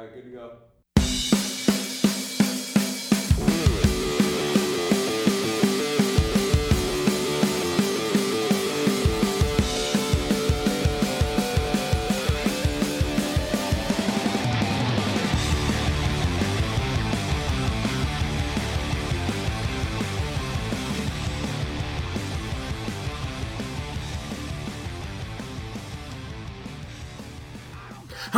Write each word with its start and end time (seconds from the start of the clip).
All 0.00 0.06
right, 0.06 0.14
good 0.14 0.24
to 0.24 0.30
go. 0.30 0.69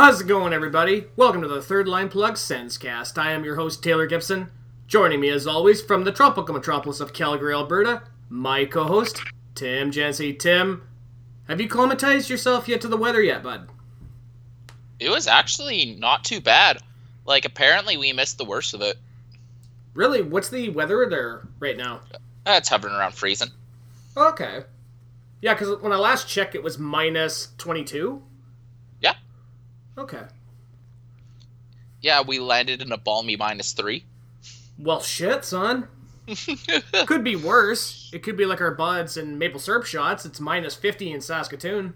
How's 0.03 0.19
it 0.19 0.27
going, 0.27 0.51
everybody? 0.51 1.05
Welcome 1.15 1.43
to 1.43 1.47
the 1.47 1.61
Third 1.61 1.87
Line 1.87 2.09
Plug 2.09 2.33
Sensecast. 2.33 3.17
I 3.17 3.31
am 3.31 3.45
your 3.45 3.55
host, 3.55 3.81
Taylor 3.81 4.05
Gibson. 4.05 4.51
Joining 4.85 5.21
me, 5.21 5.29
as 5.29 5.47
always, 5.47 5.81
from 5.81 6.03
the 6.03 6.11
tropical 6.11 6.53
metropolis 6.53 6.99
of 6.99 7.13
Calgary, 7.13 7.53
Alberta, 7.53 8.03
my 8.27 8.65
co 8.65 8.83
host, 8.83 9.21
Tim 9.55 9.91
Jancy. 9.91 10.37
Tim, 10.37 10.85
have 11.47 11.61
you 11.61 11.69
climatized 11.69 12.27
yourself 12.27 12.67
yet 12.67 12.81
to 12.81 12.89
the 12.89 12.97
weather 12.97 13.23
yet, 13.23 13.43
bud? 13.43 13.69
It 14.99 15.07
was 15.07 15.25
actually 15.25 15.95
not 15.97 16.25
too 16.25 16.41
bad. 16.41 16.79
Like, 17.25 17.45
apparently, 17.45 17.95
we 17.95 18.11
missed 18.11 18.37
the 18.37 18.43
worst 18.43 18.73
of 18.73 18.81
it. 18.81 18.97
Really? 19.93 20.21
What's 20.21 20.49
the 20.49 20.67
weather 20.67 21.07
there 21.09 21.47
right 21.61 21.77
now? 21.77 22.01
Uh, 22.45 22.55
it's 22.57 22.67
hovering 22.67 22.93
around 22.93 23.13
freezing. 23.13 23.51
Okay. 24.17 24.63
Yeah, 25.41 25.53
because 25.53 25.81
when 25.81 25.93
I 25.93 25.95
last 25.95 26.27
checked, 26.27 26.55
it 26.55 26.61
was 26.61 26.77
minus 26.77 27.53
22. 27.57 28.21
Okay. 29.97 30.23
Yeah, 32.01 32.21
we 32.21 32.39
landed 32.39 32.81
in 32.81 32.91
a 32.91 32.97
balmy 32.97 33.35
minus 33.35 33.73
three. 33.73 34.03
Well, 34.77 35.01
shit, 35.01 35.45
son. 35.45 35.87
could 37.05 37.23
be 37.23 37.35
worse. 37.35 38.09
It 38.13 38.23
could 38.23 38.37
be 38.37 38.45
like 38.45 38.61
our 38.61 38.73
buds 38.73 39.17
and 39.17 39.37
maple 39.37 39.59
syrup 39.59 39.85
shots. 39.85 40.25
It's 40.25 40.39
minus 40.39 40.75
50 40.75 41.11
in 41.11 41.21
Saskatoon. 41.21 41.93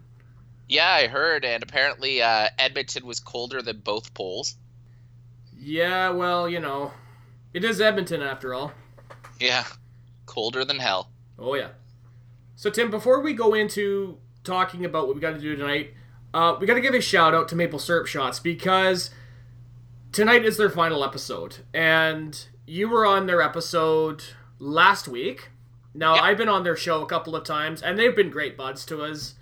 Yeah, 0.67 0.89
I 0.89 1.07
heard, 1.07 1.45
and 1.45 1.63
apparently 1.63 2.21
uh, 2.21 2.49
Edmonton 2.59 3.05
was 3.05 3.19
colder 3.19 3.61
than 3.61 3.79
both 3.79 4.13
poles. 4.13 4.55
Yeah, 5.57 6.09
well, 6.09 6.49
you 6.49 6.59
know, 6.59 6.91
it 7.53 7.63
is 7.63 7.79
Edmonton 7.79 8.21
after 8.21 8.53
all. 8.53 8.73
Yeah, 9.39 9.63
colder 10.25 10.65
than 10.65 10.79
hell. 10.79 11.09
Oh, 11.39 11.55
yeah. 11.55 11.69
So, 12.55 12.69
Tim, 12.69 12.91
before 12.91 13.21
we 13.21 13.33
go 13.33 13.53
into 13.53 14.17
talking 14.43 14.83
about 14.83 15.07
what 15.07 15.15
we 15.15 15.21
got 15.21 15.35
to 15.35 15.39
do 15.39 15.55
tonight, 15.55 15.93
uh, 16.33 16.55
we 16.59 16.67
got 16.67 16.75
to 16.75 16.81
give 16.81 16.93
a 16.93 17.01
shout 17.01 17.33
out 17.33 17.47
to 17.49 17.55
Maple 17.55 17.79
Syrup 17.79 18.07
Shots 18.07 18.39
because 18.39 19.09
tonight 20.11 20.45
is 20.45 20.57
their 20.57 20.69
final 20.69 21.03
episode. 21.03 21.57
And 21.73 22.45
you 22.65 22.89
were 22.89 23.05
on 23.05 23.25
their 23.27 23.41
episode 23.41 24.23
last 24.59 25.07
week. 25.07 25.49
Now, 25.93 26.15
Yeah. 26.15 26.21
I've 26.21 26.37
been 26.37 26.49
on 26.49 26.63
their 26.63 26.75
show 26.75 27.01
a 27.01 27.07
couple 27.07 27.35
of 27.35 27.43
times, 27.43 27.81
and 27.81 27.97
they've 27.97 28.15
been 28.15 28.29
great 28.29 28.55
buds 28.57 28.85
to 28.87 29.01
us. 29.01 29.35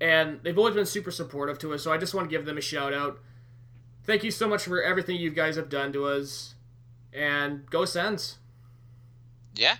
And 0.00 0.40
they've 0.42 0.56
always 0.58 0.74
been 0.74 0.86
super 0.86 1.10
supportive 1.10 1.58
to 1.60 1.72
us, 1.72 1.82
so 1.82 1.90
I 1.92 1.96
just 1.98 2.14
want 2.14 2.28
to 2.28 2.36
give 2.36 2.44
them 2.46 2.58
a 2.58 2.60
shout 2.60 2.92
out. 2.92 3.18
Thank 4.04 4.22
you 4.22 4.30
so 4.30 4.46
much 4.46 4.62
for 4.64 4.80
everything 4.82 5.16
you 5.16 5.30
guys 5.30 5.56
have 5.56 5.68
done 5.70 5.92
to 5.94 6.04
us. 6.04 6.54
And 7.12 7.68
go 7.70 7.84
Sens. 7.86 8.36
Yeah. 9.54 9.76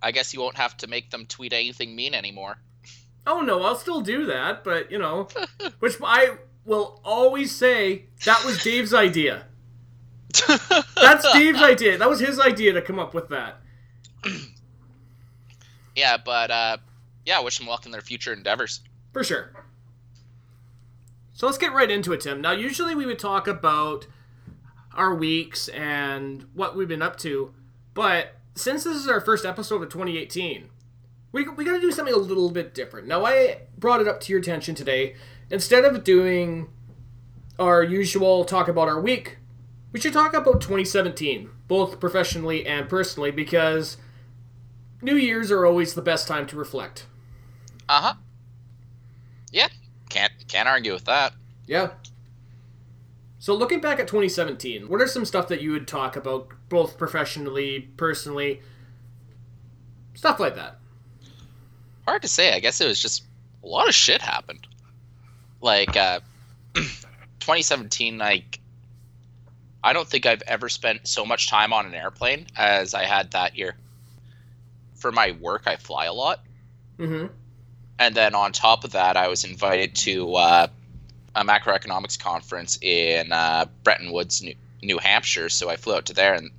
I 0.00 0.12
guess 0.12 0.32
you 0.32 0.40
won't 0.40 0.56
have 0.56 0.76
to 0.78 0.86
make 0.86 1.10
them 1.10 1.26
tweet 1.26 1.52
anything 1.52 1.94
mean 1.96 2.14
anymore. 2.14 2.58
Oh 3.26 3.40
no, 3.40 3.62
I'll 3.62 3.76
still 3.76 4.00
do 4.00 4.26
that, 4.26 4.64
but 4.64 4.90
you 4.90 4.98
know, 4.98 5.28
which 5.78 5.96
I 6.02 6.36
will 6.64 7.00
always 7.04 7.54
say 7.54 8.06
that 8.24 8.44
was 8.44 8.62
Dave's 8.62 8.94
idea. 8.94 9.46
That's 10.96 11.32
Dave's 11.32 11.62
idea. 11.62 11.98
That 11.98 12.08
was 12.08 12.20
his 12.20 12.40
idea 12.40 12.72
to 12.72 12.82
come 12.82 12.98
up 12.98 13.14
with 13.14 13.28
that. 13.28 13.60
yeah, 15.96 16.16
but 16.16 16.50
uh, 16.50 16.76
yeah, 17.24 17.40
wish 17.40 17.58
them 17.58 17.66
luck 17.66 17.86
in 17.86 17.92
their 17.92 18.00
future 18.00 18.32
endeavors. 18.32 18.80
For 19.12 19.22
sure. 19.22 19.52
So 21.32 21.46
let's 21.46 21.58
get 21.58 21.72
right 21.72 21.90
into 21.90 22.12
it, 22.12 22.20
Tim. 22.20 22.40
Now, 22.40 22.52
usually 22.52 22.94
we 22.94 23.06
would 23.06 23.18
talk 23.18 23.48
about 23.48 24.06
our 24.94 25.14
weeks 25.14 25.68
and 25.68 26.46
what 26.54 26.76
we've 26.76 26.88
been 26.88 27.02
up 27.02 27.16
to, 27.18 27.54
but 27.94 28.36
since 28.54 28.84
this 28.84 28.96
is 28.96 29.08
our 29.08 29.20
first 29.20 29.44
episode 29.44 29.82
of 29.82 29.88
2018, 29.88 30.68
we, 31.32 31.48
we 31.48 31.64
got 31.64 31.72
to 31.72 31.80
do 31.80 31.90
something 31.90 32.14
a 32.14 32.18
little 32.18 32.50
bit 32.50 32.74
different. 32.74 33.08
Now, 33.08 33.24
I 33.24 33.62
brought 33.76 34.00
it 34.00 34.08
up 34.08 34.20
to 34.20 34.32
your 34.32 34.40
attention 34.40 34.74
today. 34.74 35.16
Instead 35.50 35.84
of 35.84 36.04
doing 36.04 36.68
our 37.58 37.82
usual 37.82 38.44
talk 38.44 38.68
about 38.68 38.88
our 38.88 39.00
week, 39.00 39.38
we 39.92 40.00
should 40.00 40.12
talk 40.12 40.34
about 40.34 40.60
2017, 40.60 41.50
both 41.68 42.00
professionally 42.00 42.66
and 42.66 42.88
personally, 42.88 43.30
because 43.30 43.96
New 45.00 45.16
Year's 45.16 45.50
are 45.50 45.66
always 45.66 45.94
the 45.94 46.02
best 46.02 46.28
time 46.28 46.46
to 46.46 46.56
reflect. 46.56 47.06
Uh 47.88 48.00
huh. 48.00 48.14
Yeah, 49.50 49.68
can't 50.08 50.32
can't 50.48 50.68
argue 50.68 50.92
with 50.92 51.04
that. 51.04 51.34
Yeah. 51.66 51.90
So 53.38 53.54
looking 53.54 53.80
back 53.80 53.98
at 53.98 54.06
2017, 54.06 54.88
what 54.88 55.00
are 55.00 55.06
some 55.08 55.24
stuff 55.24 55.48
that 55.48 55.60
you 55.60 55.72
would 55.72 55.88
talk 55.88 56.14
about 56.14 56.48
both 56.68 56.96
professionally, 56.96 57.90
personally, 57.96 58.62
stuff 60.14 60.38
like 60.38 60.54
that? 60.54 60.78
Hard 62.06 62.22
to 62.22 62.28
say. 62.28 62.54
I 62.54 62.60
guess 62.60 62.80
it 62.80 62.86
was 62.86 63.00
just 63.00 63.22
a 63.62 63.66
lot 63.66 63.88
of 63.88 63.94
shit 63.94 64.20
happened. 64.20 64.66
Like 65.60 65.96
uh, 65.96 66.20
2017, 66.74 68.18
like 68.18 68.58
I 69.84 69.92
don't 69.92 70.08
think 70.08 70.26
I've 70.26 70.42
ever 70.42 70.68
spent 70.68 71.06
so 71.08 71.24
much 71.24 71.48
time 71.48 71.72
on 71.72 71.86
an 71.86 71.94
airplane 71.94 72.46
as 72.56 72.94
I 72.94 73.04
had 73.04 73.32
that 73.32 73.56
year. 73.56 73.74
For 74.96 75.10
my 75.12 75.32
work, 75.40 75.62
I 75.66 75.76
fly 75.76 76.04
a 76.06 76.12
lot, 76.12 76.40
Mm-hmm. 76.98 77.26
and 77.98 78.14
then 78.14 78.34
on 78.36 78.52
top 78.52 78.84
of 78.84 78.92
that, 78.92 79.16
I 79.16 79.26
was 79.26 79.42
invited 79.44 79.96
to 79.96 80.34
uh, 80.36 80.66
a 81.34 81.44
macroeconomics 81.44 82.18
conference 82.20 82.78
in 82.80 83.32
uh, 83.32 83.64
Bretton 83.82 84.12
Woods, 84.12 84.42
New, 84.42 84.54
New 84.82 84.98
Hampshire. 84.98 85.48
So 85.48 85.68
I 85.68 85.74
flew 85.76 85.94
out 85.96 86.06
to 86.06 86.14
there, 86.14 86.34
and 86.34 86.50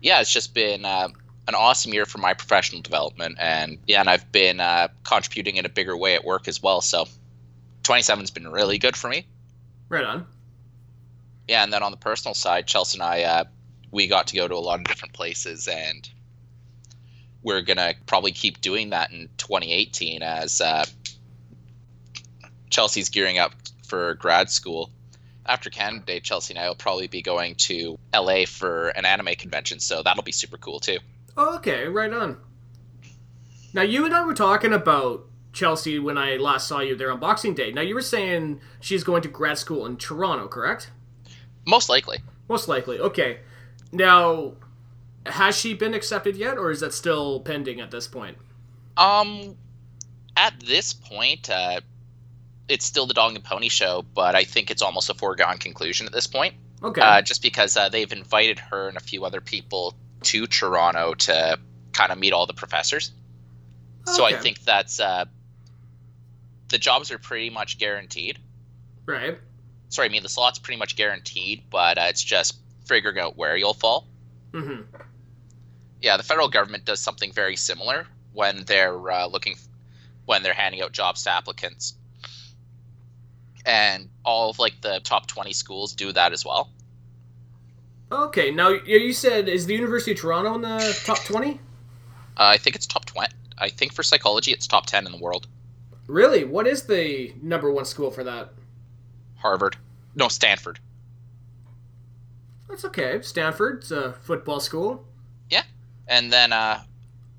yeah, 0.00 0.20
it's 0.20 0.32
just 0.32 0.54
been 0.54 0.84
uh, 0.84 1.08
an 1.48 1.54
awesome 1.54 1.92
year 1.92 2.06
for 2.06 2.18
my 2.18 2.34
professional 2.34 2.82
development, 2.82 3.36
and 3.40 3.78
yeah, 3.86 4.00
and 4.00 4.10
I've 4.10 4.30
been 4.32 4.60
uh, 4.60 4.88
contributing 5.04 5.56
in 5.56 5.66
a 5.66 5.68
bigger 5.68 5.96
way 5.96 6.14
at 6.14 6.24
work 6.24 6.48
as 6.48 6.62
well. 6.62 6.80
So 6.80 7.06
27's 7.84 8.30
been 8.30 8.48
really 8.48 8.78
good 8.78 8.96
for 8.96 9.08
me. 9.08 9.26
Right 9.88 10.04
on. 10.04 10.26
Yeah, 11.46 11.62
and 11.62 11.72
then 11.72 11.82
on 11.82 11.92
the 11.92 11.96
personal 11.96 12.34
side, 12.34 12.66
Chelsea 12.66 12.98
and 12.98 13.02
I, 13.04 13.22
uh, 13.22 13.44
we 13.92 14.08
got 14.08 14.28
to 14.28 14.36
go 14.36 14.48
to 14.48 14.54
a 14.54 14.58
lot 14.58 14.80
of 14.80 14.86
different 14.86 15.14
places, 15.14 15.68
and 15.68 16.08
we're 17.42 17.62
gonna 17.62 17.94
probably 18.06 18.32
keep 18.32 18.60
doing 18.60 18.90
that 18.90 19.12
in 19.12 19.28
2018 19.36 20.22
as 20.22 20.60
uh, 20.60 20.84
Chelsea's 22.70 23.08
gearing 23.08 23.38
up 23.38 23.52
for 23.86 24.14
grad 24.14 24.50
school. 24.50 24.90
After 25.48 25.70
Canada 25.70 26.04
Day, 26.04 26.18
Chelsea 26.18 26.54
and 26.54 26.58
I 26.60 26.66
will 26.66 26.74
probably 26.74 27.06
be 27.06 27.22
going 27.22 27.54
to 27.54 27.96
LA 28.12 28.46
for 28.46 28.88
an 28.88 29.04
anime 29.04 29.36
convention, 29.38 29.78
so 29.78 30.02
that'll 30.02 30.24
be 30.24 30.32
super 30.32 30.56
cool 30.56 30.80
too. 30.80 30.98
Oh, 31.36 31.56
okay, 31.56 31.86
right 31.86 32.12
on. 32.12 32.38
Now 33.74 33.82
you 33.82 34.04
and 34.04 34.14
I 34.14 34.24
were 34.24 34.34
talking 34.34 34.72
about 34.72 35.26
Chelsea 35.52 35.98
when 35.98 36.16
I 36.16 36.36
last 36.36 36.66
saw 36.68 36.80
you 36.80 36.96
there 36.96 37.10
on 37.12 37.20
Boxing 37.20 37.54
Day. 37.54 37.72
Now 37.72 37.82
you 37.82 37.94
were 37.94 38.02
saying 38.02 38.60
she's 38.80 39.04
going 39.04 39.22
to 39.22 39.28
grad 39.28 39.58
school 39.58 39.86
in 39.86 39.96
Toronto, 39.96 40.48
correct? 40.48 40.90
Most 41.66 41.88
likely. 41.88 42.18
Most 42.48 42.68
likely. 42.68 42.98
Okay. 42.98 43.40
Now, 43.92 44.52
has 45.26 45.56
she 45.56 45.74
been 45.74 45.94
accepted 45.94 46.36
yet, 46.36 46.58
or 46.58 46.70
is 46.70 46.80
that 46.80 46.94
still 46.94 47.40
pending 47.40 47.80
at 47.80 47.90
this 47.90 48.06
point? 48.06 48.38
Um, 48.96 49.56
at 50.36 50.58
this 50.60 50.92
point, 50.92 51.50
uh, 51.50 51.80
it's 52.68 52.84
still 52.84 53.06
the 53.06 53.14
dog 53.14 53.34
and 53.34 53.44
pony 53.44 53.68
show, 53.68 54.04
but 54.14 54.34
I 54.34 54.44
think 54.44 54.70
it's 54.70 54.82
almost 54.82 55.10
a 55.10 55.14
foregone 55.14 55.58
conclusion 55.58 56.06
at 56.06 56.12
this 56.12 56.26
point. 56.26 56.54
Okay. 56.82 57.00
Uh, 57.00 57.22
just 57.22 57.42
because 57.42 57.76
uh, 57.76 57.88
they've 57.88 58.12
invited 58.12 58.58
her 58.58 58.88
and 58.88 58.96
a 58.96 59.00
few 59.00 59.24
other 59.24 59.40
people 59.40 59.94
to 60.26 60.46
Toronto 60.46 61.14
to 61.14 61.58
kind 61.92 62.12
of 62.12 62.18
meet 62.18 62.32
all 62.32 62.46
the 62.46 62.54
professors. 62.54 63.10
So 64.04 64.24
I 64.24 64.34
think 64.34 64.60
that's 64.62 65.00
uh, 65.00 65.24
the 66.68 66.78
jobs 66.78 67.10
are 67.10 67.18
pretty 67.18 67.50
much 67.50 67.78
guaranteed. 67.78 68.38
right. 69.06 69.38
Sorry, 69.88 70.08
I 70.08 70.12
mean 70.12 70.22
the 70.22 70.28
slot's 70.28 70.58
pretty 70.58 70.78
much 70.78 70.96
guaranteed, 70.96 71.64
but 71.70 71.96
uh, 71.98 72.06
it's 72.08 72.22
just 72.22 72.56
figuring 72.86 73.18
out 73.18 73.36
where 73.36 73.56
you'll 73.56 73.74
fall. 73.74 74.06
Mm-hmm. 74.52 74.82
Yeah, 76.02 76.16
the 76.16 76.22
federal 76.22 76.48
government 76.48 76.84
does 76.84 77.00
something 77.00 77.32
very 77.32 77.56
similar 77.56 78.06
when 78.32 78.64
they're 78.64 79.10
uh, 79.10 79.26
looking, 79.26 79.56
when 80.24 80.42
they're 80.42 80.54
handing 80.54 80.82
out 80.82 80.92
jobs 80.92 81.22
to 81.24 81.30
applicants, 81.30 81.94
and 83.64 84.08
all 84.24 84.50
of 84.50 84.58
like 84.58 84.80
the 84.82 85.00
top 85.02 85.26
twenty 85.26 85.52
schools 85.52 85.94
do 85.94 86.12
that 86.12 86.32
as 86.32 86.44
well. 86.44 86.70
Okay. 88.10 88.50
Now 88.50 88.68
you 88.68 89.12
said 89.12 89.48
is 89.48 89.66
the 89.66 89.74
University 89.74 90.12
of 90.12 90.18
Toronto 90.18 90.54
in 90.54 90.60
the 90.62 91.00
top 91.04 91.24
twenty? 91.24 91.60
Uh, 92.36 92.52
I 92.54 92.56
think 92.56 92.76
it's 92.76 92.86
top 92.86 93.04
twenty. 93.04 93.32
I 93.58 93.68
think 93.68 93.92
for 93.92 94.02
psychology, 94.02 94.52
it's 94.52 94.66
top 94.66 94.86
ten 94.86 95.06
in 95.06 95.12
the 95.12 95.18
world. 95.18 95.46
Really? 96.06 96.44
What 96.44 96.66
is 96.66 96.82
the 96.82 97.34
number 97.42 97.72
one 97.72 97.84
school 97.84 98.10
for 98.10 98.22
that? 98.24 98.50
Harvard, 99.36 99.76
no 100.14 100.28
Stanford. 100.28 100.78
That's 102.68 102.84
okay. 102.84 103.20
Stanford's 103.22 103.90
a 103.90 104.12
football 104.12 104.60
school. 104.60 105.04
Yeah, 105.50 105.62
and 106.06 106.32
then 106.32 106.52
uh, 106.52 106.82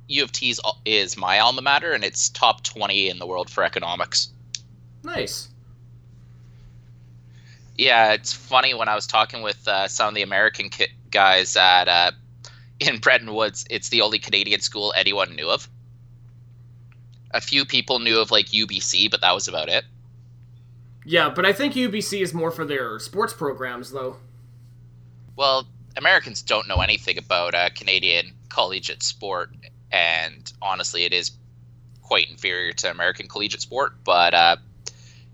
U 0.07 0.23
of 0.23 0.31
T 0.31 0.53
is 0.85 1.17
my 1.17 1.39
alma 1.39 1.61
mater, 1.61 1.93
and 1.93 2.03
it's 2.03 2.29
top 2.29 2.63
twenty 2.63 3.09
in 3.09 3.19
the 3.19 3.25
world 3.25 3.49
for 3.49 3.63
economics. 3.63 4.29
Nice. 5.03 5.49
Yeah, 7.77 8.13
it's 8.13 8.33
funny 8.33 8.73
when 8.73 8.89
I 8.89 8.95
was 8.95 9.05
talking 9.05 9.43
with 9.43 9.67
uh, 9.67 9.87
some 9.87 10.09
of 10.09 10.15
the 10.15 10.23
American 10.23 10.69
ki- 10.69 10.87
guys 11.11 11.55
at 11.55 11.87
uh, 11.87 12.11
in 12.79 12.97
Bretton 12.97 13.33
Woods. 13.33 13.65
It's 13.69 13.89
the 13.89 14.01
only 14.01 14.19
Canadian 14.19 14.61
school 14.61 14.93
anyone 14.95 15.35
knew 15.35 15.49
of. 15.49 15.69
A 17.31 17.41
few 17.41 17.65
people 17.65 17.99
knew 17.99 18.19
of 18.19 18.31
like 18.31 18.47
UBC, 18.47 19.11
but 19.11 19.21
that 19.21 19.33
was 19.33 19.47
about 19.47 19.69
it. 19.69 19.83
Yeah, 21.05 21.29
but 21.29 21.45
I 21.45 21.53
think 21.53 21.73
UBC 21.73 22.21
is 22.21 22.33
more 22.33 22.51
for 22.51 22.65
their 22.65 22.99
sports 22.99 23.33
programs, 23.33 23.91
though. 23.91 24.17
Well, 25.35 25.67
Americans 25.95 26.41
don't 26.41 26.67
know 26.67 26.77
anything 26.77 27.17
about 27.17 27.53
uh, 27.53 27.69
Canadian 27.75 28.33
collegiate 28.49 29.03
sport, 29.03 29.51
and 29.91 30.51
honestly, 30.61 31.05
it 31.05 31.13
is 31.13 31.31
quite 32.01 32.29
inferior 32.29 32.73
to 32.73 32.91
American 32.91 33.27
collegiate 33.27 33.61
sport. 33.61 34.03
But 34.03 34.33
uh, 34.33 34.57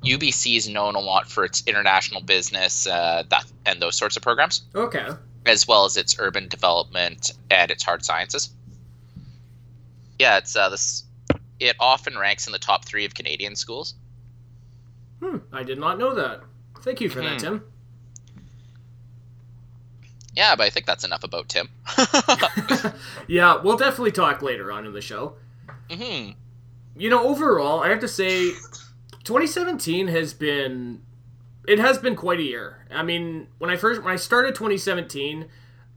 UBC 0.04 0.58
is 0.58 0.68
known 0.68 0.96
a 0.96 1.00
lot 1.00 1.30
for 1.30 1.46
its 1.46 1.64
international 1.66 2.22
business 2.22 2.86
uh, 2.88 3.24
that 3.30 3.46
and 3.66 3.82
those 3.82 3.96
sorts 3.96 4.18
of 4.18 4.24
programs. 4.24 4.64
Okay. 4.76 5.08
As 5.46 5.68
well 5.68 5.86
as 5.86 5.98
its 5.98 6.16
urban 6.20 6.48
development 6.48 7.32
and 7.50 7.72
its 7.72 7.84
hard 7.84 8.04
sciences. 8.06 8.50
Yeah, 10.20 10.38
it's 10.38 10.56
uh, 10.56 10.70
this. 10.70 11.04
It 11.60 11.76
often 11.80 12.18
ranks 12.18 12.46
in 12.48 12.54
the 12.54 12.60
top 12.60 12.86
three 12.86 13.06
of 13.06 13.14
Canadian 13.14 13.56
schools. 13.56 13.96
Hmm, 15.22 15.38
I 15.52 15.64
did 15.64 15.80
not 15.80 15.98
know 15.98 16.14
that. 16.16 16.42
Thank 16.82 17.00
you 17.02 17.10
for 17.10 17.22
that, 17.22 17.34
Hmm. 17.34 17.38
Tim. 17.38 17.64
Yeah, 20.36 20.56
but 20.56 20.64
I 20.66 20.70
think 20.70 20.86
that's 20.86 21.04
enough 21.04 21.24
about 21.24 21.48
Tim. 21.50 21.70
yeah, 23.28 23.62
we'll 23.62 23.78
definitely 23.78 24.12
talk 24.12 24.42
later 24.42 24.72
on 24.72 24.86
in 24.86 24.94
the 24.94 25.02
show. 25.02 25.36
hmm 25.92 26.32
You 26.98 27.10
know, 27.10 27.28
overall, 27.28 27.84
I 27.84 27.90
have 27.90 28.00
to 28.00 28.08
say, 28.08 28.52
2017 29.24 30.08
has 30.08 30.34
been, 30.34 31.02
it 31.68 31.80
has 31.80 31.98
been 31.98 32.16
quite 32.16 32.40
a 32.40 32.44
year. 32.44 32.86
I 32.92 33.04
mean, 33.04 33.48
when 33.58 33.70
I 33.70 33.76
first, 33.76 34.04
when 34.04 34.14
I 34.14 34.18
started 34.18 34.56
2017, 34.56 35.48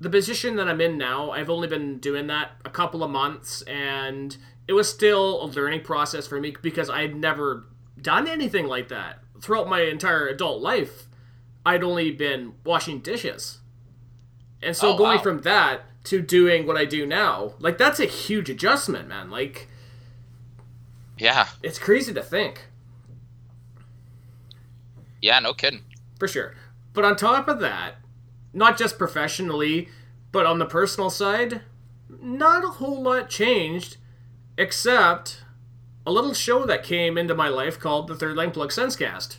the 0.00 0.10
position 0.10 0.56
that 0.56 0.68
I'm 0.68 0.80
in 0.80 0.98
now, 0.98 1.30
I've 1.30 1.50
only 1.50 1.68
been 1.68 1.98
doing 1.98 2.26
that 2.28 2.52
a 2.64 2.70
couple 2.70 3.02
of 3.02 3.10
months, 3.10 3.62
and 3.62 4.36
it 4.68 4.74
was 4.74 4.88
still 4.90 5.42
a 5.42 5.46
learning 5.46 5.82
process 5.82 6.26
for 6.26 6.40
me 6.40 6.54
because 6.60 6.90
I 6.90 7.02
had 7.02 7.16
never 7.16 7.66
done 8.00 8.28
anything 8.28 8.66
like 8.66 8.88
that 8.88 9.20
throughout 9.40 9.68
my 9.68 9.80
entire 9.82 10.26
adult 10.28 10.60
life. 10.62 11.06
I'd 11.64 11.82
only 11.82 12.12
been 12.12 12.54
washing 12.64 13.00
dishes. 13.00 13.58
And 14.62 14.76
so 14.76 14.94
Oh, 14.94 14.96
going 14.98 15.16
wow. 15.16 15.22
from 15.22 15.40
that 15.42 15.82
to 16.04 16.20
doing 16.22 16.66
what 16.66 16.76
I 16.76 16.84
do 16.84 17.04
now, 17.06 17.54
like 17.58 17.78
that's 17.78 17.98
a 18.00 18.04
huge 18.06 18.48
adjustment, 18.50 19.08
man. 19.08 19.30
Like 19.30 19.68
Yeah, 21.18 21.48
it's 21.62 21.78
crazy 21.78 22.12
to 22.14 22.22
think, 22.22 22.66
yeah, 25.22 25.38
no 25.38 25.52
kidding. 25.54 25.82
for 26.18 26.28
sure. 26.28 26.54
But 26.92 27.04
on 27.04 27.16
top 27.16 27.48
of 27.48 27.60
that, 27.60 27.96
not 28.52 28.78
just 28.78 28.98
professionally, 28.98 29.88
but 30.32 30.46
on 30.46 30.58
the 30.58 30.66
personal 30.66 31.10
side, 31.10 31.62
not 32.08 32.64
a 32.64 32.68
whole 32.68 33.02
lot 33.02 33.28
changed, 33.28 33.96
except 34.56 35.42
a 36.06 36.12
little 36.12 36.32
show 36.34 36.64
that 36.64 36.82
came 36.82 37.18
into 37.18 37.34
my 37.34 37.48
life 37.48 37.78
called 37.78 38.08
the 38.08 38.14
Third 38.14 38.36
Line 38.36 38.50
Plug 38.50 38.70
Sensecast. 38.70 39.38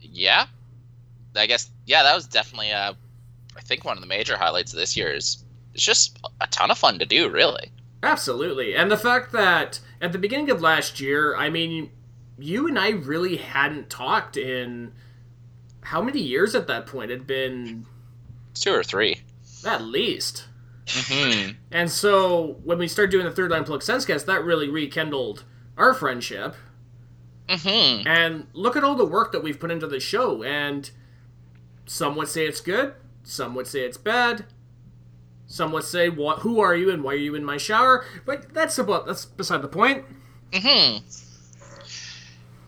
Yeah, 0.00 0.46
I 1.36 1.46
guess 1.46 1.70
yeah, 1.86 2.02
that 2.02 2.14
was 2.14 2.26
definitely 2.26 2.72
uh, 2.72 2.94
I 3.56 3.60
think 3.60 3.84
one 3.84 3.96
of 3.96 4.00
the 4.00 4.08
major 4.08 4.36
highlights 4.36 4.72
of 4.72 4.78
this 4.78 4.96
year 4.96 5.12
is 5.12 5.44
it's 5.74 5.84
just 5.84 6.18
a 6.40 6.46
ton 6.48 6.70
of 6.70 6.78
fun 6.78 6.98
to 6.98 7.06
do, 7.06 7.28
really. 7.28 7.70
Absolutely. 8.02 8.74
And 8.74 8.90
the 8.90 8.96
fact 8.96 9.32
that 9.32 9.80
at 10.00 10.12
the 10.12 10.18
beginning 10.18 10.50
of 10.50 10.62
last 10.62 11.00
year, 11.00 11.36
I 11.36 11.50
mean, 11.50 11.90
you 12.40 12.66
and 12.68 12.78
I 12.78 12.90
really 12.90 13.36
hadn't 13.36 13.90
talked 13.90 14.36
in 14.36 14.92
how 15.82 16.00
many 16.02 16.20
years 16.20 16.54
at 16.54 16.66
that 16.68 16.86
point? 16.86 17.10
It'd 17.10 17.26
been 17.26 17.86
Two 18.54 18.72
or 18.74 18.82
three. 18.82 19.20
at 19.66 19.82
least. 19.82 20.46
hmm 20.88 21.50
And 21.70 21.90
so 21.90 22.58
when 22.64 22.78
we 22.78 22.88
started 22.88 23.10
doing 23.12 23.24
the 23.24 23.30
Third 23.32 23.50
Line 23.50 23.64
Plug 23.64 23.80
Sensecast, 23.80 24.26
that 24.26 24.44
really 24.44 24.68
rekindled 24.68 25.44
our 25.76 25.94
friendship. 25.94 26.54
hmm 27.48 28.02
And 28.06 28.46
look 28.52 28.76
at 28.76 28.84
all 28.84 28.94
the 28.96 29.04
work 29.04 29.32
that 29.32 29.42
we've 29.42 29.58
put 29.60 29.70
into 29.70 29.86
the 29.86 30.00
show. 30.00 30.42
And 30.42 30.90
some 31.86 32.16
would 32.16 32.28
say 32.28 32.46
it's 32.46 32.60
good, 32.60 32.94
some 33.22 33.54
would 33.54 33.66
say 33.66 33.80
it's 33.80 33.96
bad. 33.98 34.44
Some 35.46 35.72
would 35.72 35.82
say, 35.82 36.08
"What? 36.08 36.38
Who 36.40 36.60
are 36.60 36.76
you, 36.76 36.90
and 36.92 37.02
why 37.02 37.14
are 37.14 37.16
you 37.16 37.34
in 37.34 37.44
my 37.44 37.56
shower?" 37.56 38.04
But 38.24 38.54
that's 38.54 38.78
about 38.78 39.04
that's 39.06 39.24
beside 39.24 39.62
the 39.62 39.68
point. 39.68 40.04
hmm 40.54 40.98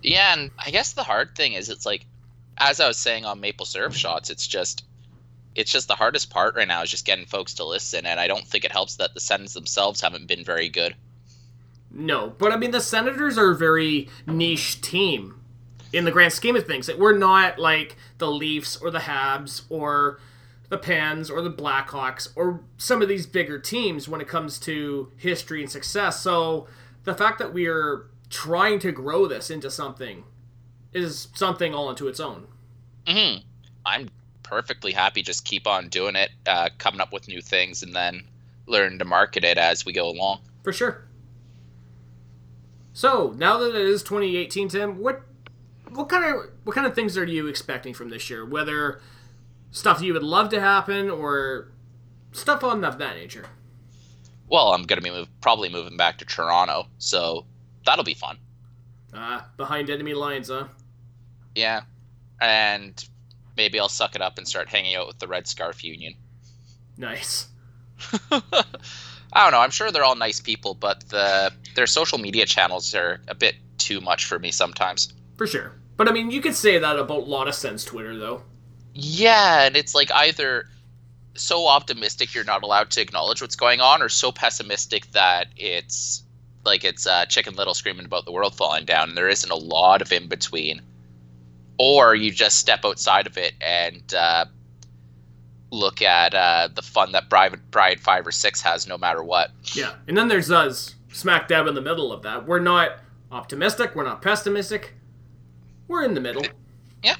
Yeah, 0.02 0.34
and 0.34 0.50
I 0.58 0.70
guess 0.70 0.93
the 0.93 1.02
hard 1.02 1.34
thing 1.37 1.52
is 1.52 1.69
it's 1.69 1.87
like, 1.87 2.06
as 2.58 2.81
I 2.81 2.88
was 2.88 2.99
saying 2.99 3.25
on 3.25 3.40
Maple 3.40 3.66
Syrup 3.66 3.94
Shots, 3.94 4.31
it's 4.31 4.46
just, 4.46 4.84
it's 5.54 5.70
just 5.70 5.88
the 5.88 5.94
hardest 5.94 6.31
part 6.31 6.54
right 6.54 6.69
now 6.69 6.82
is 6.82 6.90
just 6.90 7.06
getting 7.06 7.26
folks 7.26 7.54
to 7.54 7.64
listen, 7.64 8.04
and 8.06 8.19
I 8.19 8.26
don't 8.26 8.46
think 8.46 8.64
it 8.64 8.72
helps 8.72 8.96
that 8.96 9.14
the 9.14 9.20
sends 9.20 9.54
themselves 9.54 10.00
haven't 10.00 10.26
been 10.26 10.44
very 10.44 10.69
good. 10.69 10.96
No, 11.90 12.34
but 12.38 12.52
I 12.52 12.56
mean 12.56 12.70
the 12.70 12.81
Senators 12.81 13.37
are 13.37 13.50
a 13.50 13.56
very 13.56 14.08
niche 14.26 14.81
team 14.81 15.40
in 15.93 16.04
the 16.04 16.10
grand 16.10 16.32
scheme 16.32 16.56
of 16.56 16.66
things. 16.66 16.90
We're 16.93 17.16
not 17.16 17.58
like 17.58 17.96
the 18.19 18.31
Leafs 18.31 18.76
or 18.76 18.90
the 18.90 19.00
Habs 19.00 19.62
or 19.69 20.19
the 20.70 20.78
Pens 20.78 21.31
or 21.31 21.43
the 21.43 21.50
Blackhawks 21.50 22.28
or 22.34 22.60
some 22.78 23.02
of 23.02 23.08
these 23.08 23.26
bigger 23.26 23.58
teams 23.58 24.08
when 24.08 24.22
it 24.22 24.28
comes 24.28 24.58
to 24.60 25.12
history 25.19 25.60
and 25.60 25.70
success. 25.70 26.20
So 26.20 26.66
the 27.04 27.14
fact 27.14 27.38
that 27.40 27.52
we 27.52 27.66
are 27.66 28.06
trying 28.32 28.79
to 28.81 28.90
grow 28.90 29.26
this 29.29 29.50
into 29.50 29.70
something 29.70 30.25
is 30.93 31.29
something 31.34 31.75
all 31.75 31.90
into 31.90 32.08
its 32.08 32.19
own. 32.19 32.49
hmm 33.06 33.37
I'm 33.84 34.08
perfectly 34.43 34.93
happy 34.93 35.23
just 35.23 35.44
keep 35.44 35.67
on 35.67 35.88
doing 35.88 36.17
it, 36.17 36.31
uh, 36.46 36.70
coming 36.79 37.00
up 37.00 37.12
with 37.12 37.29
new 37.29 37.40
things, 37.40 37.82
and 37.82 37.94
then 37.94 38.25
learn 38.67 38.99
to 38.99 39.05
market 39.05 39.44
it 39.44 39.58
as 39.58 39.84
we 39.84 39.93
go 39.93 40.08
along. 40.08 40.40
For 40.62 40.73
sure. 40.73 41.05
So 42.93 43.34
now 43.37 43.58
that 43.58 43.75
it 43.75 43.87
is 43.87 44.02
2018, 44.02 44.69
Tim, 44.69 44.99
what 44.99 45.23
what 45.90 46.08
kind 46.08 46.25
of 46.25 46.50
what 46.64 46.75
kind 46.75 46.87
of 46.87 46.94
things 46.94 47.17
are 47.19 47.25
you 47.25 47.46
expecting 47.49 47.93
from 47.93 48.08
this 48.08 48.31
year? 48.31 48.46
Whether 48.46 49.00
stuff 49.70 50.00
you 50.00 50.12
would 50.12 50.23
love 50.23 50.49
to 50.50 50.61
happen 50.61 51.11
or 51.11 51.73
stuff 52.33 52.64
on 52.64 52.85
of 52.85 52.99
that 52.99 53.16
nature. 53.16 53.47
Well, 54.49 54.73
I'm 54.75 54.85
gonna 54.85 55.00
be 55.00 55.11
move, 55.11 55.28
probably 55.40 55.68
moving 55.68 55.97
back 55.97 56.18
to 56.18 56.25
Toronto, 56.25 56.87
so 56.99 57.47
that'll 57.85 58.05
be 58.05 58.15
fun. 58.15 58.39
Ah, 59.15 59.49
behind 59.57 59.91
enemy 59.91 60.15
lines, 60.15 60.49
huh? 60.49 60.69
Yeah, 61.55 61.83
and 62.41 63.05
maybe 63.57 63.79
I'll 63.79 63.89
suck 63.89 64.15
it 64.15 64.23
up 64.23 64.39
and 64.39 64.49
start 64.49 64.69
hanging 64.69 64.95
out 64.95 65.07
with 65.07 65.19
the 65.19 65.29
Red 65.29 65.47
Scarf 65.47 65.85
Union. 65.85 66.15
Nice. 66.99 67.47
I 68.31 69.45
don't 69.45 69.53
know. 69.53 69.61
I'm 69.61 69.71
sure 69.71 69.91
they're 69.91 70.05
all 70.05 70.15
nice 70.15 70.41
people, 70.41 70.75
but 70.75 71.09
the 71.09 71.51
their 71.75 71.87
social 71.87 72.19
media 72.19 72.45
channels 72.45 72.95
are 72.95 73.21
a 73.29 73.35
bit 73.35 73.55
too 73.79 74.01
much 74.03 74.27
for 74.27 74.39
me 74.39 74.51
sometimes. 74.51 75.12
For 75.39 75.47
sure. 75.47 75.73
But 75.97 76.09
I 76.09 76.12
mean, 76.12 76.31
you 76.31 76.43
could 76.43 76.55
say 76.55 76.79
that 76.79 76.99
about 76.99 77.23
a 77.23 77.25
lot 77.25 77.49
of 77.49 77.55
sense 77.55 77.85
Twitter, 77.85 78.17
though. 78.19 78.43
Yeah, 78.95 79.62
and 79.62 79.75
it's 79.75 79.95
like 79.95 80.12
either 80.12 80.67
so 81.35 81.67
optimistic 81.67 82.35
you're 82.35 82.45
not 82.45 82.62
allowed 82.62 82.91
to 82.91 83.01
acknowledge 83.01 83.41
what's 83.41 83.57
going 83.57 83.81
on, 83.81 84.03
or 84.03 84.11
so 84.11 84.33
pessimistic 84.33 85.11
that 85.12 85.49
it's 85.57 86.22
like 86.64 86.85
it's 86.85 87.07
uh, 87.07 87.26
Chicken 87.26 87.54
Little 87.54 87.75
screaming 87.75 88.07
about 88.07 88.25
the 88.25 88.33
world 88.33 88.54
falling 88.54 88.85
down, 88.85 89.09
and 89.11 89.19
there 89.19 89.28
isn't 89.28 89.50
a 89.50 89.57
lot 89.57 90.02
of 90.02 90.12
in 90.12 90.28
between. 90.28 90.83
Or 91.78 92.14
you 92.14 92.31
just 92.31 92.59
step 92.59 92.85
outside 92.85 93.26
of 93.26 93.37
it 93.38 93.54
and 93.61 94.02
uh, 94.14 94.45
look 95.71 96.02
at 96.02 96.35
uh, 96.35 96.69
the 96.73 96.83
fun 96.83 97.12
that 97.12 97.28
Brian 97.28 97.99
Five 97.99 98.26
or 98.26 98.33
Six 98.33 98.61
has, 98.62 98.87
no 98.87 98.97
matter 98.99 99.23
what. 99.23 99.50
Yeah. 99.75 99.95
And 100.07 100.16
then 100.16 100.28
there's 100.28 100.50
us, 100.50 100.95
smack 101.12 101.49
dab 101.49 101.66
in 101.66 101.75
the 101.75 101.81
middle 101.81 102.12
of 102.12 102.23
that. 102.23 102.47
We're 102.47 102.61
not 102.61 102.99
optimistic. 103.33 103.97
We're 103.97 104.04
not 104.04 104.23
pessimistic. 104.23 104.95
We're 105.88 106.04
in 106.04 106.14
the 106.14 106.21
middle, 106.21 106.45
Yeah. 107.02 107.16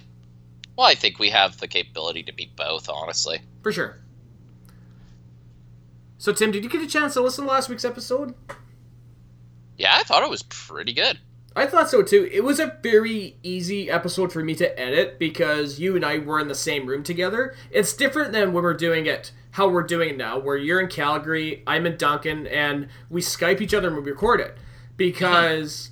Well, 0.77 0.87
I 0.87 0.95
think 0.95 1.19
we 1.19 1.31
have 1.31 1.59
the 1.59 1.67
capability 1.67 2.23
to 2.23 2.33
be 2.33 2.51
both, 2.55 2.89
honestly. 2.89 3.41
for 3.63 3.73
sure. 3.73 3.99
So, 6.19 6.33
Tim, 6.33 6.53
did 6.53 6.63
you 6.63 6.71
get 6.71 6.81
a 6.83 6.87
chance 6.87 7.15
to 7.15 7.21
listen 7.21 7.45
to 7.45 7.51
last 7.51 7.69
week's 7.69 7.85
episode? 7.85 8.35
Yeah, 9.77 9.95
I 9.97 10.03
thought 10.03 10.23
it 10.23 10.31
was 10.31 10.43
pretty 10.43 10.93
good. 10.93 11.19
I 11.55 11.67
thought 11.67 11.91
so 11.91 12.03
too. 12.03 12.29
It 12.33 12.45
was 12.45 12.59
a 12.59 12.79
very 12.83 13.37
easy 13.43 13.91
episode 13.91 14.33
for 14.33 14.43
me 14.43 14.55
to 14.55 14.81
edit 14.81 15.19
because 15.19 15.79
you 15.79 15.95
and 15.97 16.05
I 16.05 16.19
were 16.19 16.41
in 16.41 16.49
the 16.49 16.55
same 16.55 16.87
room 16.87 17.03
together. 17.03 17.55
It's 17.71 17.93
different 17.93 18.33
than 18.33 18.53
when 18.53 18.65
we're 18.65 18.75
doing 18.75 19.07
it, 19.07 19.33
how 19.53 19.69
we're 19.69 19.83
doing 19.83 20.11
it 20.11 20.17
now, 20.17 20.39
where 20.39 20.57
you're 20.57 20.81
in 20.81 20.89
Calgary, 20.89 21.63
I'm 21.67 21.85
in 21.85 21.99
Duncan, 21.99 22.47
and 22.47 22.89
we 23.11 23.21
Skype 23.21 23.61
each 23.61 23.75
other 23.75 23.89
and 23.89 23.97
we 23.97 24.03
record 24.03 24.41
it. 24.41 24.57
Because, 24.97 25.91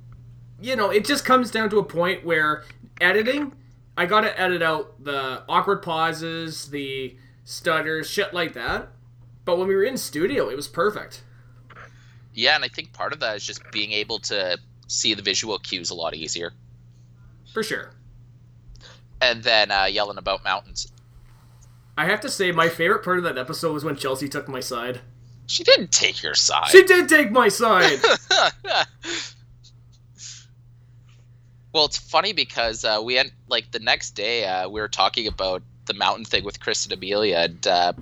you 0.60 0.74
know, 0.74 0.90
it 0.90 1.04
just 1.04 1.24
comes 1.24 1.50
down 1.52 1.70
to 1.70 1.78
a 1.78 1.84
point 1.84 2.24
where 2.24 2.64
editing, 3.00 3.54
I 3.96 4.06
gotta 4.06 4.38
edit 4.38 4.62
out 4.62 5.04
the 5.04 5.44
awkward 5.48 5.82
pauses, 5.82 6.70
the 6.70 7.16
stutters, 7.44 8.10
shit 8.10 8.34
like 8.34 8.54
that. 8.54 8.88
But 9.44 9.58
when 9.58 9.68
we 9.68 9.76
were 9.76 9.84
in 9.84 9.96
studio, 9.96 10.48
it 10.48 10.56
was 10.56 10.66
perfect. 10.66 11.22
Yeah, 12.36 12.54
and 12.54 12.62
I 12.62 12.68
think 12.68 12.92
part 12.92 13.14
of 13.14 13.20
that 13.20 13.34
is 13.34 13.44
just 13.44 13.62
being 13.72 13.92
able 13.92 14.18
to 14.20 14.58
see 14.88 15.14
the 15.14 15.22
visual 15.22 15.58
cues 15.58 15.88
a 15.88 15.94
lot 15.94 16.14
easier. 16.14 16.52
For 17.52 17.62
sure. 17.62 17.92
And 19.22 19.42
then 19.42 19.70
uh, 19.70 19.86
yelling 19.86 20.18
about 20.18 20.44
mountains. 20.44 20.92
I 21.96 22.04
have 22.04 22.20
to 22.20 22.28
say, 22.28 22.52
my 22.52 22.68
favorite 22.68 23.02
part 23.02 23.16
of 23.16 23.24
that 23.24 23.38
episode 23.38 23.72
was 23.72 23.84
when 23.84 23.96
Chelsea 23.96 24.28
took 24.28 24.48
my 24.48 24.60
side. 24.60 25.00
She 25.46 25.64
didn't 25.64 25.90
take 25.92 26.22
your 26.22 26.34
side. 26.34 26.68
She 26.68 26.82
did 26.82 27.08
take 27.08 27.30
my 27.30 27.48
side. 27.48 28.00
well, 31.72 31.86
it's 31.86 31.96
funny 31.96 32.34
because 32.34 32.84
uh, 32.84 33.00
we 33.02 33.14
had 33.14 33.30
like 33.48 33.70
the 33.70 33.78
next 33.78 34.10
day 34.10 34.44
uh, 34.44 34.68
we 34.68 34.78
were 34.82 34.88
talking 34.88 35.26
about 35.26 35.62
the 35.86 35.94
mountain 35.94 36.26
thing 36.26 36.44
with 36.44 36.60
Chris 36.60 36.84
and 36.84 36.92
Amelia, 36.92 37.38
and 37.38 37.66
uh, 37.66 37.94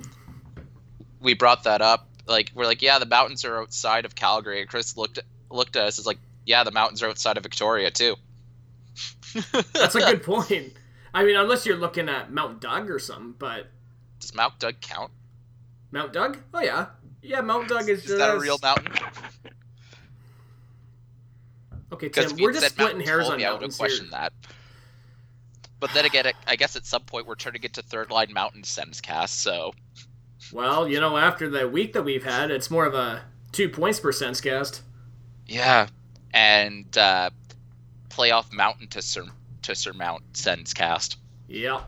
we 1.20 1.34
brought 1.34 1.62
that 1.64 1.80
up. 1.80 2.08
Like 2.26 2.50
we're 2.54 2.64
like, 2.64 2.82
yeah, 2.82 2.98
the 2.98 3.06
mountains 3.06 3.44
are 3.44 3.60
outside 3.60 4.04
of 4.04 4.14
Calgary, 4.14 4.60
and 4.60 4.68
Chris 4.68 4.96
looked 4.96 5.18
at, 5.18 5.24
looked 5.50 5.76
at 5.76 5.84
us 5.84 5.98
as 5.98 6.06
like, 6.06 6.18
yeah, 6.46 6.64
the 6.64 6.70
mountains 6.70 7.02
are 7.02 7.08
outside 7.08 7.36
of 7.36 7.42
Victoria 7.42 7.90
too. 7.90 8.16
That's 9.72 9.94
a 9.94 10.00
good 10.00 10.22
point. 10.22 10.72
I 11.12 11.24
mean, 11.24 11.36
unless 11.36 11.66
you're 11.66 11.76
looking 11.76 12.08
at 12.08 12.32
Mount 12.32 12.60
Doug 12.60 12.90
or 12.90 12.98
something, 12.98 13.34
but 13.38 13.68
does 14.20 14.34
Mount 14.34 14.58
Doug 14.58 14.80
count? 14.80 15.10
Mount 15.90 16.12
Doug? 16.12 16.38
Oh 16.52 16.60
yeah, 16.60 16.86
yeah. 17.22 17.40
Mount 17.40 17.68
Doug 17.68 17.88
is. 17.88 18.00
Is 18.00 18.04
just... 18.06 18.18
that 18.18 18.34
a 18.34 18.38
real 18.38 18.58
mountain? 18.62 18.92
Okay, 21.92 22.08
Tim, 22.08 22.36
we're 22.40 22.52
just 22.52 22.70
splitting 22.70 23.00
hairs 23.00 23.28
on 23.28 23.36
me, 23.36 23.44
mountains 23.44 23.78
I 23.78 23.82
would 23.84 23.88
question 23.88 24.06
here. 24.06 24.12
that. 24.12 24.32
But 25.78 25.92
then 25.92 26.06
again, 26.06 26.32
I 26.46 26.56
guess 26.56 26.74
at 26.74 26.86
some 26.86 27.02
point 27.02 27.26
we're 27.26 27.36
turning 27.36 27.62
it 27.62 27.74
to 27.74 27.82
third 27.82 28.10
line 28.10 28.32
mountain 28.32 28.64
sends 28.64 29.00
cast. 29.00 29.40
So. 29.40 29.74
Well, 30.54 30.86
you 30.86 31.00
know, 31.00 31.16
after 31.16 31.50
the 31.50 31.68
week 31.68 31.94
that 31.94 32.04
we've 32.04 32.22
had, 32.22 32.52
it's 32.52 32.70
more 32.70 32.86
of 32.86 32.94
a 32.94 33.22
two 33.50 33.68
points 33.68 33.98
per 33.98 34.12
sense 34.12 34.40
cast. 34.40 34.82
Yeah, 35.48 35.88
and 36.32 36.96
uh, 36.96 37.30
playoff 38.08 38.52
mountain 38.52 38.86
to 38.90 39.02
sur- 39.02 39.32
to 39.62 39.74
surmount 39.74 40.22
sends 40.34 40.72
cast. 40.72 41.18
Yeah. 41.48 41.80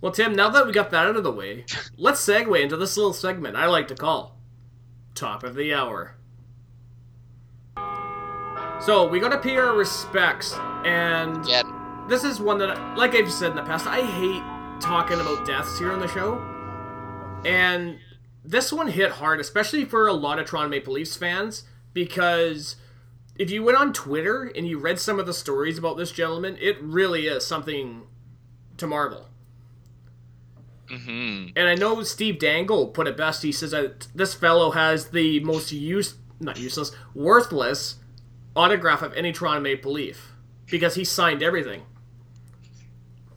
Well, 0.00 0.10
Tim, 0.10 0.34
now 0.34 0.48
that 0.48 0.66
we 0.66 0.72
got 0.72 0.90
that 0.90 1.06
out 1.06 1.16
of 1.16 1.22
the 1.22 1.30
way, 1.30 1.66
let's 1.98 2.26
segue 2.26 2.58
into 2.58 2.78
this 2.78 2.96
little 2.96 3.12
segment 3.12 3.54
I 3.54 3.66
like 3.66 3.88
to 3.88 3.94
call 3.94 4.38
Top 5.14 5.44
of 5.44 5.54
the 5.54 5.74
Hour. 5.74 6.14
So, 8.80 9.06
we 9.06 9.20
gotta 9.20 9.38
pay 9.38 9.58
our 9.58 9.74
respects, 9.74 10.54
and 10.86 11.46
yeah. 11.46 11.62
this 12.08 12.24
is 12.24 12.40
one 12.40 12.56
that, 12.58 12.96
like 12.96 13.14
I've 13.14 13.30
said 13.30 13.50
in 13.50 13.56
the 13.56 13.64
past, 13.64 13.86
I 13.86 14.00
hate 14.00 14.57
talking 14.80 15.20
about 15.20 15.46
deaths 15.46 15.78
here 15.78 15.92
on 15.92 16.00
the 16.00 16.08
show. 16.08 16.42
And 17.44 17.98
this 18.44 18.72
one 18.72 18.88
hit 18.88 19.12
hard, 19.12 19.40
especially 19.40 19.84
for 19.84 20.06
a 20.06 20.12
lot 20.12 20.38
of 20.38 20.46
Toronto 20.46 20.68
Maple 20.68 20.94
Leafs 20.94 21.16
fans, 21.16 21.64
because 21.92 22.76
if 23.38 23.50
you 23.50 23.62
went 23.62 23.78
on 23.78 23.92
Twitter 23.92 24.50
and 24.54 24.66
you 24.66 24.78
read 24.78 24.98
some 24.98 25.18
of 25.20 25.26
the 25.26 25.34
stories 25.34 25.78
about 25.78 25.96
this 25.96 26.10
gentleman, 26.10 26.56
it 26.60 26.80
really 26.82 27.26
is 27.26 27.46
something 27.46 28.02
to 28.76 28.86
marvel. 28.86 29.28
Mm-hmm. 30.90 31.48
And 31.54 31.68
I 31.68 31.74
know 31.74 32.02
Steve 32.02 32.38
Dangle 32.38 32.88
put 32.88 33.06
it 33.06 33.16
best. 33.16 33.42
He 33.42 33.52
says 33.52 33.72
that 33.72 34.08
this 34.14 34.34
fellow 34.34 34.70
has 34.70 35.10
the 35.10 35.40
most 35.40 35.70
use, 35.70 36.14
not 36.40 36.58
useless, 36.58 36.92
worthless 37.14 37.96
autograph 38.56 39.02
of 39.02 39.12
any 39.14 39.32
Toronto 39.32 39.60
Maple 39.60 39.92
Leaf 39.92 40.32
because 40.66 40.94
he 40.94 41.04
signed 41.04 41.42
everything. 41.42 41.82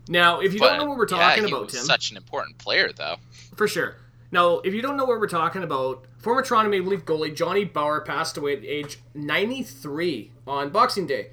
Now, 0.08 0.40
if 0.40 0.54
you 0.54 0.60
But, 0.60 0.70
don't 0.70 0.78
know 0.80 0.86
what 0.86 0.98
we're 0.98 1.06
talking 1.06 1.44
yeah, 1.44 1.50
about, 1.50 1.70
Tim, 1.70 1.82
such 1.84 2.12
an 2.12 2.18
important 2.18 2.58
player, 2.58 2.92
though. 2.96 3.18
for 3.56 3.68
sure. 3.68 3.96
Now, 4.32 4.60
if 4.60 4.74
you 4.74 4.82
don't 4.82 4.98
know 4.98 5.06
what 5.06 5.20
we're 5.20 5.28
talking 5.28 5.62
about, 5.64 6.06
former 6.18 6.42
Toronto 6.42 6.70
Maple 6.70 6.90
Leaf 6.90 7.06
goalie 7.06 7.36
Johnny 7.36 7.66
Bower 7.66 8.02
passed 8.02 8.38
away 8.38 8.56
at 8.56 8.64
age 8.64 9.00
93 9.14 10.32
on 10.48 10.70
Boxing 10.70 11.06
Day. 11.06 11.32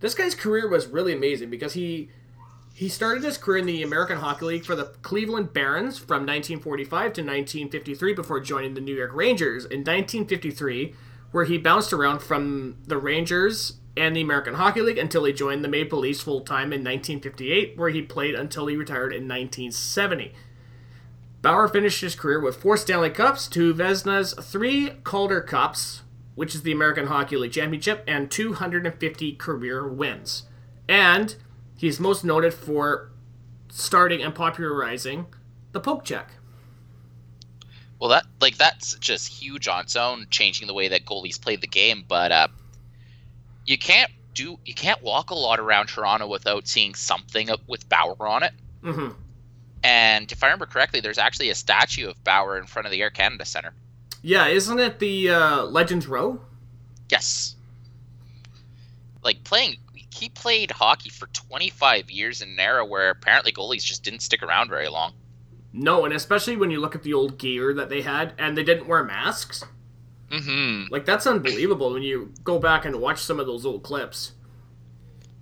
This 0.00 0.14
guy's 0.14 0.34
career 0.34 0.66
was 0.68 0.86
really 0.86 1.12
amazing 1.12 1.50
because 1.50 1.74
he 1.74 2.08
he 2.72 2.88
started 2.88 3.22
his 3.22 3.36
career 3.36 3.58
in 3.58 3.66
the 3.66 3.82
American 3.82 4.16
Hockey 4.16 4.46
League 4.46 4.64
for 4.64 4.74
the 4.74 4.84
Cleveland 5.02 5.52
Barons 5.52 5.98
from 5.98 6.24
1945 6.24 6.88
to 6.88 7.20
1953 7.20 8.14
before 8.14 8.40
joining 8.40 8.72
the 8.72 8.80
New 8.80 8.94
York 8.94 9.10
Rangers 9.12 9.64
in 9.66 9.80
1953, 9.80 10.94
where 11.32 11.44
he 11.44 11.58
bounced 11.58 11.92
around 11.92 12.20
from 12.22 12.78
the 12.86 12.96
Rangers 12.96 13.74
and 14.00 14.16
the 14.16 14.22
American 14.22 14.54
Hockey 14.54 14.80
League 14.80 14.98
until 14.98 15.24
he 15.24 15.32
joined 15.32 15.62
the 15.62 15.68
Maple 15.68 15.98
Leafs 15.98 16.22
full 16.22 16.40
time 16.40 16.72
in 16.72 16.80
1958, 16.80 17.76
where 17.76 17.90
he 17.90 18.00
played 18.00 18.34
until 18.34 18.66
he 18.66 18.76
retired 18.76 19.12
in 19.12 19.28
1970. 19.28 20.32
Bower 21.42 21.68
finished 21.68 22.00
his 22.00 22.14
career 22.14 22.40
with 22.40 22.56
four 22.56 22.76
Stanley 22.76 23.10
Cups, 23.10 23.46
two 23.46 23.74
Vezinas, 23.74 24.42
three 24.42 24.90
Calder 25.04 25.42
Cups, 25.42 26.02
which 26.34 26.54
is 26.54 26.62
the 26.62 26.72
American 26.72 27.08
Hockey 27.08 27.36
League 27.36 27.52
Championship, 27.52 28.02
and 28.06 28.30
250 28.30 29.34
career 29.34 29.86
wins. 29.86 30.44
And 30.88 31.36
he's 31.76 32.00
most 32.00 32.24
noted 32.24 32.54
for 32.54 33.10
starting 33.70 34.22
and 34.22 34.34
popularizing 34.34 35.26
the 35.72 35.80
poke 35.80 36.04
check. 36.04 36.32
Well, 38.00 38.08
that 38.10 38.24
like 38.40 38.56
that's 38.56 38.94
just 38.94 39.28
huge 39.28 39.68
on 39.68 39.82
its 39.82 39.94
own, 39.94 40.26
changing 40.30 40.66
the 40.66 40.74
way 40.74 40.88
that 40.88 41.04
goalies 41.04 41.40
play 41.40 41.56
the 41.56 41.66
game. 41.66 42.04
But 42.08 42.32
uh, 42.32 42.48
you 43.70 43.78
can't 43.78 44.10
do 44.34 44.58
you 44.64 44.74
can't 44.74 45.00
walk 45.00 45.30
a 45.30 45.34
lot 45.34 45.60
around 45.60 45.86
Toronto 45.86 46.26
without 46.26 46.66
seeing 46.66 46.94
something 46.94 47.48
with 47.68 47.88
Bower 47.88 48.26
on 48.26 48.42
it. 48.42 48.52
hmm 48.82 49.10
And 49.84 50.30
if 50.30 50.42
I 50.42 50.48
remember 50.48 50.66
correctly, 50.66 51.00
there's 51.00 51.18
actually 51.18 51.50
a 51.50 51.54
statue 51.54 52.08
of 52.08 52.22
Bower 52.24 52.58
in 52.58 52.66
front 52.66 52.86
of 52.86 52.92
the 52.92 53.00
Air 53.00 53.10
Canada 53.10 53.44
Center. 53.44 53.72
Yeah, 54.22 54.48
isn't 54.48 54.78
it 54.78 54.98
the 54.98 55.30
uh, 55.30 55.62
Legends 55.64 56.06
Row? 56.08 56.40
Yes. 57.10 57.54
Like 59.22 59.44
playing, 59.44 59.76
he 60.12 60.28
played 60.28 60.72
hockey 60.72 61.08
for 61.10 61.28
25 61.28 62.10
years 62.10 62.42
in 62.42 62.50
an 62.50 62.60
era 62.60 62.84
where 62.84 63.10
apparently 63.10 63.52
goalies 63.52 63.84
just 63.84 64.02
didn't 64.02 64.20
stick 64.20 64.42
around 64.42 64.68
very 64.68 64.88
long. 64.88 65.12
No, 65.72 66.04
and 66.04 66.12
especially 66.12 66.56
when 66.56 66.70
you 66.70 66.80
look 66.80 66.96
at 66.96 67.04
the 67.04 67.14
old 67.14 67.38
gear 67.38 67.72
that 67.74 67.88
they 67.88 68.02
had, 68.02 68.34
and 68.36 68.56
they 68.56 68.64
didn't 68.64 68.88
wear 68.88 69.04
masks. 69.04 69.64
Mm-hmm. 70.30 70.92
Like 70.92 71.04
that's 71.04 71.26
unbelievable 71.26 71.92
when 71.92 72.02
you 72.02 72.32
go 72.44 72.58
back 72.58 72.84
and 72.84 73.00
watch 73.00 73.20
some 73.20 73.40
of 73.40 73.46
those 73.46 73.66
old 73.66 73.82
clips. 73.82 74.32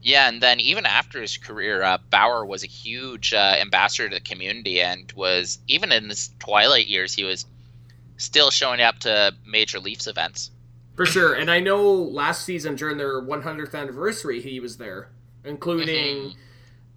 Yeah, 0.00 0.28
and 0.28 0.40
then 0.40 0.60
even 0.60 0.86
after 0.86 1.20
his 1.20 1.36
career, 1.36 1.82
uh, 1.82 1.98
Bower 2.10 2.46
was 2.46 2.62
a 2.62 2.68
huge 2.68 3.34
uh, 3.34 3.56
ambassador 3.60 4.08
to 4.08 4.14
the 4.14 4.20
community, 4.20 4.80
and 4.80 5.10
was 5.12 5.58
even 5.66 5.90
in 5.92 6.08
his 6.08 6.30
twilight 6.38 6.86
years, 6.86 7.14
he 7.14 7.24
was 7.24 7.44
still 8.16 8.50
showing 8.50 8.80
up 8.80 9.00
to 9.00 9.34
major 9.44 9.80
Leafs 9.80 10.06
events. 10.06 10.50
For 10.96 11.06
sure. 11.06 11.34
And 11.34 11.50
I 11.50 11.60
know 11.60 11.92
last 11.92 12.44
season 12.44 12.74
during 12.74 12.98
their 12.98 13.22
100th 13.22 13.74
anniversary, 13.74 14.40
he 14.40 14.58
was 14.58 14.78
there, 14.78 15.10
including 15.44 16.34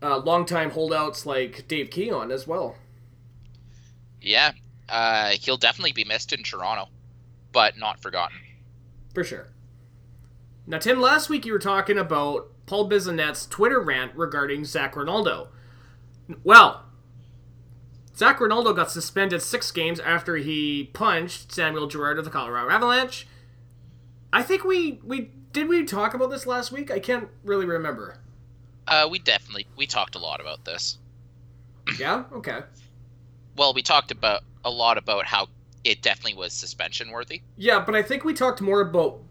uh, 0.01 0.17
longtime 0.17 0.71
holdouts 0.71 1.25
like 1.25 1.67
Dave 1.67 1.91
Keon 1.91 2.31
as 2.31 2.47
well. 2.47 2.75
Yeah, 4.21 4.53
uh, 4.89 5.31
he'll 5.31 5.57
definitely 5.57 5.91
be 5.91 6.03
missed 6.03 6.33
in 6.33 6.43
Toronto, 6.43 6.89
but 7.51 7.77
not 7.77 8.01
forgotten. 8.01 8.37
For 9.13 9.23
sure. 9.23 9.47
Now, 10.67 10.77
Tim, 10.77 11.01
last 11.01 11.29
week 11.29 11.45
you 11.45 11.53
were 11.53 11.59
talking 11.59 11.97
about 11.97 12.51
Paul 12.65 12.89
Bissonnette's 12.89 13.45
Twitter 13.45 13.79
rant 13.79 14.13
regarding 14.15 14.63
Zack 14.63 14.95
Rinaldo. 14.95 15.49
Well, 16.43 16.85
Zack 18.15 18.39
Rinaldo 18.39 18.73
got 18.73 18.91
suspended 18.91 19.41
six 19.41 19.71
games 19.71 19.99
after 19.99 20.37
he 20.37 20.89
punched 20.93 21.51
Samuel 21.51 21.87
Girard 21.87 22.19
of 22.19 22.25
the 22.25 22.31
Colorado 22.31 22.69
Avalanche. 22.69 23.27
I 24.31 24.43
think 24.43 24.63
we 24.63 24.99
we 25.03 25.31
did 25.51 25.67
we 25.67 25.83
talk 25.83 26.13
about 26.13 26.29
this 26.29 26.45
last 26.45 26.71
week? 26.71 26.91
I 26.91 26.99
can't 26.99 27.27
really 27.43 27.65
remember. 27.65 28.19
Uh, 28.87 29.07
we 29.09 29.19
definitely 29.19 29.67
we 29.75 29.85
talked 29.85 30.15
a 30.15 30.19
lot 30.19 30.39
about 30.39 30.63
this. 30.65 30.97
Yeah. 31.99 32.25
Okay. 32.31 32.59
Well, 33.57 33.73
we 33.73 33.81
talked 33.81 34.11
about 34.11 34.43
a 34.63 34.69
lot 34.69 34.97
about 34.97 35.25
how 35.25 35.47
it 35.83 36.01
definitely 36.01 36.35
was 36.37 36.53
suspension 36.53 37.11
worthy. 37.11 37.41
Yeah, 37.57 37.79
but 37.79 37.95
I 37.95 38.01
think 38.01 38.23
we 38.23 38.33
talked 38.33 38.61
more 38.61 38.81
about 38.81 39.21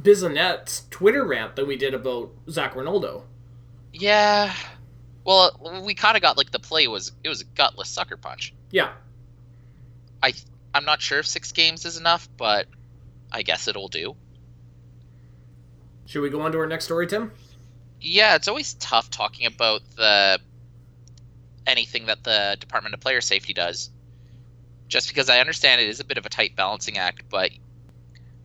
Bissonnette's 0.00 0.84
Twitter 0.90 1.24
rant 1.24 1.56
than 1.56 1.66
we 1.66 1.76
did 1.76 1.94
about 1.94 2.32
Zack 2.50 2.76
Rinaldo. 2.76 3.24
Yeah. 3.92 4.54
Well, 5.24 5.82
we 5.84 5.94
kind 5.94 6.16
of 6.16 6.22
got 6.22 6.36
like 6.36 6.50
the 6.50 6.58
play 6.58 6.86
was 6.86 7.12
it 7.24 7.28
was 7.28 7.40
a 7.40 7.44
gutless 7.44 7.88
sucker 7.88 8.16
punch. 8.16 8.54
Yeah. 8.70 8.92
I 10.22 10.34
I'm 10.74 10.84
not 10.84 11.00
sure 11.00 11.18
if 11.20 11.26
six 11.26 11.52
games 11.52 11.84
is 11.84 11.96
enough, 11.96 12.28
but 12.36 12.66
I 13.32 13.42
guess 13.42 13.66
it'll 13.66 13.88
do. 13.88 14.14
Should 16.04 16.20
we 16.22 16.30
go 16.30 16.42
on 16.42 16.52
to 16.52 16.58
our 16.58 16.66
next 16.66 16.84
story, 16.84 17.06
Tim? 17.06 17.32
Yeah, 18.00 18.36
it's 18.36 18.46
always 18.46 18.74
tough 18.74 19.10
talking 19.10 19.46
about 19.46 19.80
the 19.96 20.38
anything 21.66 22.06
that 22.06 22.22
the 22.22 22.56
Department 22.60 22.94
of 22.94 23.00
Player 23.00 23.20
Safety 23.20 23.52
does. 23.52 23.90
Just 24.88 25.08
because 25.08 25.28
I 25.28 25.40
understand 25.40 25.80
it 25.80 25.88
is 25.88 26.00
a 26.00 26.04
bit 26.04 26.18
of 26.18 26.26
a 26.26 26.28
tight 26.28 26.54
balancing 26.54 26.98
act, 26.98 27.24
but 27.28 27.50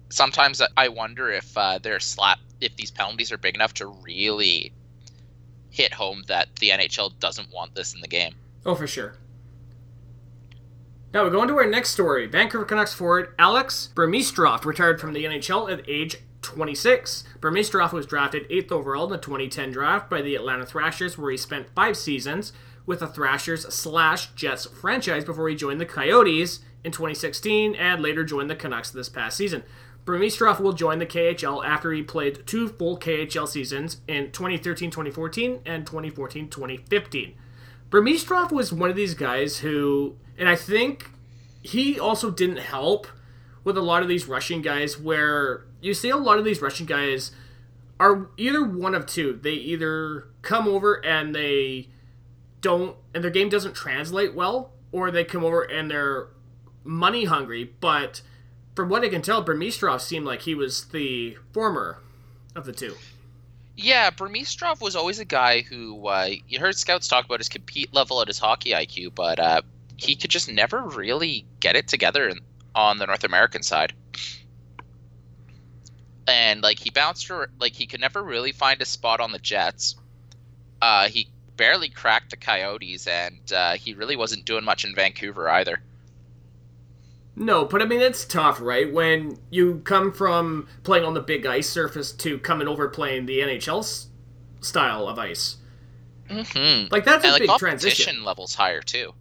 sometimes 0.09 0.61
I 0.75 0.87
wonder 0.87 1.31
if 1.31 1.57
uh, 1.57 1.79
they're 1.79 1.99
slap 1.99 2.39
if 2.59 2.75
these 2.75 2.91
penalties 2.91 3.31
are 3.31 3.37
big 3.37 3.55
enough 3.55 3.73
to 3.75 3.87
really 3.87 4.73
hit 5.69 5.93
home 5.93 6.23
that 6.27 6.47
the 6.59 6.69
NHL 6.69 7.17
doesn't 7.19 7.51
want 7.51 7.75
this 7.75 7.93
in 7.93 8.01
the 8.01 8.07
game. 8.07 8.35
Oh, 8.65 8.75
for 8.75 8.87
sure. 8.87 9.15
Now 11.13 11.25
we 11.25 11.29
go 11.29 11.41
into 11.41 11.55
our 11.55 11.65
next 11.65 11.89
story. 11.89 12.27
Vancouver 12.27 12.65
Canucks 12.65 12.93
forward 12.93 13.33
Alex 13.37 13.89
Burmistrov 13.95 14.65
retired 14.65 15.01
from 15.01 15.13
the 15.13 15.25
NHL 15.25 15.71
at 15.71 15.87
age 15.89 16.17
26. 16.41 17.23
Burmistrov 17.39 17.91
was 17.93 18.05
drafted 18.05 18.47
8th 18.49 18.71
overall 18.71 19.05
in 19.05 19.11
the 19.11 19.17
2010 19.17 19.71
draft 19.71 20.09
by 20.09 20.21
the 20.21 20.35
Atlanta 20.35 20.65
Thrashers, 20.65 21.17
where 21.17 21.31
he 21.31 21.37
spent 21.37 21.73
five 21.75 21.97
seasons 21.97 22.53
with 22.91 22.99
the 22.99 23.07
Thrashers 23.07 23.73
slash 23.73 24.33
Jets 24.33 24.65
franchise 24.65 25.23
before 25.23 25.47
he 25.47 25.55
joined 25.55 25.79
the 25.79 25.85
Coyotes 25.85 26.59
in 26.83 26.91
2016 26.91 27.73
and 27.73 28.01
later 28.01 28.25
joined 28.25 28.49
the 28.49 28.55
Canucks 28.55 28.91
this 28.91 29.07
past 29.07 29.37
season. 29.37 29.63
Burmistrov 30.03 30.59
will 30.59 30.73
join 30.73 30.99
the 30.99 31.05
KHL 31.05 31.65
after 31.65 31.93
he 31.93 32.03
played 32.03 32.45
two 32.45 32.67
full 32.67 32.99
KHL 32.99 33.47
seasons 33.47 34.01
in 34.09 34.27
2013-2014 34.31 35.61
and 35.65 35.85
2014-2015. 35.85 37.33
Burmistrov 37.89 38.51
was 38.51 38.73
one 38.73 38.89
of 38.89 38.97
these 38.97 39.13
guys 39.13 39.59
who, 39.59 40.17
and 40.37 40.49
I 40.49 40.57
think 40.57 41.11
he 41.61 41.97
also 41.97 42.29
didn't 42.29 42.57
help 42.57 43.07
with 43.63 43.77
a 43.77 43.81
lot 43.81 44.03
of 44.03 44.09
these 44.09 44.27
Russian 44.27 44.61
guys 44.61 44.99
where 44.99 45.63
you 45.79 45.93
see 45.93 46.09
a 46.09 46.17
lot 46.17 46.39
of 46.39 46.43
these 46.43 46.61
Russian 46.61 46.87
guys 46.87 47.31
are 48.01 48.27
either 48.35 48.61
one 48.61 48.93
of 48.93 49.05
two. 49.05 49.39
They 49.41 49.53
either 49.53 50.27
come 50.41 50.67
over 50.67 50.95
and 51.05 51.33
they 51.33 51.87
don't, 52.61 52.95
and 53.13 53.23
their 53.23 53.31
game 53.31 53.49
doesn't 53.49 53.75
translate 53.75 54.33
well, 54.33 54.71
or 54.91 55.11
they 55.11 55.23
come 55.23 55.43
over 55.43 55.61
and 55.61 55.89
they're 55.89 56.27
money 56.83 57.25
hungry. 57.25 57.73
But 57.79 58.21
from 58.75 58.89
what 58.89 59.03
I 59.03 59.09
can 59.09 59.21
tell, 59.21 59.41
Burmistrov 59.41 60.01
seemed 60.01 60.25
like 60.25 60.41
he 60.41 60.55
was 60.55 60.85
the 60.85 61.37
former 61.53 61.99
of 62.55 62.65
the 62.65 62.71
two. 62.71 62.95
Yeah, 63.75 64.09
Burmistrov 64.11 64.81
was 64.81 64.95
always 64.95 65.19
a 65.19 65.25
guy 65.25 65.61
who 65.61 66.07
uh, 66.07 66.29
you 66.47 66.59
heard 66.59 66.75
scouts 66.75 67.07
talk 67.07 67.25
about 67.25 67.39
his 67.39 67.49
compete 67.49 67.93
level 67.93 68.19
and 68.19 68.27
his 68.27 68.37
hockey 68.37 68.71
IQ, 68.71 69.15
but 69.15 69.39
uh, 69.39 69.61
he 69.97 70.15
could 70.15 70.29
just 70.29 70.51
never 70.51 70.81
really 70.81 71.45
get 71.59 71.75
it 71.75 71.87
together 71.87 72.33
on 72.75 72.97
the 72.97 73.07
North 73.07 73.23
American 73.23 73.63
side. 73.63 73.93
And 76.27 76.61
like 76.61 76.79
he 76.79 76.89
bounced, 76.89 77.31
like 77.59 77.73
he 77.73 77.87
could 77.87 78.01
never 78.01 78.21
really 78.21 78.51
find 78.51 78.81
a 78.81 78.85
spot 78.85 79.19
on 79.19 79.31
the 79.31 79.39
Jets. 79.39 79.95
Uh, 80.81 81.07
he 81.07 81.27
barely 81.57 81.89
cracked 81.89 82.31
the 82.31 82.37
Coyotes, 82.37 83.07
and 83.07 83.51
uh, 83.51 83.73
he 83.73 83.93
really 83.93 84.15
wasn't 84.15 84.45
doing 84.45 84.63
much 84.63 84.85
in 84.85 84.95
Vancouver 84.95 85.49
either. 85.49 85.81
No, 87.35 87.65
but 87.65 87.81
I 87.81 87.85
mean 87.85 88.01
it's 88.01 88.25
tough, 88.25 88.59
right? 88.59 88.91
When 88.91 89.37
you 89.49 89.81
come 89.85 90.11
from 90.11 90.67
playing 90.83 91.05
on 91.05 91.13
the 91.13 91.21
big 91.21 91.45
ice 91.45 91.69
surface 91.69 92.11
to 92.13 92.37
coming 92.39 92.67
over 92.67 92.87
playing 92.89 93.25
the 93.25 93.39
NHL 93.39 94.07
style 94.59 95.07
of 95.07 95.17
ice. 95.17 95.57
Mm-hmm. 96.29 96.91
Like 96.91 97.05
that's 97.05 97.23
and 97.23 97.31
a 97.31 97.33
the 97.33 97.39
big 97.39 97.49
competition 97.49 97.79
transition. 97.79 98.23
levels 98.23 98.55
higher 98.55 98.81
too. 98.81 99.13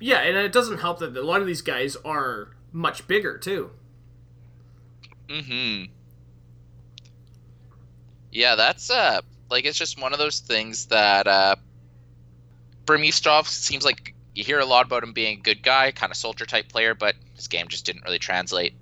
Yeah, 0.00 0.20
and 0.20 0.36
it 0.36 0.52
doesn't 0.52 0.78
help 0.78 0.98
that 0.98 1.16
a 1.16 1.22
lot 1.22 1.40
of 1.40 1.46
these 1.46 1.62
guys 1.62 1.96
are 2.04 2.56
much 2.72 3.06
bigger 3.06 3.38
too. 3.38 3.70
Mm-hmm. 5.28 5.92
Yeah, 8.32 8.54
that's 8.56 8.90
uh 8.90 9.20
like 9.50 9.64
it's 9.64 9.78
just 9.78 10.00
one 10.00 10.12
of 10.12 10.18
those 10.18 10.40
things 10.40 10.86
that 10.86 11.26
uh 11.26 11.56
Burmistrov 12.86 13.48
seems 13.48 13.84
like 13.84 14.14
you 14.34 14.44
hear 14.44 14.58
a 14.58 14.64
lot 14.64 14.86
about 14.86 15.02
him 15.02 15.12
being 15.12 15.38
a 15.38 15.42
good 15.42 15.62
guy, 15.62 15.90
kind 15.92 16.10
of 16.10 16.16
soldier 16.16 16.46
type 16.46 16.68
player, 16.68 16.94
but 16.94 17.14
his 17.34 17.48
game 17.48 17.68
just 17.68 17.84
didn't 17.84 18.04
really 18.04 18.18
translate. 18.18 18.74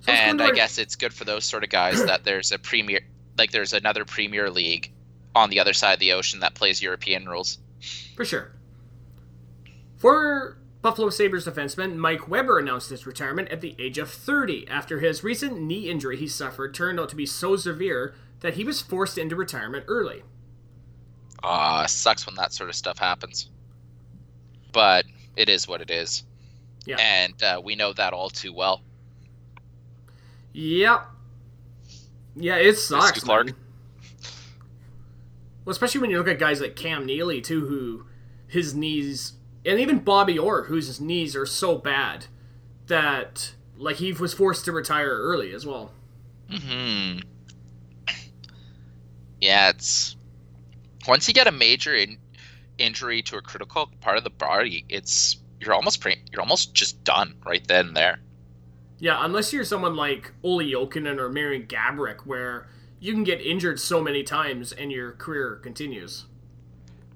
So 0.00 0.12
and 0.12 0.40
into 0.40 0.52
I 0.52 0.54
guess 0.54 0.78
it's 0.78 0.96
good 0.96 1.12
for 1.12 1.24
those 1.24 1.44
sort 1.44 1.64
of 1.64 1.70
guys 1.70 2.04
that 2.04 2.24
there's 2.24 2.52
a 2.52 2.58
premier 2.58 3.00
like 3.38 3.50
there's 3.50 3.72
another 3.72 4.04
premier 4.04 4.50
league 4.50 4.92
on 5.34 5.50
the 5.50 5.60
other 5.60 5.72
side 5.72 5.94
of 5.94 6.00
the 6.00 6.12
ocean 6.12 6.40
that 6.40 6.54
plays 6.54 6.82
European 6.82 7.26
rules. 7.26 7.58
For 8.14 8.24
sure. 8.24 8.52
Former 9.96 10.58
Buffalo 10.82 11.08
Sabres 11.10 11.46
defenseman 11.46 11.96
Mike 11.96 12.28
Weber 12.28 12.58
announced 12.58 12.90
his 12.90 13.06
retirement 13.06 13.48
at 13.48 13.60
the 13.60 13.74
age 13.78 13.96
of 13.96 14.10
30 14.10 14.68
after 14.68 15.00
his 15.00 15.24
recent 15.24 15.60
knee 15.60 15.88
injury 15.88 16.16
he 16.16 16.28
suffered 16.28 16.74
turned 16.74 17.00
out 17.00 17.08
to 17.08 17.16
be 17.16 17.26
so 17.26 17.56
severe 17.56 18.14
that 18.44 18.52
he 18.52 18.62
was 18.62 18.82
forced 18.82 19.16
into 19.16 19.34
retirement 19.34 19.86
early. 19.88 20.22
Ah, 21.42 21.86
sucks 21.86 22.26
when 22.26 22.36
that 22.36 22.52
sort 22.52 22.68
of 22.68 22.76
stuff 22.76 22.98
happens. 22.98 23.48
But 24.70 25.06
it 25.34 25.48
is 25.48 25.66
what 25.66 25.80
it 25.80 25.90
is. 25.90 26.24
Yeah. 26.84 26.96
And 27.00 27.42
uh, 27.42 27.62
we 27.64 27.74
know 27.74 27.94
that 27.94 28.12
all 28.12 28.28
too 28.28 28.52
well. 28.52 28.82
Yep. 30.52 31.06
Yeah, 32.36 32.56
it 32.56 32.76
sucks. 32.76 33.24
Clark. 33.24 33.46
man. 33.46 33.56
Well, 35.64 35.72
especially 35.72 36.02
when 36.02 36.10
you 36.10 36.18
look 36.18 36.28
at 36.28 36.38
guys 36.38 36.60
like 36.60 36.76
Cam 36.76 37.06
Neely 37.06 37.40
too, 37.40 37.66
who 37.66 38.04
his 38.46 38.74
knees, 38.74 39.32
and 39.64 39.80
even 39.80 40.00
Bobby 40.00 40.38
Orr, 40.38 40.64
whose 40.64 41.00
knees 41.00 41.34
are 41.34 41.46
so 41.46 41.78
bad 41.78 42.26
that 42.88 43.54
like 43.78 43.96
he 43.96 44.12
was 44.12 44.34
forced 44.34 44.66
to 44.66 44.72
retire 44.72 45.08
early 45.08 45.54
as 45.54 45.64
well. 45.64 45.92
Hmm. 46.50 47.20
Yeah, 49.44 49.68
it's 49.68 50.16
once 51.06 51.28
you 51.28 51.34
get 51.34 51.46
a 51.46 51.52
major 51.52 51.94
in, 51.94 52.16
injury 52.78 53.20
to 53.24 53.36
a 53.36 53.42
critical 53.42 53.90
part 54.00 54.16
of 54.16 54.24
the 54.24 54.30
body, 54.30 54.86
it's 54.88 55.36
you're 55.60 55.74
almost 55.74 56.00
pre- 56.00 56.22
you're 56.32 56.40
almost 56.40 56.72
just 56.72 57.04
done 57.04 57.34
right 57.44 57.62
then 57.68 57.88
and 57.88 57.96
there. 57.96 58.20
Yeah, 59.00 59.18
unless 59.22 59.52
you're 59.52 59.64
someone 59.64 59.96
like 59.96 60.32
Olli 60.42 60.72
Jokinen 60.72 61.18
or 61.18 61.28
Marian 61.28 61.66
Gaborik, 61.66 62.24
where 62.24 62.68
you 63.00 63.12
can 63.12 63.22
get 63.22 63.42
injured 63.42 63.78
so 63.78 64.00
many 64.00 64.22
times 64.22 64.72
and 64.72 64.90
your 64.90 65.12
career 65.12 65.56
continues. 65.56 66.24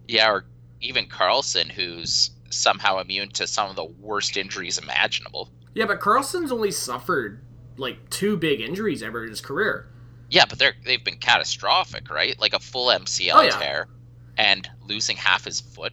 Yeah, 0.07 0.31
or 0.31 0.45
even 0.83 1.07
Karlsson, 1.07 1.71
who's 1.71 2.33
somehow 2.51 2.99
immune 2.99 3.31
to 3.31 3.47
some 3.47 3.71
of 3.71 3.77
the 3.77 3.85
worst 3.87 4.37
injuries 4.37 4.77
imaginable. 4.77 5.49
Yeah, 5.73 5.87
but 5.87 6.01
Karlsson's 6.01 6.53
only 6.53 6.73
suffered 6.73 7.41
like 7.79 8.11
two 8.11 8.37
big 8.37 8.61
injuries 8.61 9.03
ever 9.03 9.25
in 9.25 9.31
his 9.31 9.41
career. 9.41 9.89
Yeah, 10.31 10.45
but 10.49 10.59
they're 10.59 10.75
they've 10.85 11.03
been 11.03 11.17
catastrophic, 11.19 12.11
right? 12.11 12.39
Like 12.39 12.53
a 12.55 12.59
full 12.59 12.89
MCL 12.89 13.33
Oh, 13.35 13.43
yeah. 13.43 13.51
tear 13.59 13.89
and 14.37 14.69
losing 14.87 15.17
half 15.17 15.45
his 15.45 15.61
foot, 15.61 15.93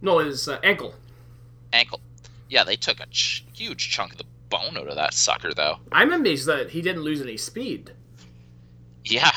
No, 0.00 0.18
his 0.18 0.46
uh, 0.48 0.58
ankle. 0.62 0.94
ankle. 1.72 2.00
Yeah, 2.48 2.64
they 2.64 2.76
took 2.76 3.00
a 3.00 3.06
ch- 3.06 3.44
huge 3.54 3.90
chunk 3.90 4.12
of 4.12 4.18
the 4.18 4.24
bone 4.50 4.76
out 4.76 4.86
of 4.88 4.96
that 4.96 5.14
sucker, 5.14 5.54
though. 5.54 5.78
I'm 5.90 6.12
amazed 6.12 6.46
that 6.46 6.70
he 6.70 6.82
didn't 6.82 7.02
lose 7.02 7.22
any 7.22 7.36
speed. 7.38 7.92
Yeah. 9.04 9.32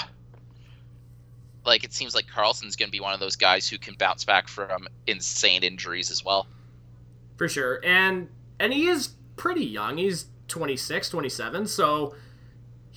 Like 1.65 1.84
it 1.84 1.93
seems 1.93 2.13
like 2.13 2.27
Karlsson's 2.27 2.75
going 2.75 2.88
to 2.89 2.91
be 2.91 2.99
one 2.99 3.13
of 3.13 3.19
those 3.19 3.36
guys 3.36 3.67
who 3.67 3.77
can 3.77 3.95
bounce 3.95 4.23
back 4.23 4.47
from 4.47 4.88
insane 5.08 5.63
injuries 5.63 6.12
as 6.12 6.23
well. 6.23 6.47
for 7.38 7.47
sure 7.49 7.79
and 7.84 8.29
and 8.60 8.71
he 8.71 8.88
is 8.88 9.10
pretty 9.36 9.65
young 9.65 9.97
he's 9.97 10.27
26 10.47 11.10
27 11.10 11.65
so 11.67 12.13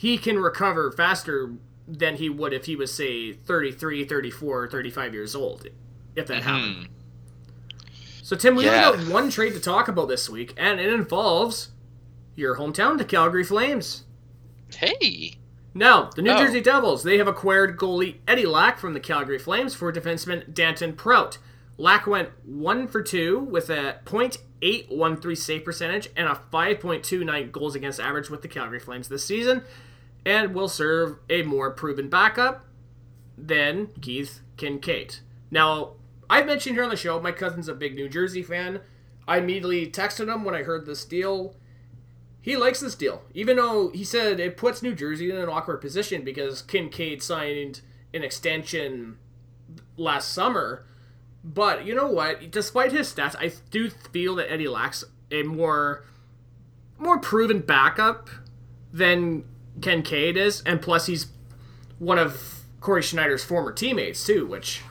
he 0.01 0.17
can 0.17 0.39
recover 0.39 0.93
faster 0.93 1.55
than 1.89 2.17
he 2.17 2.29
would 2.29 2.53
if 2.53 2.67
he 2.67 2.77
was 2.77 2.93
say 2.93 3.33
33 3.33 4.05
34 4.05 4.69
35 4.69 5.15
years 5.15 5.35
old 5.35 5.67
if 6.15 6.27
that 6.27 6.43
happened 6.43 6.77
Hmm. 6.77 7.83
so 8.23 8.37
tim 8.37 8.55
we 8.55 8.65
Yeah. 8.67 8.91
only 8.91 9.05
got 9.05 9.13
one 9.13 9.31
trade 9.31 9.55
to 9.55 9.61
talk 9.61 9.89
about 9.89 10.07
this 10.09 10.29
week 10.29 10.53
and 10.57 10.79
it 10.81 10.93
involves 10.93 11.71
your 12.37 12.57
hometown 12.57 12.99
the 12.99 13.05
calgary 13.05 13.43
flames 13.45 14.05
Hey. 14.75 15.39
now, 15.75 16.11
the 16.15 16.21
New 16.21 16.31
Oh. 16.33 16.39
Jersey 16.39 16.61
Devils, 16.61 17.03
they 17.03 17.17
have 17.17 17.27
acquired 17.27 17.79
goalie 17.79 18.17
Eddie 18.29 18.45
Lack 18.45 18.79
from 18.79 18.93
the 18.93 19.01
Calgary 19.01 19.39
Flames 19.39 19.75
for 19.75 19.91
defenseman 19.91 20.53
Dalton 20.53 20.93
Prout. 20.93 21.39
Lack 21.79 22.07
went 22.07 22.29
1 22.45 22.87
for 22.87 23.01
2 23.01 23.39
with 23.39 23.71
a 23.71 24.01
.813 24.05 25.35
save 25.37 25.65
percentage 25.65 26.11
and 26.17 26.29
a 26.29 26.39
5.29 26.53 27.51
goals 27.51 27.75
against 27.75 27.99
average 27.99 28.29
with 28.29 28.43
the 28.43 28.49
Calgary 28.49 28.79
Flames 28.81 29.09
this 29.09 29.25
season 29.25 29.63
and 30.25 30.55
will 30.55 30.69
serve 30.69 31.19
a 31.31 31.43
more 31.43 31.71
proven 31.71 32.09
backup 32.09 32.65
than 33.37 33.89
Keith 34.01 34.41
Kinkaid. 34.57 35.21
Now, 35.51 35.93
I've 36.29 36.47
mentioned 36.47 36.75
here 36.77 36.85
on 36.85 36.91
the 36.91 36.97
show, 36.97 37.21
my 37.21 37.33
cousin's 37.33 37.69
a 37.69 37.75
big 37.75 37.95
New 37.95 38.09
Jersey 38.09 38.43
fan. 38.43 38.81
I 39.27 39.39
immediately 39.39 39.91
texted 39.91 40.33
him 40.33 40.45
when 40.45 40.55
I 40.55 40.63
heard 40.63 40.87
this 40.87 41.05
deal 41.05 41.55
he 42.49 42.57
likes 42.57 42.81
this 42.81 42.95
deal, 42.95 43.23
even 43.35 43.57
though 43.57 43.91
he 43.91 44.05
said 44.05 44.41
it 44.41 44.57
puts 44.57 44.83
New 44.83 44.95
Jersey 44.95 45.31
in 45.31 45.37
an 45.37 45.51
awkward 45.51 45.83
position 45.83 46.23
because 46.23 46.63
Kinkaid 46.63 47.21
signed 47.21 47.83
an 48.15 48.23
extension 48.23 49.19
last 49.99 50.33
summer. 50.33 50.87
But 51.45 51.85
you 51.85 51.95
know 51.95 52.09
what? 52.09 52.51
Despite 52.51 52.93
his 52.93 53.13
stats, 53.13 53.37
I 53.39 53.53
do 53.71 53.91
feel 53.91 54.35
that 54.37 54.51
Eddie 54.51 54.69
lacks 54.69 55.05
a 55.31 55.43
more 55.43 56.05
more 56.97 57.19
proven 57.19 57.61
backup 57.61 58.31
than 58.93 59.45
Kinkaid 59.81 60.37
is, 60.37 60.63
and 60.63 60.81
plus 60.81 61.07
he's 61.07 61.27
one 61.99 62.19
of 62.19 62.65
Cory 62.81 63.03
Schneider's 63.03 63.45
former 63.45 63.73
teammates 63.73 64.25
too, 64.25 64.47
which 64.47 64.83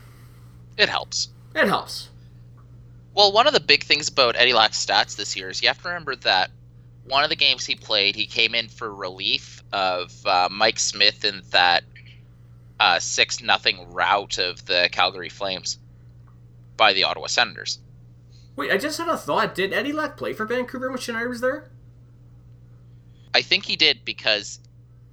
It 0.78 0.89
helps. 0.89 1.30
it 1.56 1.67
helps. 1.67 2.10
Well, 3.13 3.32
one 3.32 3.47
of 3.47 3.54
the 3.54 3.60
big 3.60 3.84
things 3.84 4.08
about 4.10 4.36
Eddie 4.36 4.54
Lack's 4.54 4.84
stats 4.86 5.15
this 5.15 5.36
year 5.36 5.50
is 5.50 5.62
you 5.62 5.67
have 5.69 5.82
to 5.82 5.88
remember 5.88 6.15
that 6.17 6.52
one 7.06 7.23
of 7.23 7.30
the 7.30 7.36
games 7.36 7.65
he 7.65 7.76
played, 7.76 8.15
he 8.15 8.26
came 8.28 8.54
in 8.54 8.67
for 8.67 8.93
relief 8.93 9.63
of 9.73 10.13
uh, 10.26 10.50
Mike 10.52 10.78
Smith 10.78 11.23
in 11.26 11.41
that 11.52 11.84
uh, 12.80 13.00
six 13.00 13.41
nothing 13.41 13.91
rout 13.91 14.38
of 14.38 14.63
the 14.65 14.89
Calgary 14.91 15.30
Flames 15.30 15.80
by 16.76 16.93
the 16.93 17.06
Ottawa 17.06 17.26
Senators. 17.28 17.80
Wait, 18.56 18.71
I 18.71 18.78
just 18.78 19.00
had 19.00 19.08
a 19.08 19.17
thought. 19.17 19.56
Did 19.56 19.73
Eddie 19.73 19.93
Lack 19.93 20.17
play 20.17 20.34
for 20.34 20.45
Vancouver 20.45 20.89
when 20.89 21.00
Schneider 21.00 21.30
was 21.30 21.41
there? 21.41 21.69
I 23.34 23.41
think 23.41 23.65
he 23.65 23.76
did 23.76 24.04
because 24.06 24.60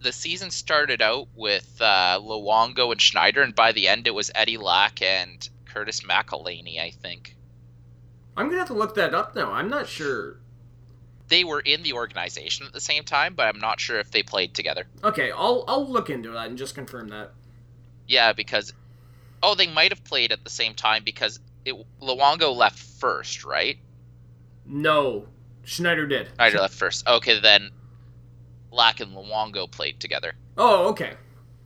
the 0.05 0.13
season 0.13 0.51
started 0.51 1.03
out 1.03 1.27
with 1.35 1.81
uh, 1.81 2.21
Luongo 2.23 2.93
and 2.93 3.01
Schneider, 3.01 3.43
and 3.43 3.55
by 3.55 3.73
the 3.73 3.89
end 3.89 4.07
it 4.07 4.15
was 4.15 4.31
Eddie 4.35 4.59
Lack 4.59 5.03
and 5.03 5.49
Curtis 5.65 6.03
McElhinney, 6.03 6.79
I 6.79 6.91
think. 6.91 7.35
I'm 8.37 8.47
gonna 8.47 8.59
have 8.59 8.69
to 8.69 8.75
look 8.75 8.95
that 8.95 9.15
up 9.15 9.35
now. 9.35 9.51
I'm 9.51 9.69
not 9.69 9.89
sure. 9.89 10.37
They 11.29 11.43
were 11.43 11.61
in 11.61 11.83
the 11.83 11.95
organization 11.95 12.67
at 12.67 12.73
the 12.73 12.81
same 12.81 13.05
time, 13.05 13.35
but 13.35 13.47
I'm 13.47 13.61
not 13.61 13.81
sure 13.81 13.99
if 13.99 14.11
they 14.11 14.23
played 14.23 14.55
together. 14.55 14.87
Okay, 15.03 15.33
I'll 15.33 15.65
I'll 15.67 15.91
look 15.91 16.11
into 16.11 16.31
that 16.33 16.49
and 16.49 16.59
just 16.59 16.75
confirm 16.75 17.09
that. 17.09 17.33
Yeah, 18.07 18.35
because 18.35 18.73
oh, 19.43 19.55
they 19.55 19.67
might 19.67 19.91
have 19.91 20.05
played 20.05 20.33
at 20.33 20.45
the 20.45 20.51
same 20.51 20.75
time 20.75 21.03
because 21.03 21.41
it 21.65 21.75
Luongo 22.03 22.55
left 22.55 22.79
first, 22.79 23.45
right? 23.45 23.79
No, 24.67 25.27
Schneider 25.65 26.07
did. 26.07 26.29
Schneider 26.35 26.59
left 26.59 26.75
first. 26.75 27.07
Okay, 27.09 27.41
then 27.41 27.71
Lack 28.75 29.01
and 29.01 29.13
Luongo 29.17 29.71
played 29.71 30.01
together. 30.01 30.33
Oh, 30.57 30.89
okay, 30.89 31.15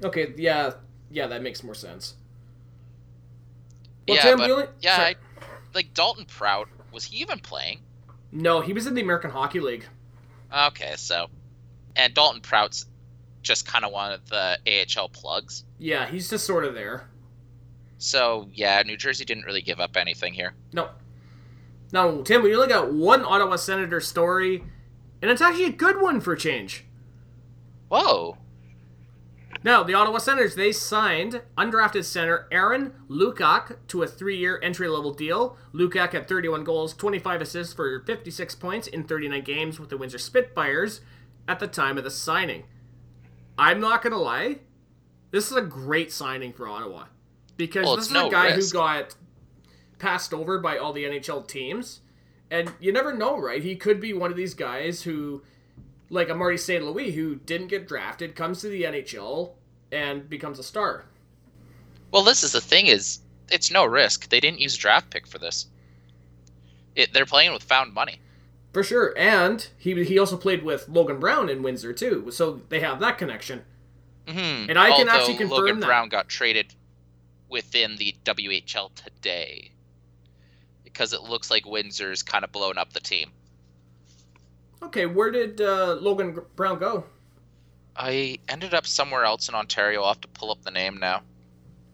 okay, 0.04 0.32
yeah, 0.36 0.72
yeah, 1.10 1.26
that 1.26 1.42
makes 1.42 1.62
more 1.64 1.74
sense. 1.74 2.14
Well, 4.06 4.16
yeah, 4.16 4.22
Tim, 4.22 4.38
but 4.38 4.50
only- 4.50 4.66
yeah. 4.80 4.96
I, 4.98 5.14
like 5.74 5.92
Dalton 5.94 6.24
Prout 6.24 6.68
was 6.92 7.04
he 7.04 7.18
even 7.18 7.38
playing? 7.40 7.80
no, 8.30 8.60
he 8.60 8.72
was 8.74 8.86
in 8.86 8.94
the 8.94 9.00
American 9.00 9.30
Hockey 9.30 9.60
League. 9.60 9.86
Okay, 10.54 10.94
so 10.96 11.28
and 11.96 12.12
Dalton 12.14 12.40
Prout's 12.40 12.86
just 13.42 13.66
kind 13.66 13.84
of 13.84 13.92
one 13.92 14.12
of 14.12 14.28
the 14.28 14.58
AHL 14.66 15.08
plugs. 15.08 15.64
Yeah, 15.78 16.06
he's 16.06 16.28
just 16.28 16.44
sort 16.46 16.64
of 16.64 16.74
there. 16.74 17.08
So 17.98 18.48
yeah, 18.52 18.82
New 18.84 18.96
Jersey 18.96 19.24
didn't 19.24 19.44
really 19.44 19.62
give 19.62 19.80
up 19.80 19.96
anything 19.96 20.32
here. 20.34 20.54
No. 20.72 20.90
Now, 21.92 22.20
Tim, 22.22 22.42
we 22.42 22.54
only 22.54 22.68
got 22.68 22.92
one 22.92 23.24
Ottawa 23.24 23.56
Senator 23.56 24.00
story, 24.00 24.62
and 25.22 25.30
it's 25.30 25.40
actually 25.40 25.64
a 25.64 25.72
good 25.72 26.00
one 26.00 26.20
for 26.20 26.36
change. 26.36 26.84
Whoa. 27.88 28.36
Now, 29.64 29.82
the 29.82 29.94
Ottawa 29.94 30.18
Senators, 30.18 30.54
they 30.54 30.70
signed 30.70 31.42
undrafted 31.56 32.04
center 32.04 32.46
Aaron 32.52 32.92
Luchuk 33.10 33.76
to 33.88 34.02
a 34.02 34.06
three-year 34.06 34.60
entry-level 34.62 35.14
deal. 35.14 35.56
Luchuk 35.74 36.12
had 36.12 36.28
31 36.28 36.62
goals, 36.64 36.94
25 36.94 37.40
assists 37.42 37.72
for 37.72 38.00
56 38.00 38.54
points 38.54 38.86
in 38.86 39.04
39 39.04 39.42
games 39.42 39.80
with 39.80 39.88
the 39.90 39.96
Windsor 39.96 40.18
Spitfires 40.18 41.00
at 41.48 41.58
the 41.58 41.66
time 41.66 41.98
of 41.98 42.04
the 42.04 42.10
signing. 42.10 42.64
I'm 43.58 43.80
not 43.80 44.02
going 44.02 44.12
to 44.12 44.18
lie, 44.18 44.58
this 45.30 45.50
is 45.50 45.56
a 45.56 45.62
great 45.62 46.12
signing 46.12 46.52
for 46.52 46.68
Ottawa. 46.68 47.04
Because 47.56 47.84
Well, 47.84 47.96
this 47.96 48.10
is 48.10 48.14
a 48.16 48.28
guy 48.30 48.54
risk. 48.54 48.72
who 48.72 48.78
got 48.78 49.16
passed 49.98 50.32
over 50.32 50.58
by 50.58 50.78
all 50.78 50.92
the 50.92 51.04
NHL 51.04 51.46
teams. 51.48 52.00
And 52.50 52.72
you 52.78 52.92
never 52.92 53.12
know, 53.12 53.36
right? 53.38 53.62
He 53.62 53.76
could 53.76 54.00
be 54.00 54.12
one 54.14 54.30
of 54.30 54.36
these 54.36 54.54
guys 54.54 55.02
who 55.02 55.42
like 56.10 56.28
a 56.28 56.34
Marty 56.34 56.56
St. 56.56 56.84
Louis 56.84 57.12
who 57.12 57.36
didn't 57.36 57.68
get 57.68 57.88
drafted, 57.88 58.34
comes 58.34 58.60
to 58.60 58.68
the 58.68 58.84
NHL 58.84 59.52
and 59.92 60.28
becomes 60.28 60.58
a 60.58 60.62
star. 60.62 61.04
Well, 62.10 62.22
this 62.22 62.42
is 62.42 62.52
the 62.52 62.60
thing 62.60 62.86
is 62.86 63.20
it's 63.50 63.70
no 63.70 63.84
risk. 63.84 64.28
They 64.28 64.40
didn't 64.40 64.60
use 64.60 64.76
a 64.76 64.78
draft 64.78 65.10
pick 65.10 65.26
for 65.26 65.38
this. 65.38 65.66
It, 66.94 67.12
they're 67.12 67.26
playing 67.26 67.52
with 67.52 67.62
found 67.62 67.92
money. 67.92 68.20
For 68.72 68.82
sure. 68.82 69.14
And 69.16 69.66
he 69.78 70.04
he 70.04 70.18
also 70.18 70.36
played 70.36 70.62
with 70.62 70.88
Logan 70.88 71.20
Brown 71.20 71.48
in 71.48 71.62
Windsor 71.62 71.92
too. 71.92 72.30
So 72.30 72.62
they 72.68 72.80
have 72.80 73.00
that 73.00 73.18
connection. 73.18 73.64
Mm-hmm. 74.26 74.70
And 74.70 74.78
I 74.78 74.96
can 74.96 75.08
actually 75.08 75.36
confirm 75.36 75.58
Logan 75.58 75.80
that. 75.80 75.86
Brown 75.86 76.08
got 76.08 76.28
traded 76.28 76.74
within 77.48 77.96
the 77.96 78.14
WHL 78.24 78.94
today 78.94 79.72
because 80.84 81.12
it 81.12 81.22
looks 81.22 81.50
like 81.50 81.64
Windsor's 81.64 82.22
kind 82.22 82.44
of 82.44 82.52
blown 82.52 82.76
up 82.76 82.92
the 82.92 83.00
team. 83.00 83.30
Okay, 84.82 85.06
where 85.06 85.30
did 85.30 85.60
uh, 85.60 85.94
Logan 86.00 86.38
Brown 86.56 86.78
go? 86.78 87.04
I 87.96 88.38
ended 88.48 88.74
up 88.74 88.86
somewhere 88.86 89.24
else 89.24 89.48
in 89.48 89.54
Ontario. 89.54 90.02
I'll 90.02 90.08
have 90.08 90.20
to 90.20 90.28
pull 90.28 90.50
up 90.52 90.62
the 90.62 90.70
name 90.70 90.98
now. 90.98 91.22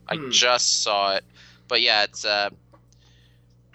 I 0.07 0.17
Hmm. 0.17 0.31
just 0.31 0.83
saw 0.83 1.15
it, 1.17 1.25
but 1.69 1.81
yeah, 1.81 2.03
it's 2.05 2.25
uh. 2.25 2.51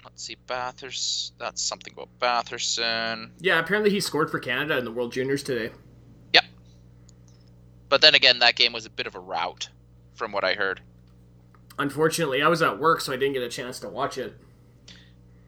Let's 0.04 0.22
see, 0.24 0.36
Bathurst. 0.46 1.34
That's 1.38 1.60
something 1.60 1.92
about 1.92 2.08
Batherson. 2.20 3.30
Yeah, 3.40 3.58
apparently 3.58 3.90
he 3.90 4.00
scored 4.00 4.30
for 4.30 4.38
Canada 4.38 4.78
in 4.78 4.84
the 4.84 4.90
World 4.92 5.12
Juniors 5.12 5.42
today. 5.42 5.72
Yep. 6.32 6.44
But 7.90 8.00
then 8.00 8.14
again, 8.14 8.38
that 8.38 8.54
game 8.56 8.72
was 8.72 8.86
a 8.86 8.90
bit 8.90 9.06
of 9.06 9.14
a 9.14 9.20
rout, 9.20 9.68
from 10.14 10.32
what 10.32 10.42
I 10.44 10.54
heard. 10.54 10.80
Unfortunately, 11.78 12.40
I 12.42 12.48
was 12.48 12.62
at 12.62 12.78
work, 12.78 13.00
so 13.02 13.12
I 13.12 13.16
didn't 13.16 13.34
get 13.34 13.42
a 13.42 13.48
chance 13.50 13.78
to 13.80 13.88
watch 13.90 14.16
it. 14.16 14.34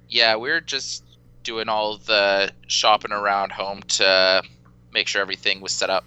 Yeah, 0.08 0.36
we 0.36 0.50
are 0.50 0.60
just 0.60 1.02
doing 1.42 1.68
all 1.68 1.98
the 1.98 2.50
shopping 2.66 3.12
around 3.12 3.52
home 3.52 3.82
to 3.82 4.42
make 4.92 5.08
sure 5.08 5.20
everything 5.22 5.60
was 5.60 5.72
set 5.72 5.90
up. 5.90 6.04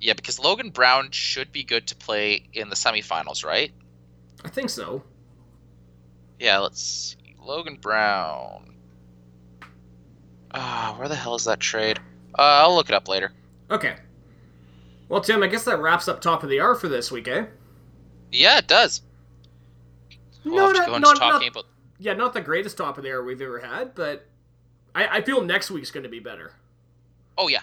Yeah, 0.00 0.14
because 0.14 0.38
Logan 0.38 0.70
Brown 0.70 1.10
should 1.10 1.52
be 1.52 1.62
good 1.62 1.86
to 1.88 1.96
play 1.96 2.44
in 2.52 2.70
the 2.70 2.76
semifinals, 2.76 3.44
right? 3.44 3.72
I 4.44 4.48
think 4.48 4.70
so. 4.70 5.02
Yeah, 6.38 6.58
let's 6.58 6.82
see. 6.82 7.34
Logan 7.38 7.76
Brown. 7.80 8.74
Ah, 10.52 10.94
where 10.98 11.08
the 11.08 11.14
hell 11.14 11.34
is 11.34 11.44
that 11.44 11.60
trade? 11.60 11.98
Uh, 12.38 12.42
I'll 12.64 12.74
look 12.74 12.88
it 12.88 12.94
up 12.94 13.08
later. 13.08 13.32
Okay. 13.70 13.96
Well, 15.08 15.20
Tim, 15.20 15.42
I 15.42 15.46
guess 15.48 15.64
that 15.64 15.78
wraps 15.80 16.08
up 16.08 16.20
top 16.20 16.42
of 16.42 16.48
the 16.48 16.60
hour 16.60 16.74
for 16.74 16.88
this 16.88 17.10
week, 17.12 17.28
eh? 17.28 17.44
Yeah, 18.32 18.58
it 18.58 18.66
does. 18.66 19.02
We'll 20.44 20.54
No, 20.56 20.66
have 20.66 20.72
to 20.72 20.78
not- 20.78 20.86
go 20.88 20.94
into 20.96 21.08
not- 21.08 21.16
talking 21.18 21.46
not- 21.52 21.60
about. 21.60 21.69
Yeah, 22.00 22.14
not 22.14 22.32
the 22.32 22.40
greatest 22.40 22.78
top 22.78 22.96
of 22.96 23.04
the 23.04 23.10
hour 23.10 23.22
we've 23.22 23.42
ever 23.42 23.58
had, 23.58 23.94
but 23.94 24.26
I, 24.94 25.18
I 25.18 25.20
feel 25.20 25.42
next 25.42 25.70
week's 25.70 25.90
going 25.90 26.04
to 26.04 26.08
be 26.08 26.18
better. 26.18 26.52
Oh 27.36 27.48
yeah, 27.48 27.60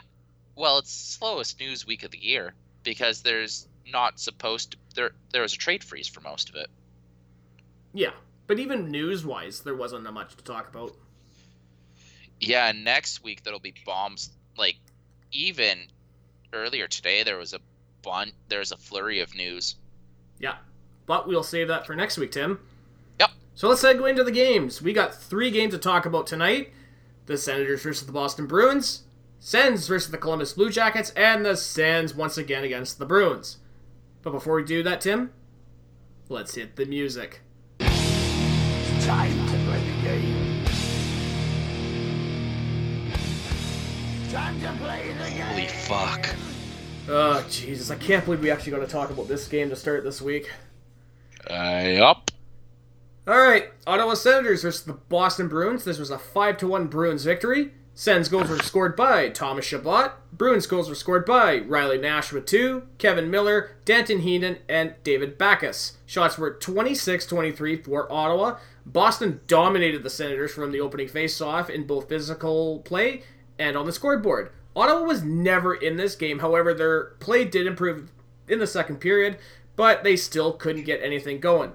well, 0.56 0.78
it's 0.78 0.91
slowest 0.91 1.60
news 1.60 1.88
week 1.88 2.04
of 2.04 2.12
the 2.12 2.23
year 2.23 2.54
because 2.84 3.23
there's 3.23 3.67
not 3.91 4.19
supposed 4.19 4.71
to. 4.71 4.78
There, 4.93 5.12
there 5.32 5.41
was 5.41 5.56
a 5.56 5.58
trade 5.58 5.84
freeze 5.84 6.08
for 6.08 6.21
most 6.21 6.50
of 6.50 6.56
it. 6.56 6.67
Yeah, 7.93 8.12
but 8.45 8.60
even 8.60 8.91
news-wise, 8.91 9.62
there 9.62 9.76
wasn't 9.76 10.04
that 10.04 10.12
much 10.12 10.36
to 10.36 10.43
talk 10.43 10.69
about. 10.69 10.95
Yeah, 12.39 12.67
and 12.67 12.84
next 12.84 13.23
week 13.23 13.43
there'll 13.43 13.60
be 13.60 13.73
bombs. 13.88 14.30
Like 14.56 14.78
even 15.32 15.80
earlier 16.54 16.88
today, 16.88 17.23
there 17.23 17.38
was 17.38 17.54
a 17.54 17.60
bun. 18.04 18.34
There's 18.50 18.71
a 18.71 18.78
flurry 18.78 19.19
of 19.19 19.36
news. 19.36 19.76
Yeah, 20.39 20.58
but 21.08 21.28
we'll 21.28 21.41
save 21.41 21.69
that 21.69 21.88
for 21.88 21.95
next 21.95 22.19
week, 22.19 22.32
Tim. 22.32 22.60
Yep. 23.58 23.60
So 23.60 23.67
let's 23.70 23.84
segue 23.84 24.08
into 24.08 24.24
the 24.24 24.32
games. 24.32 24.84
We 24.84 24.93
got 24.93 25.15
three 25.15 25.50
games 25.50 25.74
to 25.74 25.80
talk 25.80 26.06
about 26.06 26.28
tonight: 26.28 26.72
the 27.26 27.38
Senators 27.38 27.82
versus 27.82 28.06
the 28.06 28.12
Boston 28.12 28.46
Bruins, 28.46 29.04
Sens 29.39 29.88
versus 29.88 30.12
the 30.12 30.17
Columbus 30.17 30.54
Blue 30.54 30.70
Jackets, 30.70 31.10
and 31.15 31.43
the 31.43 31.58
Sens 31.58 32.13
once 32.13 32.38
again 32.38 32.63
against 32.63 33.00
the 33.00 33.06
Bruins. 33.06 33.58
But 34.22 34.32
before 34.32 34.56
we 34.56 34.63
do 34.63 34.84
that, 34.84 35.02
Tim, 35.02 35.32
let's 36.30 36.54
hit 36.54 36.76
the 36.76 36.86
music. 36.86 37.41
Time 37.80 39.48
to 39.48 39.58
play 39.65 39.80
the 39.80 40.02
game. 40.04 40.65
Time 44.30 44.62
to 44.62 44.72
play 44.84 45.13
the 45.13 45.30
game. 45.32 45.41
Holy 45.48 45.67
fuck! 45.67 46.36
Oh 47.10 47.43
Jesus! 47.50 47.89
I 47.89 47.96
can't 47.96 48.24
believe 48.24 48.41
we 48.41 48.52
actually 48.52 48.74
got 48.74 48.80
to 48.80 48.88
talk 48.88 49.10
about 49.10 49.28
this 49.28 49.48
game 49.48 49.70
to 49.70 49.76
start 49.76 50.04
this 50.04 50.22
week. 50.22 50.52
Uh, 51.50 51.84
yup. 51.88 52.30
All 53.28 53.42
right, 53.42 53.72
Ottawa 53.86 54.13
Senators 54.13 54.62
versus 54.62 54.86
the 54.86 54.94
Boston 54.94 55.50
Bruins. 55.50 55.84
This 55.84 56.00
was 56.00 56.10
a 56.10 56.18
five 56.18 56.56
to 56.60 56.68
one 56.68 56.88
Bruins 56.88 57.26
victory. 57.26 57.74
Sens 57.94 58.30
goals 58.30 58.48
were 58.48 58.60
scored 58.60 58.96
by 58.96 59.28
Thomas 59.28 59.66
Chabot. 59.66 60.13
Bruins 60.32 60.66
goals 60.66 60.88
were 60.88 60.96
scored 60.96 61.26
by 61.26 61.58
Riley 61.58 61.98
Nash 61.98 62.32
with 62.32 62.46
two, 62.46 62.84
Kevan 63.00 63.30
Miller, 63.30 63.76
Danton 63.84 64.22
Heinen, 64.22 64.60
and 64.70 64.94
David 65.04 65.38
Backes. 65.38 65.98
Shots 66.06 66.38
were 66.38 66.54
26-23 66.54 67.84
for 67.84 68.10
Ottawa. 68.10 68.60
Boston 68.86 69.42
dominated 69.46 70.04
the 70.04 70.10
Senators 70.10 70.54
from 70.54 70.72
the 70.72 70.80
opening 70.80 71.10
face-off 71.10 71.70
in 71.70 71.86
both 71.86 72.08
physical 72.08 72.80
play 72.80 73.24
and 73.60 73.76
on 73.76 73.86
the 73.86 73.92
scoreboard. 73.92 74.52
Ottawa 74.74 75.02
was 75.02 75.22
never 75.22 75.76
in 75.76 75.98
this 75.98 76.16
game. 76.16 76.40
However, 76.40 76.74
their 76.74 77.04
play 77.20 77.44
did 77.44 77.68
improve 77.68 78.10
in 78.48 78.60
the 78.60 78.68
second 78.68 79.02
period, 79.02 79.38
but 79.76 80.06
they 80.06 80.16
still 80.16 80.54
couldn't 80.54 80.86
get 80.86 81.04
anything 81.04 81.42
going. 81.42 81.74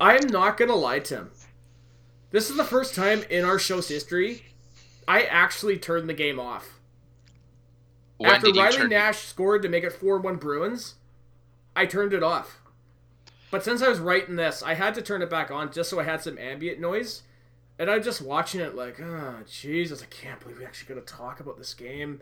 I'm 0.00 0.26
not 0.28 0.56
gonna 0.56 0.74
lie, 0.74 1.00
Tim. 1.00 1.30
This 2.30 2.50
is 2.50 2.56
the 2.56 2.64
first 2.64 2.94
time 2.94 3.22
in 3.30 3.44
our 3.44 3.58
show's 3.58 3.88
history 3.88 4.42
I 5.08 5.22
actually 5.22 5.78
turned 5.78 6.08
the 6.08 6.14
game 6.14 6.40
off. 6.40 6.80
When 8.18 8.30
After 8.30 8.50
Riley 8.52 8.76
turn? 8.76 8.90
Nash 8.90 9.18
scored 9.18 9.62
to 9.62 9.68
make 9.68 9.84
it 9.84 9.92
4 9.92 10.18
1 10.18 10.36
Bruins, 10.36 10.94
I 11.74 11.86
turned 11.86 12.12
it 12.12 12.22
off. 12.22 12.58
But 13.50 13.62
since 13.62 13.82
I 13.82 13.88
was 13.88 14.00
writing 14.00 14.36
this, 14.36 14.62
I 14.62 14.74
had 14.74 14.94
to 14.96 15.02
turn 15.02 15.22
it 15.22 15.30
back 15.30 15.50
on 15.50 15.72
just 15.72 15.90
so 15.90 16.00
I 16.00 16.04
had 16.04 16.22
some 16.22 16.38
ambient 16.38 16.80
noise. 16.80 17.22
And 17.78 17.90
I'm 17.90 18.02
just 18.02 18.22
watching 18.22 18.60
it 18.60 18.74
like, 18.74 18.98
oh, 19.00 19.36
Jesus, 19.48 20.02
I 20.02 20.06
can't 20.06 20.40
believe 20.40 20.58
we 20.58 20.64
actually 20.64 20.94
got 20.94 21.06
to 21.06 21.14
talk 21.14 21.40
about 21.40 21.58
this 21.58 21.74
game. 21.74 22.20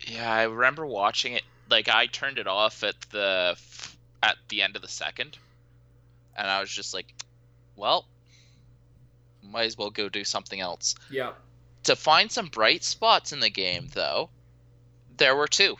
Yeah, 0.00 0.30
I 0.30 0.42
remember 0.42 0.84
watching 0.84 1.32
it 1.32 1.44
like 1.70 1.88
I 1.88 2.06
turned 2.06 2.38
it 2.38 2.46
off 2.46 2.82
at 2.82 3.00
the 3.10 3.56
at 4.22 4.36
the 4.48 4.62
end 4.62 4.76
of 4.76 4.82
the 4.82 4.88
second, 4.88 5.38
and 6.36 6.46
I 6.48 6.60
was 6.60 6.70
just 6.70 6.94
like, 6.94 7.12
well, 7.76 8.06
might 9.42 9.64
as 9.64 9.78
well 9.78 9.90
go 9.90 10.08
do 10.08 10.24
something 10.24 10.60
else. 10.60 10.94
Yeah. 11.10 11.32
To 11.84 11.94
find 11.96 12.30
some 12.30 12.46
bright 12.48 12.82
spots 12.84 13.32
in 13.32 13.40
the 13.40 13.50
game, 13.50 13.88
though, 13.94 14.30
there 15.16 15.36
were 15.36 15.46
two. 15.46 15.76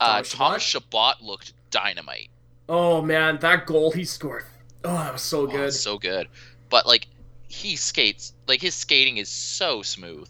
Uh, 0.00 0.22
Thomas 0.22 0.62
Chabot 0.62 1.22
looked 1.22 1.52
dynamite. 1.70 2.30
Oh 2.68 3.00
man, 3.02 3.38
that 3.40 3.66
goal 3.66 3.90
he 3.92 4.04
scored. 4.04 4.44
Oh, 4.84 4.92
that 4.94 5.12
was 5.12 5.22
so 5.22 5.42
Oh, 5.42 5.46
good. 5.46 5.72
so 5.72 5.98
good. 5.98 6.28
But 6.68 6.86
like 6.86 7.06
he 7.48 7.76
skates 7.76 8.34
like 8.46 8.60
his 8.60 8.74
skating 8.74 9.16
is 9.16 9.28
so 9.28 9.82
smooth. 9.82 10.28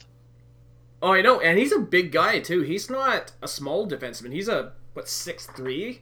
Oh, 1.02 1.12
I 1.12 1.20
know, 1.22 1.40
and 1.40 1.59
he's 1.59 1.72
a 1.72 1.78
big 1.81 2.12
guy 2.12 2.38
too. 2.40 2.62
He's 2.62 2.88
not 2.88 3.33
a 3.42 3.48
small 3.48 3.88
defenseman. 3.88 4.33
He's 4.33 4.48
a 4.48 4.72
what 4.94 5.09
six 5.09 5.46
three, 5.46 6.00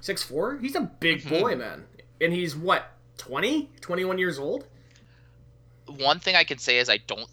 six 0.00 0.22
four. 0.22 0.58
He's 0.58 0.74
a 0.74 0.80
big 0.82 1.22
Mhm. 1.22 1.40
boy, 1.40 1.56
man. 1.56 1.86
And 2.22 2.32
he's 2.32 2.54
what 2.56 2.90
20, 3.18 3.70
21 3.80 4.18
years 4.18 4.38
old. 4.38 4.66
One 5.86 6.20
thing 6.20 6.36
I 6.36 6.44
can 6.44 6.58
say 6.58 6.78
is 6.78 6.88
I 6.88 6.98
don't 6.98 7.28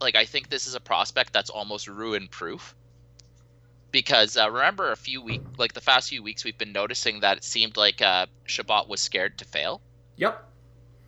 like 0.00 0.14
I 0.14 0.24
think 0.24 0.50
this 0.50 0.66
is 0.66 0.74
a 0.74 0.80
prospect 0.80 1.32
that's 1.32 1.50
almost 1.50 1.88
ruin 1.88 2.28
proof. 2.28 2.74
Because 3.92 4.36
uh, 4.36 4.50
remember 4.50 4.92
a 4.92 4.96
few 4.96 5.22
week 5.22 5.42
like 5.56 5.72
the 5.72 5.80
past 5.80 6.10
few 6.10 6.22
weeks 6.22 6.44
we've 6.44 6.58
been 6.58 6.72
noticing 6.72 7.20
that 7.20 7.38
it 7.38 7.44
seemed 7.44 7.76
like 7.76 8.02
uh, 8.02 8.26
Chabot 8.44 8.88
was 8.88 9.00
scared 9.00 9.38
to 9.38 9.44
fail. 9.44 9.80
Yep. 10.16 10.44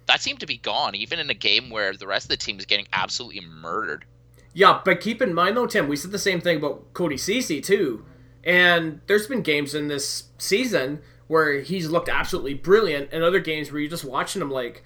That 0.06 0.22
seemed 0.22 0.40
to 0.40 0.46
be 0.46 0.56
gone 0.56 0.94
even 0.94 1.18
in 1.18 1.28
a 1.28 1.34
game 1.34 1.70
where 1.70 1.92
the 1.94 2.06
rest 2.06 2.26
of 2.26 2.30
the 2.30 2.36
team 2.38 2.58
is 2.58 2.64
getting 2.64 2.86
absolutely 2.92 3.42
murdered. 3.42 4.06
Yeah, 4.54 4.80
but 4.84 5.00
keep 5.00 5.20
in 5.20 5.34
mind 5.34 5.56
though, 5.56 5.66
Tim, 5.66 5.88
we 5.88 5.96
said 5.96 6.12
the 6.12 6.18
same 6.18 6.40
thing 6.40 6.56
about 6.56 6.94
Cody 6.94 7.18
Ceci 7.18 7.60
too. 7.60 8.04
And 8.42 9.00
there's 9.06 9.26
been 9.26 9.42
games 9.42 9.74
in 9.74 9.88
this 9.88 10.24
season 10.38 11.02
where 11.28 11.60
he's 11.60 11.88
looked 11.88 12.08
absolutely 12.08 12.54
brilliant, 12.54 13.10
and 13.12 13.22
other 13.22 13.40
games 13.40 13.70
where 13.70 13.80
you're 13.80 13.90
just 13.90 14.04
watching 14.04 14.42
him 14.42 14.50
like, 14.50 14.82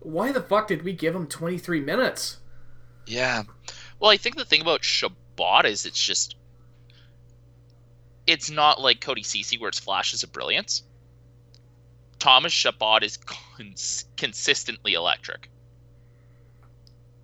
why 0.00 0.32
the 0.32 0.40
fuck 0.42 0.68
did 0.68 0.82
we 0.82 0.92
give 0.92 1.14
him 1.14 1.26
23 1.26 1.80
minutes? 1.80 2.38
Yeah. 3.06 3.44
Well, 4.00 4.10
I 4.10 4.16
think 4.16 4.36
the 4.36 4.44
thing 4.44 4.60
about 4.60 4.84
Chabot 4.84 5.64
is 5.64 5.86
it's 5.86 6.02
just 6.02 6.36
it's 8.26 8.50
not 8.50 8.80
like 8.80 9.00
Cody 9.00 9.22
Ceci 9.22 9.56
where 9.58 9.68
it's 9.68 9.78
flashes 9.78 10.22
of 10.22 10.32
brilliance. 10.32 10.82
Thomas 12.18 12.52
Chabot 12.52 13.02
is 13.02 13.18
cons- 13.18 14.06
consistently 14.16 14.94
electric. 14.94 15.48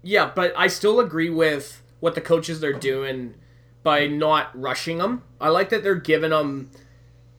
Yeah, 0.02 0.30
but 0.34 0.52
I 0.56 0.66
still 0.66 1.00
agree 1.00 1.30
with 1.30 1.82
what 2.00 2.14
the 2.14 2.20
coaches 2.20 2.62
are 2.62 2.72
doing 2.72 3.34
by 3.82 4.06
not 4.06 4.48
rushing 4.60 4.98
him. 4.98 5.22
I 5.40 5.48
like 5.48 5.70
that 5.70 5.82
they're 5.82 5.94
giving 5.94 6.32
him 6.32 6.70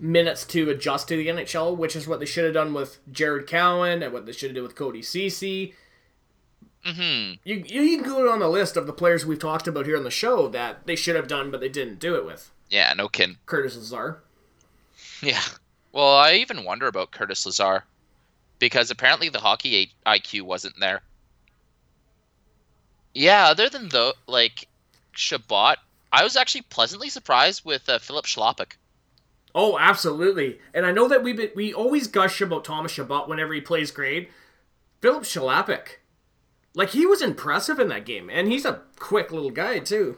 minutes 0.04 0.46
to 0.46 0.70
adjust 0.70 1.08
to 1.08 1.16
the 1.16 1.28
NHL, 1.28 1.76
which 1.78 1.96
is 1.96 2.08
what 2.08 2.20
they 2.20 2.26
should 2.26 2.44
have 2.46 2.54
done 2.54 2.74
with 2.74 3.00
Jared 3.12 3.48
Cowen 3.48 4.04
and 4.04 4.12
what 4.14 4.26
they 4.26 4.34
should 4.34 4.50
have 4.50 4.56
done 4.56 4.64
with 4.64 4.76
Cody 4.76 5.02
Ceci. 5.02 5.74
hmm 6.84 7.34
You, 7.44 7.64
you 7.66 7.98
can 7.98 8.04
go 8.04 8.30
on 8.32 8.40
the 8.40 8.50
list 8.50 8.76
of 8.78 8.86
the 8.86 8.94
players 8.94 9.26
we've 9.26 9.40
talked 9.40 9.68
about 9.68 9.86
here 9.86 9.98
on 9.98 10.04
the 10.04 10.12
show 10.12 10.48
that 10.50 10.86
they 10.86 10.96
should 10.96 11.16
have 11.16 11.28
done, 11.28 11.50
but 11.52 11.62
they 11.62 11.70
didn't 11.70 12.00
do 12.00 12.16
it 12.16 12.26
with. 12.26 12.52
Yeah, 12.70 12.94
no 12.94 13.08
kidding. 13.08 13.38
Curtis 13.46 13.76
Lazar. 13.76 14.22
Yeah. 15.22 15.42
Well, 15.94 16.16
I 16.18 16.34
even 16.34 16.66
wonder 16.66 16.88
about 16.88 17.12
Curtis 17.12 17.46
Lazar 17.46 17.86
because 18.60 18.92
apparently 18.92 19.30
the 19.30 19.40
hockey 19.40 19.94
IQ 20.06 20.42
wasn't 20.42 20.78
there. 20.80 21.02
Yeah, 23.16 23.48
other 23.48 23.70
than 23.70 23.90
though, 23.90 24.14
like 24.28 24.68
Chabot, 25.14 25.78
I 26.12 26.24
was 26.24 26.36
actually 26.36 26.64
pleasantly 26.64 27.10
surprised 27.10 27.64
with 27.66 27.88
uh, 27.88 28.00
Filip 28.00 28.26
Chlapik. 28.26 28.74
Oh, 29.56 29.78
absolutely. 29.78 30.60
And 30.74 30.86
I 30.86 30.92
know 30.92 31.08
that 31.08 31.24
we 31.24 31.52
we 31.56 31.74
always 31.74 32.08
gush 32.08 32.42
about 32.42 32.66
Thomas 32.66 32.92
Chabot 32.92 33.28
whenever 33.28 33.54
he 33.54 33.62
plays 33.62 33.92
great. 33.92 34.30
Filip 35.02 35.24
Chlapik. 35.24 36.00
Like, 36.76 36.90
he 36.90 37.06
was 37.06 37.22
impressive 37.22 37.78
in 37.78 37.90
that 37.90 38.06
game, 38.06 38.32
and 38.32 38.48
he's 38.48 38.66
a 38.66 38.82
quick 38.98 39.32
little 39.32 39.52
guy, 39.52 39.78
too. 39.78 40.18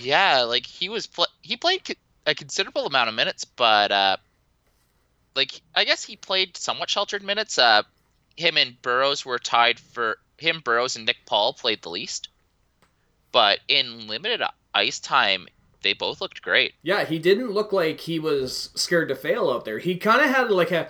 Yeah, 0.00 0.42
like 0.42 0.66
he 0.66 0.88
was 0.88 1.06
pl- 1.06 1.28
he 1.42 1.56
played 1.56 1.96
a 2.26 2.34
considerable 2.34 2.86
amount 2.86 3.08
of 3.08 3.14
minutes, 3.14 3.44
but 3.44 3.92
uh, 3.92 4.16
like 5.34 5.60
I 5.74 5.84
guess 5.84 6.02
he 6.04 6.16
played 6.16 6.56
somewhat 6.56 6.90
sheltered 6.90 7.22
minutes. 7.22 7.58
Uh, 7.58 7.82
him 8.36 8.56
and 8.56 8.80
Burrows 8.82 9.24
were 9.24 9.38
tied 9.38 9.78
for 9.78 10.18
him. 10.38 10.60
Burrows 10.64 10.96
and 10.96 11.06
Nick 11.06 11.18
Paul 11.26 11.52
played 11.52 11.82
the 11.82 11.90
least, 11.90 12.28
but 13.32 13.60
in 13.68 14.08
limited 14.08 14.42
ice 14.74 14.98
time, 14.98 15.46
they 15.84 15.92
both 15.92 16.20
looked 16.20 16.42
great. 16.42 16.74
Yeah, 16.82 17.04
he 17.04 17.20
didn't 17.20 17.52
look 17.52 17.72
like 17.72 18.00
he 18.00 18.18
was 18.18 18.70
scared 18.74 19.08
to 19.08 19.14
fail 19.14 19.48
out 19.50 19.64
there. 19.64 19.78
He 19.78 19.96
kind 19.96 20.20
of 20.20 20.34
had 20.34 20.50
like 20.50 20.72
a. 20.72 20.88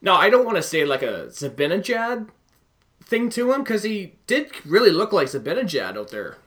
No, 0.00 0.14
I 0.14 0.30
don't 0.30 0.46
want 0.46 0.56
to 0.56 0.62
say 0.62 0.86
like 0.86 1.02
a 1.02 1.26
Zibanejad 1.28 2.28
thing 3.02 3.28
to 3.30 3.52
him 3.52 3.62
because 3.62 3.82
he 3.82 4.14
did 4.26 4.50
really 4.64 4.90
look 4.90 5.12
like 5.12 5.28
Zibanejad 5.28 5.98
out 5.98 6.10
there. 6.10 6.38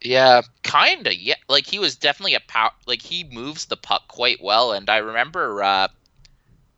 Yeah, 0.00 0.42
kinda. 0.62 1.14
Yeah, 1.14 1.36
like 1.48 1.66
he 1.66 1.78
was 1.78 1.94
definitely 1.94 2.34
a 2.34 2.40
power. 2.40 2.72
Like 2.86 3.02
he 3.02 3.24
moves 3.24 3.66
the 3.66 3.76
puck 3.76 4.08
quite 4.08 4.42
well, 4.42 4.72
and 4.72 4.88
I 4.90 4.96
remember 4.96 5.62
uh, 5.62 5.88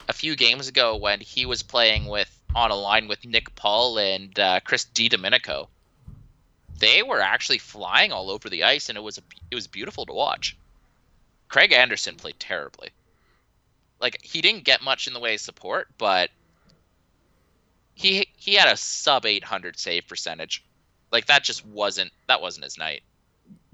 a 0.08 0.12
few 0.12 0.36
games 0.36 0.68
ago 0.68 0.96
when 0.96 1.20
he 1.20 1.46
was 1.46 1.62
playing 1.62 2.06
with 2.06 2.30
on 2.54 2.70
a 2.70 2.74
line 2.74 3.08
with 3.08 3.24
Nick 3.24 3.54
Paul 3.54 3.98
and 3.98 4.38
uh, 4.38 4.60
Chris 4.60 4.84
DiDomenico. 4.84 5.68
They 6.82 7.04
were 7.04 7.20
actually 7.20 7.58
flying 7.58 8.10
all 8.10 8.28
over 8.28 8.50
the 8.50 8.64
ice, 8.64 8.88
and 8.88 8.98
it 8.98 9.02
was 9.02 9.16
a, 9.16 9.22
it 9.52 9.54
was 9.54 9.68
beautiful 9.68 10.04
to 10.04 10.12
watch. 10.12 10.56
Craig 11.48 11.72
Anderson 11.72 12.16
played 12.16 12.40
terribly. 12.40 12.88
Like 14.00 14.18
he 14.20 14.42
didn't 14.42 14.64
get 14.64 14.82
much 14.82 15.06
in 15.06 15.14
the 15.14 15.20
way 15.20 15.34
of 15.34 15.40
support, 15.40 15.86
but 15.96 16.30
he 17.94 18.26
he 18.36 18.54
had 18.54 18.66
a 18.66 18.76
sub 18.76 19.26
800 19.26 19.78
save 19.78 20.08
percentage. 20.08 20.64
Like 21.12 21.26
that 21.26 21.44
just 21.44 21.64
wasn't 21.64 22.10
that 22.26 22.42
wasn't 22.42 22.64
his 22.64 22.76
night. 22.76 23.04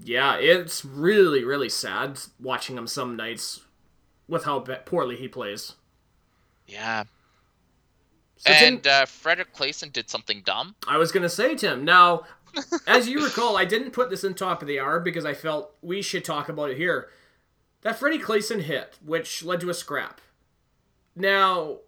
Yeah, 0.03 0.35
it's 0.35 0.85
really, 0.85 1.43
really 1.43 1.69
sad 1.69 2.19
watching 2.39 2.77
him 2.77 2.85
some 2.85 3.15
nights 3.15 3.61
with 4.27 4.43
how 4.43 4.59
poorly 4.59 5.15
he 5.15 5.27
plays. 5.27 5.73
Yeah. 6.67 7.05
So, 8.39 8.53
Tim, 8.53 8.75
and 8.75 8.87
uh, 8.87 9.05
Fredrik 9.05 9.53
Claesson 9.53 9.91
did 9.91 10.09
something 10.09 10.43
dumb. 10.45 10.75
I 10.87 10.97
was 10.97 11.11
going 11.11 11.23
to 11.23 11.29
say, 11.29 11.55
Tim, 11.55 11.83
now, 11.83 12.23
as 12.87 13.07
you 13.07 13.23
recall, 13.23 13.57
I 13.57 13.65
didn't 13.65 13.91
put 13.91 14.09
this 14.09 14.23
in 14.23 14.33
top 14.33 14.61
of 14.61 14.67
the 14.67 14.79
hour 14.79 14.99
because 14.99 15.25
I 15.25 15.33
felt 15.33 15.75
we 15.81 16.01
should 16.01 16.25
talk 16.25 16.49
about 16.49 16.71
it 16.71 16.77
here. 16.77 17.09
That 17.81 17.97
Freddie 17.97 18.19
Claesson 18.19 18.61
hit, 18.61 18.97
which 19.05 19.43
led 19.43 19.61
to 19.61 19.69
a 19.69 19.73
scrap. 19.73 20.21
Now, 21.15 21.79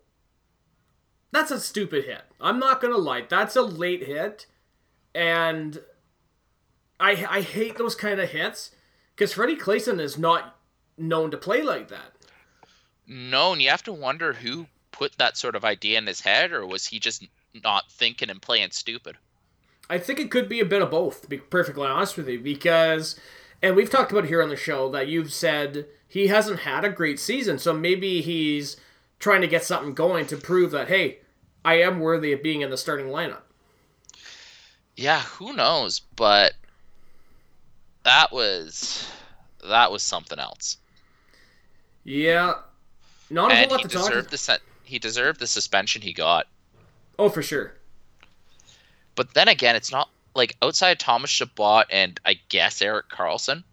that's 1.31 1.51
a 1.51 1.59
stupid 1.59 2.05
hit. 2.05 2.23
I'm 2.39 2.59
not 2.59 2.81
to 2.81 2.97
lie. 2.97 3.25
That's 3.27 3.55
a 3.55 3.61
late 3.61 4.05
hit. 4.05 4.47
And 5.13 5.81
I, 6.99 7.25
I 7.29 7.41
hate 7.41 7.77
those 7.77 7.95
kind 7.95 8.19
of 8.19 8.29
hits 8.29 8.71
because 9.15 9.33
Freddie 9.33 9.57
Claesson 9.57 9.99
is 9.99 10.17
not 10.17 10.57
known 10.97 11.31
to 11.31 11.37
play 11.37 11.61
like 11.61 11.89
that. 11.89 12.13
No, 13.07 13.53
and 13.53 13.61
you 13.61 13.69
have 13.69 13.83
to 13.83 13.93
wonder 13.93 14.33
who 14.33 14.67
put 14.91 15.17
that 15.17 15.37
sort 15.37 15.55
of 15.55 15.65
idea 15.65 15.97
in 15.97 16.07
his 16.07 16.21
head, 16.21 16.51
or 16.51 16.65
was 16.65 16.85
he 16.85 16.99
just 16.99 17.27
not 17.63 17.91
thinking 17.91 18.29
and 18.29 18.41
playing 18.41 18.71
stupid? 18.71 19.17
I 19.91 19.97
think 19.97 20.19
it 20.19 20.31
could 20.31 20.47
be 20.47 20.61
a 20.61 20.65
bit 20.65 20.81
of 20.81 20.89
both, 20.89 21.21
to 21.23 21.27
be 21.27 21.37
perfectly 21.37 21.85
honest 21.85 22.15
with 22.15 22.29
you, 22.29 22.39
because, 22.39 23.19
and 23.61 23.75
we've 23.75 23.89
talked 23.89 24.13
about 24.13 24.23
here 24.23 24.41
on 24.41 24.47
the 24.47 24.55
show 24.55 24.89
that 24.91 25.09
you've 25.09 25.33
said 25.33 25.85
he 26.07 26.27
hasn't 26.27 26.61
had 26.61 26.85
a 26.85 26.89
great 26.89 27.19
season, 27.19 27.59
so 27.59 27.73
maybe 27.73 28.21
he's 28.21 28.77
trying 29.19 29.41
to 29.41 29.47
get 29.47 29.65
something 29.65 29.93
going 29.93 30.27
to 30.27 30.37
prove 30.37 30.71
that, 30.71 30.87
hey, 30.87 31.19
I 31.65 31.81
am 31.81 31.99
worthy 31.99 32.31
of 32.31 32.41
being 32.41 32.61
in 32.61 32.69
the 32.69 32.77
starting 32.77 33.07
lineup. 33.07 33.41
Yeah, 34.95 35.19
who 35.19 35.51
knows? 35.51 35.99
But 36.15 36.53
that 38.03 38.31
was 38.31 39.11
that 39.67 39.91
was 39.91 40.03
something 40.03 40.39
else. 40.39 40.77
Yeah, 42.05 42.53
not 43.29 43.51
a 43.51 43.55
whole 43.55 43.63
he 43.65 43.71
lot 43.71 43.81
to 43.81 43.87
talk. 43.89 44.07
deserved 44.07 44.31
the 44.31 44.59
he 44.83 44.99
deserved 44.99 45.41
the 45.41 45.47
suspension 45.47 46.01
he 46.01 46.13
got. 46.13 46.47
Oh, 47.19 47.27
for 47.27 47.43
sure. 47.43 47.73
But 49.15 49.33
then 49.33 49.47
again, 49.47 49.75
it's 49.75 49.91
not 49.91 50.09
like 50.35 50.55
outside 50.61 50.99
Thomas 50.99 51.29
Chabot 51.29 51.85
and 51.91 52.19
I 52.25 52.39
guess 52.49 52.81
Erik 52.81 53.09
Karlsson. 53.09 53.63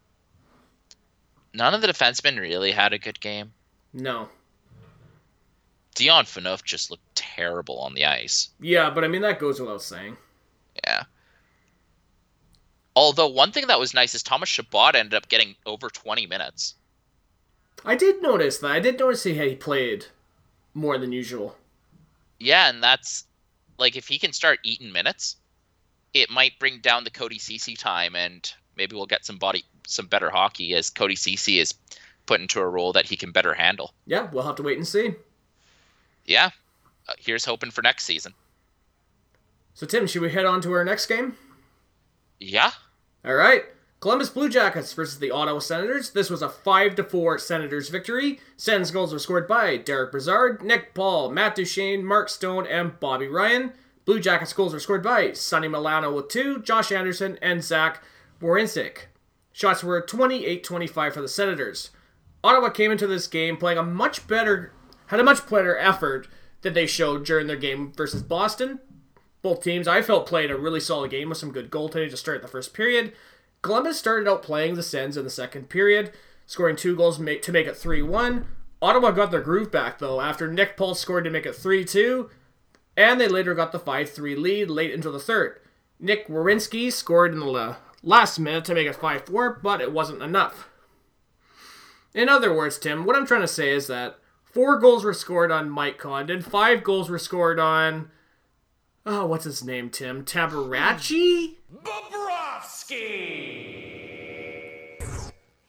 None 1.54 1.74
of 1.74 1.80
the 1.80 1.88
defensemen 1.88 2.38
really 2.38 2.72
had 2.72 2.92
a 2.92 2.98
good 2.98 3.20
game. 3.20 3.52
No. 3.92 4.28
Dion 5.94 6.24
Phaneuf 6.24 6.62
just 6.62 6.90
looked 6.90 7.16
terrible 7.16 7.78
on 7.80 7.94
the 7.94 8.04
ice. 8.04 8.50
Yeah, 8.60 8.90
but 8.90 9.04
I 9.04 9.08
mean 9.08 9.22
that 9.22 9.40
goes 9.40 9.60
without 9.60 9.82
saying. 9.82 10.16
Yeah. 10.84 11.04
Although 12.94 13.28
one 13.28 13.52
thing 13.52 13.66
that 13.68 13.80
was 13.80 13.94
nice 13.94 14.14
is 14.14 14.22
Thomas 14.22 14.48
Chabot 14.48 14.94
ended 14.94 15.14
up 15.14 15.28
getting 15.28 15.54
over 15.66 15.88
20 15.88 16.26
minutes. 16.26 16.74
I 17.84 17.94
did 17.94 18.22
notice 18.22 18.58
that. 18.58 18.70
I 18.70 18.80
did 18.80 18.98
notice 18.98 19.22
he 19.22 19.34
he 19.34 19.54
played 19.54 20.06
more 20.74 20.98
than 20.98 21.12
usual. 21.12 21.56
Yeah, 22.40 22.68
and 22.68 22.82
that's 22.82 23.24
like 23.78 23.96
if 23.96 24.08
he 24.08 24.18
can 24.18 24.32
start 24.32 24.58
eating 24.62 24.92
minutes, 24.92 25.36
it 26.14 26.30
might 26.30 26.58
bring 26.58 26.80
down 26.80 27.04
the 27.04 27.10
Cody 27.10 27.38
Ceci 27.38 27.76
time, 27.76 28.16
and 28.16 28.50
maybe 28.76 28.96
we'll 28.96 29.06
get 29.06 29.24
some 29.24 29.38
body 29.38 29.64
some 29.86 30.06
better 30.06 30.30
hockey 30.30 30.74
as 30.74 30.90
Cody 30.90 31.16
Ceci 31.16 31.58
is 31.58 31.74
put 32.26 32.40
into 32.40 32.60
a 32.60 32.68
role 32.68 32.92
that 32.92 33.06
he 33.06 33.16
can 33.16 33.32
better 33.32 33.54
handle. 33.54 33.94
Yeah, 34.06 34.28
we'll 34.30 34.44
have 34.44 34.56
to 34.56 34.62
wait 34.62 34.76
and 34.76 34.86
see. 34.86 35.14
Yeah, 36.26 36.50
uh, 37.08 37.14
here's 37.18 37.44
hoping 37.44 37.70
for 37.70 37.82
next 37.82 38.04
season. 38.04 38.34
So, 39.74 39.86
Tim, 39.86 40.06
should 40.06 40.22
we 40.22 40.30
head 40.30 40.44
on 40.44 40.60
to 40.62 40.72
our 40.72 40.84
next 40.84 41.06
game? 41.06 41.36
Yeah. 42.40 42.72
All 43.24 43.34
right. 43.34 43.64
Columbus 44.00 44.30
Blue 44.30 44.48
Jackets 44.48 44.92
versus 44.92 45.18
the 45.18 45.32
Ottawa 45.32 45.58
Senators. 45.58 46.10
This 46.10 46.30
was 46.30 46.40
a 46.40 46.48
5 46.48 46.94
to 46.96 47.04
4 47.04 47.36
Senators 47.38 47.88
victory. 47.88 48.38
Sens 48.56 48.92
goals 48.92 49.12
were 49.12 49.18
scored 49.18 49.48
by 49.48 49.76
Derek 49.76 50.12
Brassard, 50.12 50.62
Nick 50.62 50.94
Paul, 50.94 51.32
Matt 51.32 51.56
Duchene, 51.56 52.04
Mark 52.04 52.28
Stone, 52.28 52.64
and 52.68 53.00
Bobby 53.00 53.26
Ryan. 53.26 53.72
Blue 54.04 54.20
Jackets 54.20 54.52
goals 54.52 54.72
were 54.72 54.78
scored 54.78 55.02
by 55.02 55.32
Sonny 55.32 55.66
Milano 55.66 56.14
with 56.14 56.28
two, 56.28 56.62
Josh 56.62 56.92
Anderson, 56.92 57.40
and 57.42 57.64
Zach 57.64 58.00
Werenski. 58.40 59.06
Shots 59.52 59.82
were 59.82 60.00
28 60.00 60.62
25 60.62 61.14
for 61.14 61.20
the 61.20 61.26
Senators. 61.26 61.90
Ottawa 62.44 62.70
came 62.70 62.92
into 62.92 63.08
this 63.08 63.26
game 63.26 63.56
playing 63.56 63.78
a 63.78 63.82
much 63.82 64.28
better, 64.28 64.72
had 65.06 65.18
a 65.18 65.24
much 65.24 65.48
better 65.48 65.76
effort 65.76 66.28
than 66.62 66.72
they 66.72 66.86
showed 66.86 67.24
during 67.24 67.48
their 67.48 67.56
game 67.56 67.92
versus 67.92 68.22
Boston. 68.22 68.78
Both 69.42 69.62
teams, 69.62 69.88
I 69.88 70.02
felt, 70.02 70.26
played 70.26 70.52
a 70.52 70.56
really 70.56 70.80
solid 70.80 71.10
game 71.10 71.28
with 71.28 71.38
some 71.38 71.52
good 71.52 71.70
goaltending 71.70 72.10
to 72.10 72.16
start 72.16 72.42
the 72.42 72.48
first 72.48 72.72
period. 72.74 73.12
Columbus 73.62 73.98
started 73.98 74.28
out 74.28 74.42
playing 74.42 74.74
the 74.74 74.82
Sens 74.82 75.16
in 75.16 75.24
the 75.24 75.30
second 75.30 75.68
period, 75.68 76.12
scoring 76.46 76.76
two 76.76 76.96
goals 76.96 77.16
to 77.18 77.22
make 77.22 77.66
it 77.66 77.76
3 77.76 78.02
1. 78.02 78.46
Ottawa 78.80 79.10
got 79.10 79.30
their 79.30 79.40
groove 79.40 79.72
back, 79.72 79.98
though, 79.98 80.20
after 80.20 80.50
Nick 80.50 80.76
Paul 80.76 80.94
scored 80.94 81.24
to 81.24 81.30
make 81.30 81.46
it 81.46 81.54
3 81.54 81.84
2, 81.84 82.30
and 82.96 83.20
they 83.20 83.28
later 83.28 83.54
got 83.54 83.72
the 83.72 83.78
5 83.78 84.10
3 84.10 84.36
lead 84.36 84.70
late 84.70 84.92
into 84.92 85.10
the 85.10 85.18
third. 85.18 85.60
Nick 85.98 86.28
Werenski 86.28 86.92
scored 86.92 87.32
in 87.32 87.40
the 87.40 87.76
last 88.02 88.38
minute 88.38 88.64
to 88.66 88.74
make 88.74 88.86
it 88.86 88.94
5 88.94 89.26
4, 89.26 89.60
but 89.62 89.80
it 89.80 89.92
wasn't 89.92 90.22
enough. 90.22 90.68
In 92.14 92.28
other 92.28 92.54
words, 92.54 92.78
Tim, 92.78 93.04
what 93.04 93.16
I'm 93.16 93.26
trying 93.26 93.42
to 93.42 93.48
say 93.48 93.70
is 93.70 93.86
that 93.88 94.18
four 94.44 94.78
goals 94.78 95.04
were 95.04 95.14
scored 95.14 95.52
on 95.52 95.70
Mike 95.70 95.98
Condon, 95.98 96.40
five 96.40 96.82
goals 96.82 97.10
were 97.10 97.18
scored 97.18 97.58
on. 97.58 98.10
Oh, 99.04 99.26
what's 99.26 99.44
his 99.44 99.64
name, 99.64 99.90
Tim? 99.90 100.24
Tabaracci? 100.24 101.57
Bobrovsky! 101.74 103.28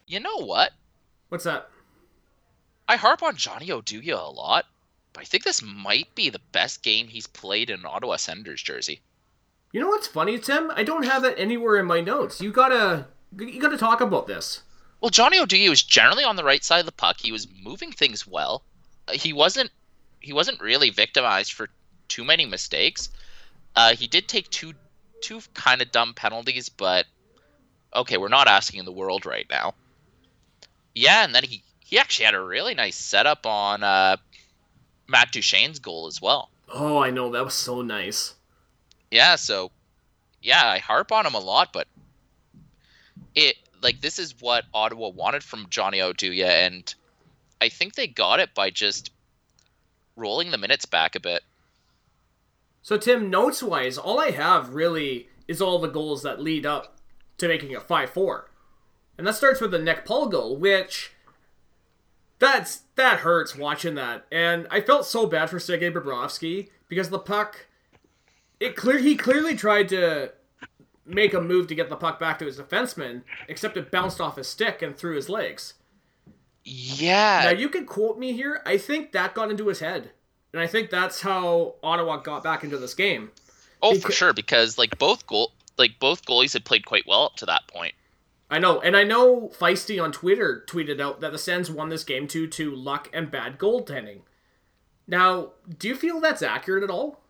You 0.07 0.19
know 0.19 0.37
what? 0.37 0.71
What's 1.29 1.43
that? 1.43 1.69
I 2.87 2.95
harp 2.95 3.21
on 3.21 3.35
Johnny 3.35 3.67
Oduya 3.67 4.17
a 4.17 4.31
lot, 4.31 4.65
but 5.13 5.21
I 5.21 5.25
think 5.25 5.43
this 5.43 5.61
might 5.61 6.15
be 6.15 6.29
the 6.29 6.41
best 6.51 6.81
game 6.81 7.07
he's 7.07 7.27
played 7.27 7.69
in 7.69 7.81
an 7.81 7.85
Ottawa 7.85 8.15
Senators 8.15 8.63
jersey. 8.63 9.01
You 9.71 9.79
know 9.79 9.89
what's 9.89 10.07
funny, 10.07 10.39
Tim? 10.39 10.71
I 10.73 10.83
don't 10.83 11.05
have 11.05 11.21
that 11.21 11.37
anywhere 11.37 11.77
in 11.77 11.85
my 11.85 12.01
notes. 12.01 12.41
You 12.41 12.51
gotta, 12.51 13.05
you 13.37 13.61
gotta 13.61 13.77
talk 13.77 14.01
about 14.01 14.25
this. 14.25 14.63
Well, 15.01 15.11
Johnny 15.11 15.37
Oduya 15.37 15.69
was 15.69 15.83
generally 15.83 16.23
on 16.23 16.35
the 16.35 16.43
right 16.43 16.63
side 16.63 16.79
of 16.79 16.87
the 16.87 16.91
puck. 16.91 17.17
He 17.19 17.31
was 17.31 17.47
moving 17.61 17.91
things 17.91 18.25
well. 18.25 18.63
Uh, 19.07 19.13
he 19.13 19.31
wasn't, 19.31 19.69
he 20.19 20.33
wasn't 20.33 20.59
really 20.59 20.89
victimized 20.89 21.53
for 21.53 21.69
too 22.07 22.23
many 22.23 22.45
mistakes. 22.45 23.09
Uh, 23.75 23.93
he 23.93 24.07
did 24.07 24.27
take 24.27 24.49
two, 24.49 24.73
two 25.21 25.41
kind 25.53 25.81
of 25.81 25.91
dumb 25.91 26.13
penalties, 26.13 26.69
but 26.69 27.05
okay, 27.95 28.17
we're 28.17 28.27
not 28.27 28.47
asking 28.47 28.79
in 28.79 28.85
the 28.85 28.91
world 28.91 29.25
right 29.25 29.47
now. 29.49 29.73
Yeah, 30.95 31.23
and 31.23 31.33
then 31.33 31.43
he 31.43 31.63
he 31.79 31.97
actually 31.97 32.25
had 32.25 32.35
a 32.35 32.41
really 32.41 32.75
nice 32.75 32.95
setup 32.95 33.45
on 33.45 33.83
uh, 33.83 34.17
Matt 35.07 35.31
Duchene's 35.31 35.79
goal 35.79 36.07
as 36.07 36.21
well. 36.21 36.49
Oh, 36.71 36.99
I 36.99 37.09
know 37.09 37.31
that 37.31 37.43
was 37.43 37.55
so 37.55 37.81
nice. 37.81 38.35
Yeah, 39.09 39.35
so 39.35 39.71
yeah, 40.41 40.65
I 40.65 40.79
harp 40.79 41.11
on 41.11 41.25
him 41.25 41.33
a 41.33 41.39
lot, 41.39 41.73
but 41.73 41.87
it 43.35 43.55
like 43.81 44.01
this 44.01 44.19
is 44.19 44.35
what 44.39 44.65
Ottawa 44.73 45.09
wanted 45.09 45.43
from 45.43 45.67
Johnny 45.69 45.99
Oduya, 45.99 46.67
and 46.67 46.93
I 47.61 47.69
think 47.69 47.95
they 47.95 48.07
got 48.07 48.39
it 48.39 48.53
by 48.53 48.69
just 48.69 49.11
rolling 50.15 50.51
the 50.51 50.57
minutes 50.57 50.85
back 50.85 51.15
a 51.15 51.19
bit. 51.19 51.43
So, 52.81 52.97
Tim, 52.97 53.29
notes 53.29 53.61
wise, 53.61 53.97
all 53.97 54.19
I 54.19 54.31
have 54.31 54.73
really 54.73 55.29
is 55.47 55.61
all 55.61 55.79
the 55.79 55.87
goals 55.87 56.23
that 56.23 56.41
lead 56.41 56.65
up 56.65 56.97
to 57.37 57.47
making 57.47 57.71
it 57.71 57.83
5 57.83 58.09
4. 58.09 58.49
And 59.17 59.27
that 59.27 59.35
starts 59.35 59.61
with 59.61 59.71
the 59.71 59.79
Nick 59.79 60.05
Paul 60.05 60.27
goal, 60.27 60.57
which. 60.57 61.13
That's 62.39 62.83
that 62.95 63.19
hurts 63.19 63.53
watching 63.53 63.95
that, 63.95 64.25
and 64.31 64.65
I 64.71 64.79
felt 64.79 65.05
so 65.05 65.25
bad 65.25 65.49
for 65.49 65.59
Sergei 65.59 65.91
Bobrovsky 65.91 66.69
because 66.87 67.09
the 67.09 67.19
puck, 67.19 67.67
it 68.61 68.77
clear 68.77 68.97
he 68.97 69.17
clearly 69.17 69.57
tried 69.57 69.89
to 69.89 70.31
make 71.05 71.33
a 71.33 71.41
move 71.41 71.67
to 71.67 71.75
get 71.75 71.89
the 71.89 71.97
puck 71.97 72.17
back 72.17 72.39
to 72.39 72.45
his 72.45 72.57
defenseman, 72.57 73.23
except 73.49 73.75
it 73.75 73.91
bounced 73.91 74.21
off 74.21 74.37
his 74.37 74.47
stick 74.47 74.81
and 74.81 74.95
through 74.95 75.17
his 75.17 75.27
legs. 75.27 75.73
Yeah. 76.63 77.41
Now 77.43 77.59
you 77.59 77.67
can 77.67 77.85
quote 77.85 78.17
me 78.17 78.31
here. 78.31 78.61
I 78.65 78.77
think 78.77 79.11
that 79.11 79.35
got 79.35 79.51
into 79.51 79.67
his 79.67 79.81
head, 79.81 80.11
and 80.53 80.61
I 80.61 80.67
think 80.67 80.89
that's 80.89 81.21
how 81.21 81.75
Ottawa 81.83 82.17
got 82.17 82.43
back 82.43 82.63
into 82.63 82.77
this 82.77 82.93
game. 82.93 83.31
oh, 83.81 83.93
beca- 83.93 84.01
for 84.01 84.11
sure, 84.11 84.33
because 84.33 84.77
like 84.77 84.97
both 84.97 85.25
goal 85.27 85.53
like 85.77 85.99
both 85.99 86.25
goalies 86.25 86.53
had 86.53 86.65
played 86.65 86.85
quite 86.85 87.07
well 87.07 87.23
up 87.23 87.35
to 87.37 87.45
that 87.45 87.67
point. 87.67 87.93
I 88.51 88.57
know, 88.59 88.81
and 88.81 88.97
I 88.97 89.03
know 89.03 89.49
Feisty 89.49 90.03
on 90.03 90.11
Twitter 90.11 90.63
tweeted 90.67 90.99
out 90.99 91.21
that 91.21 91.31
the 91.31 91.37
Sens 91.37 91.69
won 91.69 91.89
this 91.89 92.03
game 92.03 92.25
due 92.25 92.47
to 92.47 92.73
luck 92.73 93.07
and 93.13 93.29
bad 93.29 93.59
goaltending. 93.59 94.21
Now, 95.07 95.51
do 95.77 95.87
you 95.87 95.95
feel 95.95 96.19
that's 96.19 96.41
accurate 96.41 96.83
at 96.83 96.89
all? 96.89 97.21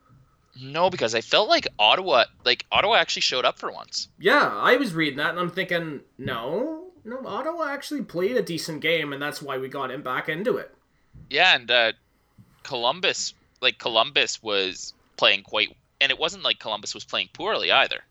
No, 0.62 0.89
because 0.89 1.13
I 1.15 1.21
felt 1.21 1.47
like 1.47 1.67
Ottawa 1.77 2.25
like 2.43 2.65
Ottawa 2.71 2.95
actually 2.95 3.21
showed 3.21 3.45
up 3.45 3.60
for 3.60 3.71
once. 3.71 4.08
Yeah, 4.17 4.49
I 4.53 4.77
was 4.77 4.93
reading 4.93 5.17
that 5.17 5.32
and 5.32 5.39
I'm 5.39 5.49
thinking, 5.51 6.01
no, 6.17 6.88
no, 7.05 7.21
Ottawa 7.25 7.69
actually 7.69 8.01
played 8.01 8.36
a 8.36 8.41
decent 8.41 8.82
game, 8.82 9.13
and 9.13 9.21
that's 9.21 9.41
why 9.41 9.58
we 9.58 9.67
got 9.69 9.91
him 9.91 10.01
back 10.01 10.27
into 10.29 10.58
it. 10.58 10.73
Yeah, 11.29 11.55
and 11.55 11.69
uh, 11.69 11.91
Columbus, 12.69 13.34
like 13.62 13.79
Columbus, 13.79 14.43
was 14.43 14.93
playing 15.17 15.41
quite, 15.41 15.75
and 15.99 16.12
it 16.12 16.19
wasn't 16.19 16.43
like 16.43 16.60
Columbus 16.60 16.93
was 16.93 17.03
playing 17.03 17.29
poorly 17.34 17.71
either. 17.71 18.03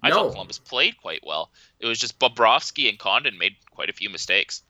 I 0.00 0.10
No. 0.10 0.14
thought 0.14 0.32
Columbus 0.34 0.60
played 0.60 0.96
quite 1.02 1.26
well. 1.26 1.50
It 1.80 1.86
was 1.86 1.98
just 1.98 2.20
Bobrovsky 2.20 2.88
and 2.88 3.00
Condon 3.00 3.36
made 3.36 3.56
quite 3.72 3.90
a 3.90 3.92
few 3.92 4.08
mistakes. 4.10 4.62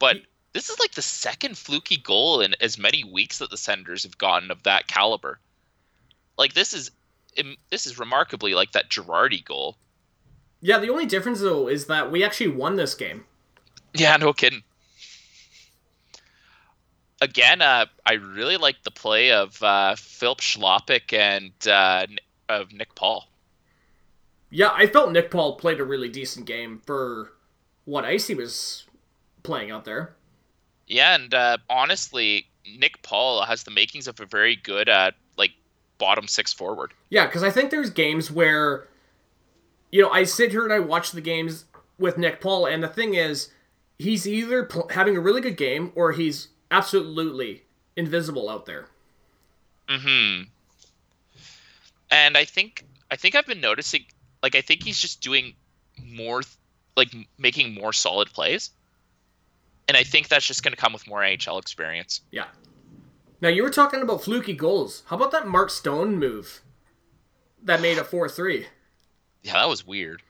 But 0.00 0.22
this 0.52 0.70
is 0.70 0.80
like 0.80 0.90
the 0.90 1.02
second 1.02 1.56
fluky 1.56 1.98
goal 1.98 2.40
in 2.40 2.56
as 2.60 2.78
many 2.78 3.04
weeks 3.04 3.38
that 3.38 3.50
the 3.50 3.56
Senators 3.56 4.02
have 4.02 4.18
gotten 4.18 4.50
of 4.50 4.64
that 4.64 4.88
caliber. 4.88 5.38
Like 6.36 6.54
this 6.54 6.74
is, 6.74 6.90
this 7.70 7.86
is 7.86 7.96
remarkably 7.96 8.54
like 8.54 8.72
that 8.72 8.90
Girardi 8.90 9.44
goal. 9.44 9.76
Yeah, 10.60 10.78
the 10.78 10.90
only 10.90 11.06
difference 11.06 11.40
though 11.40 11.68
is 11.68 11.86
that 11.86 12.10
we 12.10 12.24
actually 12.24 12.48
won 12.48 12.74
this 12.74 12.96
game. 12.96 13.24
Yeah, 13.94 14.16
no 14.16 14.32
kidding. 14.32 14.64
Again, 17.22 17.62
uh, 17.62 17.86
I 18.04 18.14
really 18.14 18.56
like 18.56 18.82
the 18.82 18.90
play 18.90 19.30
of 19.30 19.62
uh, 19.62 19.94
Filip 19.94 20.40
Chlapik 20.40 21.16
and 21.16 21.52
uh, 21.68 22.06
of 22.48 22.72
Nick 22.72 22.96
Paul. 22.96 23.28
Yeah, 24.50 24.70
I 24.74 24.88
felt 24.88 25.12
Nick 25.12 25.30
Paul 25.30 25.54
played 25.54 25.78
a 25.78 25.84
really 25.84 26.08
decent 26.08 26.46
game 26.46 26.82
for 26.84 27.32
what 27.84 28.04
he 28.04 28.34
was 28.34 28.86
playing 29.44 29.70
out 29.70 29.84
there. 29.84 30.16
Yeah, 30.88 31.14
and 31.14 31.32
uh, 31.32 31.58
honestly, 31.70 32.48
Nick 32.76 33.00
Paul 33.02 33.44
has 33.44 33.62
the 33.62 33.70
makings 33.70 34.08
of 34.08 34.18
a 34.18 34.26
very 34.26 34.56
good, 34.56 34.88
uh, 34.88 35.12
like 35.36 35.52
bottom 35.98 36.26
six 36.26 36.52
forward. 36.52 36.92
Yeah, 37.10 37.26
because 37.26 37.44
I 37.44 37.50
think 37.50 37.70
there's 37.70 37.90
games 37.90 38.32
where, 38.32 38.88
you 39.92 40.02
know, 40.02 40.10
I 40.10 40.24
sit 40.24 40.50
here 40.50 40.64
and 40.64 40.72
I 40.72 40.80
watch 40.80 41.12
the 41.12 41.20
games 41.20 41.66
with 42.00 42.18
Nick 42.18 42.40
Paul, 42.40 42.66
and 42.66 42.82
the 42.82 42.88
thing 42.88 43.14
is, 43.14 43.50
he's 43.96 44.26
either 44.26 44.64
pl- 44.64 44.88
having 44.90 45.16
a 45.16 45.20
really 45.20 45.40
good 45.40 45.56
game 45.56 45.92
or 45.94 46.10
he's 46.10 46.48
absolutely 46.72 47.62
invisible 47.96 48.48
out 48.48 48.66
there. 48.66 48.86
Hmm. 49.88 50.42
And 52.10 52.36
I 52.36 52.44
think 52.44 52.84
I 53.10 53.16
think 53.16 53.34
I've 53.34 53.46
been 53.46 53.60
noticing, 53.60 54.04
like, 54.42 54.54
I 54.54 54.62
think 54.62 54.82
he's 54.82 54.98
just 54.98 55.20
doing 55.20 55.54
more, 56.02 56.42
like, 56.96 57.14
making 57.38 57.74
more 57.74 57.92
solid 57.92 58.32
plays. 58.32 58.70
And 59.86 59.96
I 59.96 60.02
think 60.02 60.28
that's 60.28 60.46
just 60.46 60.62
going 60.62 60.72
to 60.72 60.80
come 60.80 60.92
with 60.92 61.06
more 61.06 61.22
AHL 61.22 61.58
experience. 61.58 62.22
Yeah. 62.30 62.46
Now 63.42 63.48
you 63.50 63.62
were 63.62 63.70
talking 63.70 64.00
about 64.00 64.24
fluky 64.24 64.54
goals. 64.54 65.02
How 65.06 65.16
about 65.16 65.32
that 65.32 65.46
Mark 65.46 65.68
Stone 65.68 66.18
move 66.18 66.62
that 67.62 67.82
made 67.82 67.98
a 67.98 68.04
four 68.04 68.28
three? 68.28 68.66
Yeah, 69.44 69.54
that 69.54 69.68
was 69.68 69.84
weird. 69.84 70.22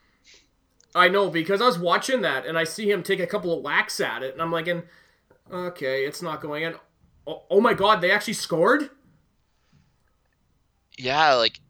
I 0.94 1.08
know 1.08 1.28
because 1.28 1.60
I 1.60 1.66
was 1.66 1.78
watching 1.78 2.22
that 2.22 2.46
and 2.46 2.56
I 2.56 2.64
see 2.64 2.90
him 2.90 3.02
take 3.02 3.20
a 3.20 3.26
couple 3.26 3.54
of 3.54 3.62
whacks 3.62 4.00
at 4.00 4.22
it, 4.22 4.32
and 4.32 4.40
I'm 4.40 4.50
like, 4.50 4.66
okay, 5.50 6.04
it's 6.04 6.22
not 6.22 6.40
going 6.40 6.64
in. 6.64 6.74
Oh, 7.26 7.42
oh 7.50 7.60
my 7.60 7.74
god, 7.74 8.00
they 8.00 8.10
actually 8.10 8.34
scored. 8.34 8.90
Yeah, 10.98 11.34
like 11.34 11.60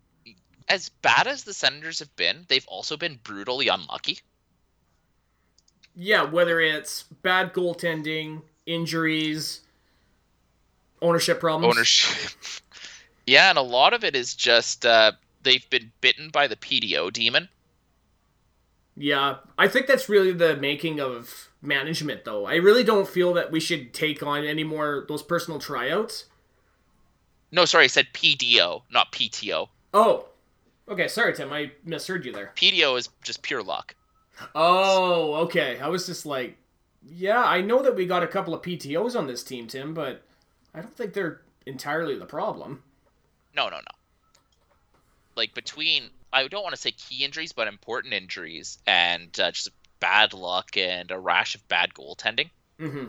as 0.68 0.88
bad 0.88 1.26
as 1.26 1.44
the 1.44 1.52
Senators 1.52 1.98
have 1.98 2.14
been, 2.16 2.44
they've 2.48 2.66
also 2.66 2.96
been 2.96 3.18
brutally 3.22 3.68
unlucky. 3.68 4.18
Yeah, 5.94 6.22
whether 6.22 6.60
it's 6.60 7.02
bad 7.02 7.52
goaltending, 7.52 8.42
injuries, 8.64 9.60
ownership 11.02 11.40
problems. 11.40 11.76
Ownership. 11.76 12.30
yeah, 13.26 13.50
and 13.50 13.58
a 13.58 13.62
lot 13.62 13.92
of 13.92 14.04
it 14.04 14.16
is 14.16 14.34
just 14.34 14.86
uh, 14.86 15.12
they've 15.42 15.68
been 15.68 15.92
bitten 16.00 16.30
by 16.30 16.46
the 16.46 16.56
PDO 16.56 17.12
demon. 17.12 17.48
Yeah, 18.96 19.36
I 19.58 19.68
think 19.68 19.86
that's 19.86 20.08
really 20.08 20.32
the 20.32 20.56
making 20.56 21.00
of 21.00 21.50
management, 21.62 22.24
though. 22.24 22.44
I 22.46 22.56
really 22.56 22.84
don't 22.84 23.08
feel 23.08 23.32
that 23.34 23.50
we 23.50 23.60
should 23.60 23.94
take 23.94 24.22
on 24.22 24.44
any 24.44 24.64
more 24.64 25.04
those 25.08 25.22
personal 25.22 25.58
tryouts. 25.58 26.26
No, 27.50 27.64
sorry, 27.64 27.84
I 27.84 27.88
said 27.88 28.08
PDO, 28.12 28.82
not 28.90 29.12
PTO. 29.12 29.68
Oh, 29.94 30.26
okay. 30.88 31.06
Sorry, 31.06 31.34
Tim. 31.34 31.52
I 31.52 31.72
misheard 31.84 32.24
you 32.24 32.32
there. 32.32 32.52
PDO 32.56 32.98
is 32.98 33.08
just 33.22 33.42
pure 33.42 33.62
luck. 33.62 33.94
Oh, 34.54 35.34
okay. 35.44 35.78
I 35.78 35.88
was 35.88 36.06
just 36.06 36.24
like, 36.24 36.56
yeah, 37.06 37.42
I 37.42 37.60
know 37.60 37.82
that 37.82 37.94
we 37.94 38.06
got 38.06 38.22
a 38.22 38.28
couple 38.28 38.54
of 38.54 38.62
PTOs 38.62 39.16
on 39.16 39.26
this 39.26 39.42
team, 39.44 39.66
Tim, 39.66 39.92
but 39.92 40.22
I 40.74 40.80
don't 40.80 40.96
think 40.96 41.12
they're 41.12 41.42
entirely 41.66 42.18
the 42.18 42.26
problem. 42.26 42.82
No, 43.54 43.64
no, 43.68 43.76
no. 43.76 43.82
Like 45.36 45.54
between, 45.54 46.04
I 46.32 46.48
don't 46.48 46.62
want 46.62 46.74
to 46.74 46.80
say 46.80 46.92
key 46.92 47.24
injuries, 47.24 47.52
but 47.52 47.68
important 47.68 48.14
injuries 48.14 48.78
and 48.86 49.28
uh, 49.38 49.50
just 49.50 49.68
bad 50.02 50.34
luck 50.34 50.76
and 50.76 51.10
a 51.10 51.18
rash 51.18 51.54
of 51.54 51.66
bad 51.68 51.94
goaltending. 51.94 52.50
Mm-hmm. 52.78 53.06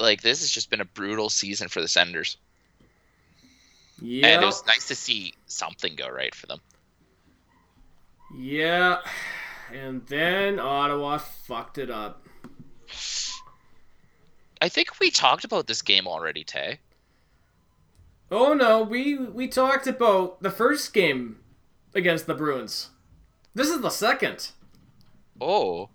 Like 0.00 0.22
this 0.22 0.40
has 0.40 0.50
just 0.50 0.70
been 0.70 0.80
a 0.80 0.86
brutal 0.86 1.28
season 1.28 1.68
for 1.68 1.82
the 1.82 1.88
Senators, 1.88 2.38
Yeah. 4.00 4.28
and 4.28 4.42
it 4.42 4.46
was 4.46 4.66
nice 4.66 4.88
to 4.88 4.94
see 4.94 5.34
something 5.46 5.94
go 5.94 6.08
right 6.08 6.34
for 6.34 6.46
them. 6.46 6.60
Yeah. 8.34 9.00
And 9.72 10.06
then 10.06 10.58
Ottawa 10.58 11.18
fucked 11.18 11.76
it 11.78 11.90
up. 11.90 12.26
I 14.62 14.68
think 14.68 14.98
we 14.98 15.10
talked 15.10 15.44
about 15.44 15.66
this 15.66 15.82
game 15.82 16.08
already, 16.08 16.44
Tay. 16.44 16.78
Oh 18.30 18.54
no, 18.54 18.82
we 18.82 19.16
we 19.18 19.48
talked 19.48 19.86
about 19.86 20.42
the 20.42 20.50
first 20.50 20.92
game 20.94 21.40
against 21.94 22.26
the 22.26 22.34
Bruins. 22.34 22.90
This 23.54 23.68
is 23.68 23.80
the 23.80 23.90
second. 23.90 24.52
Oh, 25.40 25.88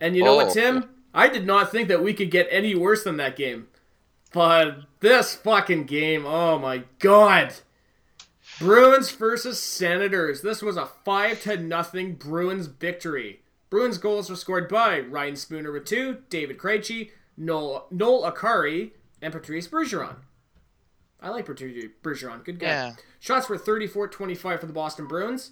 And 0.00 0.14
you 0.16 0.22
know 0.24 0.36
what, 0.36 0.48
Oh. 0.48 0.54
Tim? 0.54 0.90
I 1.14 1.28
did 1.28 1.46
not 1.46 1.72
think 1.72 1.88
that 1.88 2.02
we 2.02 2.14
could 2.14 2.30
get 2.30 2.46
any 2.50 2.74
worse 2.74 3.02
than 3.04 3.16
that 3.16 3.36
game. 3.36 3.68
But 4.32 4.82
this 5.00 5.34
fucking 5.34 5.84
game, 5.84 6.24
oh 6.26 6.58
my 6.58 6.84
god. 6.98 7.54
Bruins 8.58 9.10
versus 9.10 9.60
Senators. 9.62 10.42
This 10.42 10.62
was 10.62 10.76
a 10.76 10.86
5 11.04 11.42
to 11.42 11.56
nothing 11.56 12.14
Bruins 12.14 12.66
victory. 12.66 13.40
Bruins 13.70 13.98
goals 13.98 14.30
were 14.30 14.36
scored 14.36 14.68
by 14.68 15.00
Ryan 15.00 15.36
Spooner 15.36 15.72
with 15.72 15.84
two, 15.84 16.18
David 16.30 16.58
Krejci, 16.58 17.10
Noel, 17.36 17.86
Noel 17.90 18.30
Acciari, 18.30 18.92
and 19.22 19.32
Patrice 19.32 19.68
Bergeron. 19.68 20.16
I 21.20 21.30
like 21.30 21.46
Patrice 21.46 21.86
Bergeron. 22.02 22.44
Good 22.44 22.58
guy. 22.58 22.66
Yeah. 22.68 22.92
Shots 23.20 23.48
were 23.48 23.58
34-25 23.58 24.60
for 24.60 24.66
the 24.66 24.72
Boston 24.72 25.06
Bruins. 25.06 25.50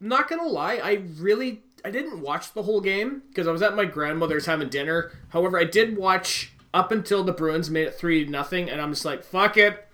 Not 0.00 0.28
gonna 0.28 0.46
lie, 0.48 0.80
I 0.82 1.04
really 1.18 1.62
I 1.84 1.90
didn't 1.90 2.20
watch 2.20 2.52
the 2.52 2.62
whole 2.62 2.80
game 2.80 3.22
because 3.28 3.46
I 3.48 3.52
was 3.52 3.62
at 3.62 3.74
my 3.74 3.84
grandmother's 3.84 4.46
having 4.46 4.68
dinner. 4.68 5.12
However, 5.30 5.58
I 5.58 5.64
did 5.64 5.96
watch 5.96 6.52
up 6.72 6.92
until 6.92 7.24
the 7.24 7.32
Bruins 7.32 7.70
made 7.70 7.86
it 7.88 7.94
three 7.94 8.24
nothing, 8.24 8.70
and 8.70 8.80
I'm 8.80 8.92
just 8.92 9.04
like, 9.04 9.24
fuck 9.24 9.56
it. 9.56 9.86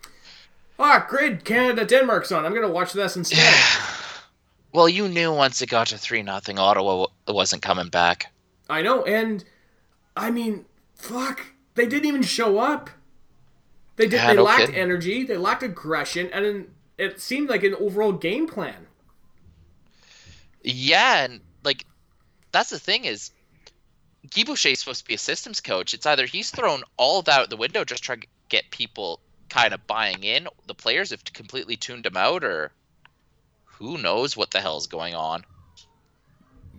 Ah, 0.78 1.04
great, 1.08 1.44
Canada 1.44 1.84
Denmark's 1.84 2.30
on. 2.30 2.44
I'm 2.46 2.54
gonna 2.54 2.68
watch 2.68 2.92
this 2.92 3.16
instead. 3.16 3.54
well, 4.72 4.88
you 4.88 5.08
knew 5.08 5.32
once 5.32 5.60
it 5.60 5.68
got 5.68 5.88
to 5.88 5.98
three 5.98 6.22
nothing, 6.22 6.58
Ottawa 6.58 6.90
w- 7.06 7.08
wasn't 7.26 7.62
coming 7.62 7.88
back. 7.88 8.32
I 8.70 8.82
know, 8.82 9.04
and 9.04 9.44
I 10.16 10.30
mean, 10.30 10.66
fuck, 10.94 11.40
they 11.74 11.86
didn't 11.86 12.06
even 12.06 12.22
show 12.22 12.58
up. 12.58 12.90
They 13.96 14.04
did. 14.04 14.14
Yeah, 14.14 14.28
they 14.28 14.36
no 14.36 14.44
lacked 14.44 14.60
kidding. 14.60 14.76
energy. 14.76 15.24
They 15.24 15.36
lacked 15.36 15.64
aggression, 15.64 16.30
and 16.32 16.68
it 16.96 17.20
seemed 17.20 17.48
like 17.48 17.64
an 17.64 17.74
overall 17.74 18.12
game 18.12 18.46
plan. 18.46 18.86
Yeah, 20.62 21.24
and 21.24 21.40
like 21.64 21.84
that's 22.52 22.70
the 22.70 22.78
thing 22.78 23.04
is 23.04 23.30
Guy 24.34 24.44
Boucher 24.44 24.70
is 24.70 24.80
supposed 24.80 25.02
to 25.02 25.08
be 25.08 25.14
a 25.14 25.18
systems 25.18 25.60
coach. 25.60 25.94
It's 25.94 26.06
either 26.06 26.26
he's 26.26 26.50
thrown 26.50 26.82
all 26.96 27.20
of 27.20 27.26
that 27.26 27.40
out 27.40 27.50
the 27.50 27.56
window 27.56 27.84
just 27.84 28.02
trying 28.02 28.20
to 28.20 28.26
get 28.48 28.70
people 28.70 29.20
kind 29.48 29.72
of 29.72 29.86
buying 29.86 30.24
in. 30.24 30.48
The 30.66 30.74
players 30.74 31.10
have 31.10 31.24
completely 31.24 31.76
tuned 31.76 32.06
him 32.06 32.16
out, 32.16 32.44
or 32.44 32.72
who 33.64 33.98
knows 33.98 34.36
what 34.36 34.50
the 34.50 34.60
hell's 34.60 34.86
going 34.86 35.14
on. 35.14 35.44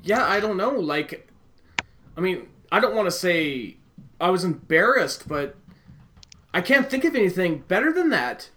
Yeah, 0.04 0.26
I 0.26 0.40
don't 0.40 0.58
know. 0.58 0.72
Like, 0.72 1.28
I 2.16 2.22
mean, 2.22 2.48
I 2.72 2.80
don't 2.80 2.96
want 2.96 3.08
to 3.08 3.12
say 3.12 3.78
I 4.20 4.30
was 4.30 4.44
embarrassed, 4.44 5.28
but 5.28 5.56
I 6.54 6.62
can't 6.62 6.90
think 6.90 7.06
of 7.06 7.16
anything 7.16 7.64
better 7.68 7.92
than 7.92 8.10
that. 8.10 8.50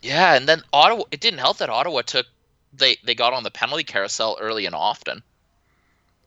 Yeah, 0.00 0.34
and 0.34 0.48
then 0.48 0.62
Ottawa. 0.72 1.04
It 1.10 1.20
didn't 1.20 1.40
help 1.40 1.58
that 1.58 1.70
Ottawa 1.70 2.02
took 2.02 2.26
they 2.72 2.96
they 3.04 3.14
got 3.14 3.32
on 3.32 3.42
the 3.42 3.50
penalty 3.50 3.84
carousel 3.84 4.36
early 4.40 4.66
and 4.66 4.74
often. 4.74 5.22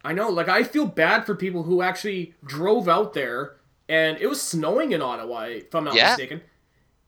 I 0.04 0.14
know, 0.14 0.30
like, 0.30 0.49
I 0.49 0.64
feel 0.64 0.86
bad 0.86 1.26
for 1.26 1.36
people 1.36 1.64
who 1.64 1.82
actually 1.82 2.34
drove 2.43 2.88
out 2.89 3.14
there, 3.14 3.58
and 3.88 4.18
it 4.18 4.28
was 4.28 4.41
snowing 4.41 4.91
in 4.91 5.02
Ottawa, 5.02 5.43
if 5.43 5.74
I'm 5.76 5.84
not 5.84 5.95
Yeah. 5.95 6.10
mistaken. 6.10 6.41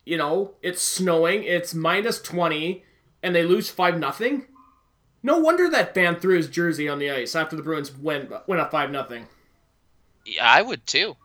You 0.06 0.18
know, 0.18 0.56
it's 0.62 0.82
snowing, 0.82 1.44
it's 1.44 1.74
minus 1.74 2.22
20, 2.22 2.84
and 3.24 3.34
they 3.34 3.44
lose 3.44 3.70
5 3.70 3.98
nothing. 3.98 4.48
No 5.24 5.38
wonder 5.38 5.70
that 5.70 5.94
fan 5.96 6.20
threw 6.20 6.36
his 6.36 6.50
jersey 6.50 6.90
on 6.90 7.00
the 7.00 7.10
ice 7.10 7.36
after 7.36 7.56
the 7.56 7.64
Bruins 7.64 7.92
went, 7.96 8.30
went 8.48 8.62
up 8.62 8.72
5 8.72 8.92
nothing. 8.92 9.28
Yeah, 10.26 10.46
I 10.46 10.62
would 10.62 10.86
too. 10.86 11.16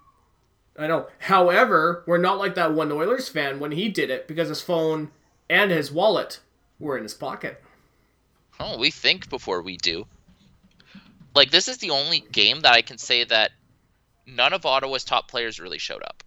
I 0.79 0.87
know. 0.87 1.09
However, 1.19 2.05
we're 2.07 2.19
not 2.19 2.39
like 2.39 2.55
that 2.55 2.73
one 2.73 2.93
Oilers 2.93 3.29
fan 3.29 3.59
when 3.59 3.73
he 3.73 3.89
did 3.89 4.11
it 4.11 4.29
because 4.29 4.49
his 4.49 4.63
phone 4.63 5.11
and 5.51 5.73
his 5.73 5.91
wallet 5.91 6.39
were 6.79 6.97
in 6.97 7.03
his 7.03 7.15
pocket. 7.15 7.63
Oh, 8.61 8.79
we 8.79 8.91
think 8.93 9.29
before 9.29 9.61
we 9.61 9.77
do. 9.77 10.07
Like 11.39 11.53
this 11.53 11.69
is 11.69 11.79
the 11.79 11.91
only 11.91 12.25
game 12.33 12.61
that 12.63 12.75
I 12.75 12.83
can 12.83 12.99
say 12.99 13.23
that 13.23 13.53
none 14.27 14.53
of 14.53 14.67
Ottawa's 14.67 15.05
top 15.05 15.29
players 15.29 15.61
really 15.61 15.79
showed 15.79 16.03
up. 16.03 16.25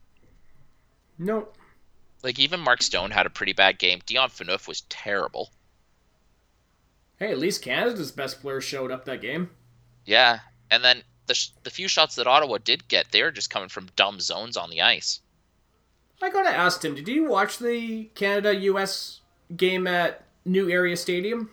No. 1.18 1.50
Like 2.24 2.40
even 2.40 2.62
Mark 2.62 2.82
Stone 2.82 3.12
had 3.12 3.26
a 3.26 3.30
pretty 3.30 3.52
bad 3.52 3.78
game. 3.78 4.00
Dion 4.06 4.30
Phaneuf 4.30 4.70
was 4.70 4.82
terrible. 4.88 5.50
Hey, 7.18 7.30
at 7.30 7.40
least 7.40 7.62
Canada's 7.62 8.14
best 8.14 8.40
player 8.42 8.62
showed 8.62 8.90
up 8.90 9.04
that 9.04 9.22
game. 9.22 9.50
Yeah, 10.06 10.40
and 10.72 10.82
then 10.82 11.04
the 11.28 11.34
sh- 11.34 11.50
the 11.64 11.70
few 11.70 11.90
shots 11.90 12.16
that 12.16 12.26
Ottawa 12.26 12.58
did 12.64 12.88
get, 12.88 13.12
they 13.12 13.22
were 13.22 13.32
just 13.32 13.50
coming 13.50 13.68
from 13.68 13.90
dumb 13.98 14.22
zones 14.22 14.56
on 14.56 14.70
the 14.70 14.82
ice. 14.82 15.20
I 16.22 16.30
gotta 16.30 16.56
ask 16.56 16.80
Tim, 16.80 16.96
did 16.96 17.10
you 17.10 17.26
watch 17.26 17.58
the 17.58 18.06
Canada 18.16 18.56
US 18.56 19.20
game 19.58 19.88
at 19.88 20.24
New 20.46 20.70
Era 20.70 20.96
Stadium? 20.96 21.50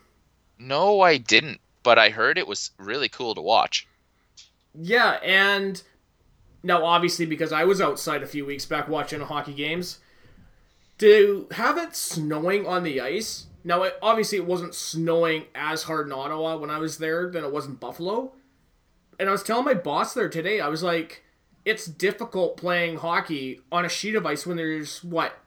No, 0.61 1.00
I 1.00 1.16
didn't, 1.16 1.61
but 1.83 1.99
I 1.99 2.11
heard 2.11 2.39
it 2.39 2.47
was 2.47 2.70
really 2.79 3.09
cool 3.09 3.35
to 3.35 3.41
watch. 3.41 3.87
Yeah, 4.74 5.18
and 5.22 5.83
now 6.62 6.85
obviously 6.85 7.26
because 7.26 7.53
I 7.53 7.64
was 7.64 7.81
outside 7.81 8.22
a 8.22 8.26
few 8.26 8.45
weeks 8.45 8.66
back 8.66 8.89
watching 8.89 9.20
hockey 9.20 9.55
games, 9.55 9.99
to 10.99 11.47
have 11.53 11.79
it 11.79 11.97
snowing 11.97 12.66
on 12.66 12.83
the 12.83 13.01
ice. 13.01 13.47
Now, 13.64 13.83
it, 13.85 13.99
obviously, 14.03 14.39
it 14.39 14.47
wasn't 14.47 14.74
snowing 14.74 15.45
as 15.55 15.85
hard 15.85 16.07
in 16.07 16.12
Ottawa 16.12 16.57
when 16.57 16.70
I 16.70 16.79
was 16.79 16.99
there 16.99 17.31
than 17.31 17.45
it 17.45 17.53
was 17.53 17.66
in 17.66 17.74
Buffalo. 17.74 18.33
And 19.18 19.29
I 19.29 19.33
was 19.33 19.43
telling 19.43 19.64
my 19.64 19.74
boss 19.74 20.14
there 20.14 20.29
today, 20.29 20.61
I 20.61 20.68
was 20.68 20.83
like, 20.83 21.24
it's 21.64 21.87
difficult 21.87 22.57
playing 22.57 22.99
hockey 22.99 23.61
on 23.70 23.85
a 23.85 23.89
sheet 23.89 24.14
of 24.14 24.26
ice 24.26 24.47
when 24.47 24.57
there's 24.57 25.03
what 25.03 25.39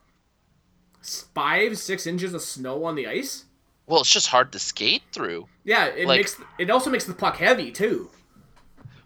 five, 1.02 1.78
six 1.78 2.06
inches 2.06 2.34
of 2.34 2.42
snow 2.42 2.84
on 2.84 2.96
the 2.96 3.08
ice. 3.08 3.46
Well, 3.92 4.00
it's 4.00 4.10
just 4.10 4.28
hard 4.28 4.54
to 4.54 4.60
skate 4.60 5.04
through. 5.12 5.50
Yeah, 5.66 5.88
it 5.88 6.08
Like- 6.08 6.20
makes 6.22 6.38
it 6.58 6.70
also 6.70 6.90
makes 6.90 7.04
the 7.04 7.14
puck 7.14 7.36
heavy 7.36 7.72
too. 7.72 8.10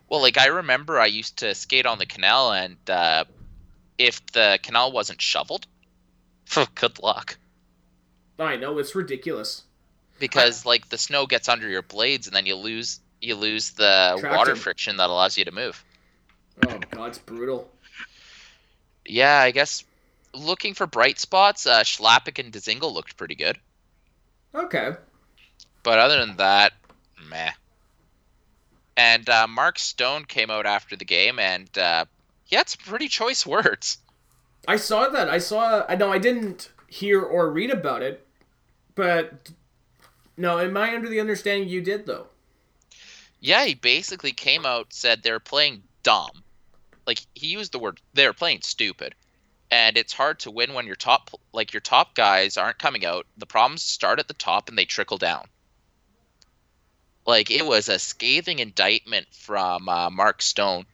Well, 0.09 0.21
like 0.21 0.37
I 0.37 0.45
remember 0.45 0.99
I 0.99 1.07
used 1.07 1.37
to 1.37 1.55
skate 1.55 1.87
on 1.87 1.97
the 1.97 2.05
canal, 2.05 2.51
and 2.53 2.77
uh, 2.87 3.25
if 3.97 4.23
the 4.33 4.59
canal 4.61 4.91
wasn't 4.91 5.19
shoveled, 5.23 5.65
good 6.75 7.01
luck. 7.01 7.39
I 8.37 8.57
know 8.57 8.77
it's 8.77 8.93
ridiculous. 8.93 9.63
Because 10.19 10.67
like 10.67 10.89
the 10.89 10.99
snow 10.99 11.25
gets 11.25 11.49
under 11.49 11.67
your 11.67 11.81
blades, 11.81 12.27
and 12.27 12.35
then 12.35 12.45
you 12.45 12.53
lose 12.55 12.99
you 13.21 13.33
lose 13.33 13.71
the 13.71 14.17
Traction. 14.19 14.37
water 14.37 14.55
friction 14.55 14.97
that 14.97 15.09
allows 15.09 15.35
you 15.35 15.45
to 15.45 15.51
move. 15.51 15.83
Oh 16.67 16.77
god, 16.91 17.07
it's 17.07 17.17
brutal. 17.17 17.71
Yeah, 19.03 19.39
I 19.39 19.49
guess 19.49 19.83
looking 20.35 20.75
for 20.75 20.85
bright 20.85 21.17
spots, 21.17 21.65
uh, 21.65 21.79
Chlapik 21.81 22.37
and 22.37 22.53
Dzingel 22.53 22.93
looked 22.93 23.17
pretty 23.17 23.35
good, 23.35 23.57
Okay. 24.55 24.93
but 25.83 25.99
other 25.99 26.19
than 26.25 26.37
that, 26.37 26.73
meh. 27.29 27.51
And 28.97 29.27
uh, 29.29 29.47
Mark 29.47 29.77
Stone 29.77 30.25
came 30.25 30.49
out 30.49 30.65
after 30.65 30.95
the 30.95 31.05
game, 31.05 31.37
and 31.39 31.75
uh, 31.77 32.05
he 32.45 32.55
had 32.55 32.69
some 32.69 32.81
pretty 32.85 33.07
choice 33.09 33.45
words. 33.55 33.97
I 34.67 34.77
saw 34.77 35.09
that. 35.09 35.29
I 35.29 35.37
saw. 35.37 35.85
I 35.87 35.95
know. 35.95 36.11
I 36.11 36.17
didn't 36.17 36.71
hear 36.87 37.21
or 37.21 37.51
read 37.51 37.71
about 37.71 38.01
it, 38.01 38.25
but 38.95 39.51
no. 40.37 40.59
Am 40.59 40.75
I 40.77 40.95
under 40.95 41.09
the 41.09 41.19
understanding 41.19 41.67
you 41.69 41.81
did 41.81 42.05
though? 42.05 42.27
Yeah, 43.41 43.65
he 43.65 43.75
basically 43.75 44.31
came 44.31 44.65
out 44.65 44.93
said 44.93 45.21
they're 45.21 45.39
playing 45.39 45.83
dumb. 46.03 46.43
Like 47.05 47.19
he 47.35 47.47
used 47.47 47.71
the 47.73 47.79
word 47.79 48.01
they're 48.13 48.33
playing 48.33 48.61
stupid. 48.61 49.13
And 49.71 49.97
it's 49.97 50.13
hard 50.13 50.39
to 50.39 50.51
win 50.51 50.73
when 50.73 50.85
your 50.85 50.95
top 50.95 51.31
like 51.51 51.73
your 51.73 51.81
top 51.81 52.15
guys 52.15 52.57
aren't 52.57 52.79
coming 52.79 53.05
out. 53.05 53.25
The 53.37 53.45
problems 53.45 53.83
start 53.83 54.19
at 54.19 54.27
the 54.27 54.33
top 54.33 54.69
and 54.69 54.77
they 54.77 54.85
trickle 54.85 55.17
down. 55.17 55.45
Like 57.25 57.49
it 57.49 57.65
was 57.65 57.89
a 57.89 57.99
scathing 57.99 58.59
indictment 58.59 59.27
from 59.31 59.89
uh, 59.89 60.09
Mark 60.09 60.41
Stone. 60.41 60.85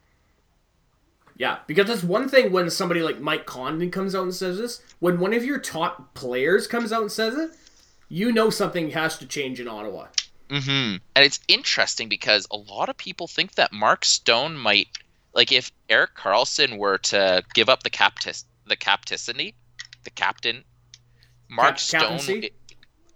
Yeah, 1.36 1.58
because 1.66 1.88
it's 1.90 2.02
one 2.02 2.28
thing 2.28 2.52
when 2.52 2.70
somebody 2.70 3.02
like 3.02 3.20
Mike 3.20 3.46
Condon 3.46 3.90
comes 3.90 4.14
out 4.14 4.24
and 4.24 4.34
says 4.34 4.58
this. 4.58 4.82
When 5.00 5.18
one 5.18 5.32
of 5.32 5.44
your 5.44 5.58
top 5.58 6.14
players 6.14 6.66
comes 6.66 6.92
out 6.92 7.02
and 7.02 7.12
says 7.12 7.36
it, 7.36 7.50
you 8.08 8.30
know 8.32 8.50
something 8.50 8.90
has 8.90 9.18
to 9.18 9.26
change 9.26 9.58
in 9.58 9.68
Ottawa. 9.68 10.08
Mm-hmm. 10.50 10.96
And 11.16 11.24
it's 11.24 11.40
interesting 11.48 12.10
because 12.10 12.46
a 12.50 12.56
lot 12.56 12.90
of 12.90 12.96
people 12.98 13.26
think 13.26 13.54
that 13.54 13.72
Mark 13.72 14.04
Stone 14.04 14.58
might, 14.58 14.88
like, 15.34 15.50
if 15.50 15.72
Erik 15.88 16.14
Karlsson 16.14 16.76
were 16.76 16.98
to 16.98 17.42
give 17.54 17.70
up 17.70 17.82
the 17.82 17.90
captis, 17.90 18.44
the 18.66 18.76
capticity, 18.76 19.54
the 20.04 20.10
captain, 20.10 20.64
Mark 21.48 21.70
Cap- 21.70 21.80
Stone, 21.80 22.00
captaincy? 22.18 22.50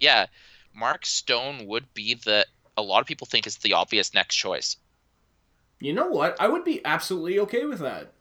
yeah, 0.00 0.26
Mark 0.74 1.06
Stone 1.06 1.66
would 1.66 1.92
be 1.94 2.14
the. 2.14 2.46
A 2.76 2.82
lot 2.82 3.00
of 3.00 3.06
people 3.06 3.26
think 3.26 3.46
is 3.46 3.56
the 3.56 3.72
obvious 3.72 4.12
next 4.12 4.36
choice. 4.36 4.76
You 5.80 5.92
know 5.94 6.08
what? 6.08 6.36
I 6.40 6.48
would 6.48 6.64
be 6.64 6.84
absolutely 6.84 7.38
okay 7.40 7.64
with 7.64 7.78
that. 7.80 8.12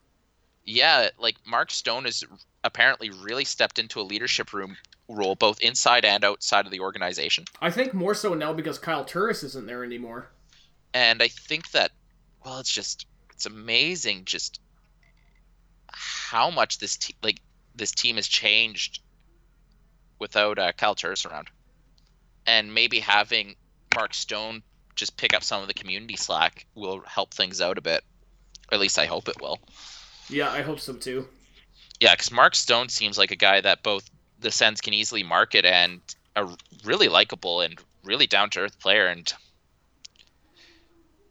Yeah, 0.66 1.10
like 1.20 1.36
Mark 1.46 1.72
Stone 1.72 2.06
has 2.06 2.24
apparently 2.64 3.10
really 3.10 3.46
stepped 3.46 3.78
into 3.80 4.00
a 4.00 4.04
leadership 4.04 4.54
room 4.54 4.78
role 5.08 5.36
both 5.36 5.60
inside 5.62 6.04
and 6.06 6.24
outside 6.24 6.66
of 6.66 6.72
the 6.72 6.80
organization. 6.80 7.46
I 7.62 7.70
think 7.70 7.94
more 7.94 8.16
so 8.16 8.34
now 8.34 8.54
because 8.54 8.80
Kyle 8.80 9.06
Turris 9.06 9.44
isn't 9.44 9.68
there 9.68 9.84
anymore. 9.84 10.30
and 10.94 11.22
I 11.22 11.28
think 11.28 11.72
that 11.72 11.92
well, 12.44 12.60
it's 12.60 12.72
just 12.74 13.06
it's 13.32 13.46
amazing 13.46 14.24
just 14.26 14.60
how 15.96 16.50
much 16.50 16.80
this 16.80 16.98
te- 16.98 17.16
like 17.24 17.40
this 17.76 17.92
team 17.92 18.18
has 18.18 18.28
changed 18.28 19.00
without 20.20 20.60
uh, 20.60 20.72
Kyle 20.74 20.96
Turris 20.96 21.26
around, 21.26 21.48
and 22.46 22.74
maybe 22.74 23.00
having 23.00 23.56
Mark 23.96 24.14
Stone 24.14 24.62
just 24.96 25.18
pick 25.18 25.34
up 25.34 25.44
some 25.44 25.62
of 25.62 25.68
the 25.68 25.74
community 25.74 26.16
slack 26.16 26.66
will 26.76 27.02
help 27.02 27.34
things 27.34 27.62
out 27.62 27.78
a 27.78 27.82
bit. 27.82 28.04
Or 28.72 28.76
at 28.76 28.82
least 28.82 28.98
I 28.98 29.06
hope 29.06 29.28
it 29.28 29.42
will. 29.42 29.60
Yeah, 30.30 30.50
I 30.50 30.62
hope 30.62 30.80
so 30.80 30.94
too. 30.94 31.28
Yeah, 32.00 32.14
because 32.14 32.32
Mark 32.32 32.56
Stone 32.56 32.90
seems 32.90 33.18
like 33.18 33.32
a 33.32 33.36
guy 33.36 33.62
that 33.62 33.84
both 33.84 34.10
the 34.40 34.52
Sens 34.52 34.82
can 34.82 34.94
easily 34.94 35.24
market 35.24 35.66
and 35.66 36.02
a 36.36 36.48
really 36.84 37.08
likable 37.08 37.62
and 37.62 37.80
really 38.04 38.28
down 38.28 38.50
to 38.52 38.62
earth 38.62 38.80
player. 38.80 39.08
And 39.08 39.32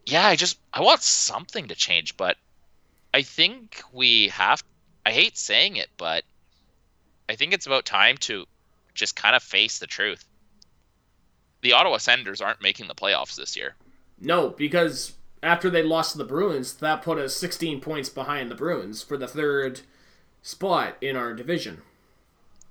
yeah, 0.05 0.25
I 0.25 0.35
just 0.35 0.57
I 0.73 0.81
want 0.81 1.01
something 1.01 1.67
to 1.67 1.75
change, 1.75 2.17
but 2.17 2.37
I 3.15 3.21
think 3.21 3.81
we 3.93 4.27
have. 4.27 4.61
I 5.05 5.11
hate 5.11 5.37
saying 5.37 5.77
it, 5.77 5.87
but 5.95 6.25
I 7.29 7.35
think 7.35 7.53
it's 7.53 7.65
about 7.65 7.85
time 7.85 8.17
to 8.17 8.43
just 8.93 9.15
kind 9.15 9.37
of 9.37 9.41
face 9.41 9.79
the 9.79 9.87
truth. 9.87 10.25
The 11.61 11.71
Ottawa 11.71 11.95
Senators 11.95 12.41
aren't 12.41 12.61
making 12.61 12.89
the 12.89 12.93
playoffs 12.93 13.37
this 13.37 13.55
year. 13.55 13.75
No, 14.19 14.49
because 14.49 15.13
after 15.41 15.69
they 15.69 15.81
lost 15.81 16.11
to 16.11 16.17
the 16.17 16.25
Bruins, 16.25 16.73
that 16.73 17.03
put 17.03 17.17
us 17.17 17.33
16 17.33 17.79
points 17.79 18.09
behind 18.09 18.51
the 18.51 18.55
Bruins 18.55 19.01
for 19.01 19.15
the 19.15 19.29
third 19.29 19.79
spot 20.41 20.97
in 20.99 21.15
our 21.15 21.33
division. 21.33 21.83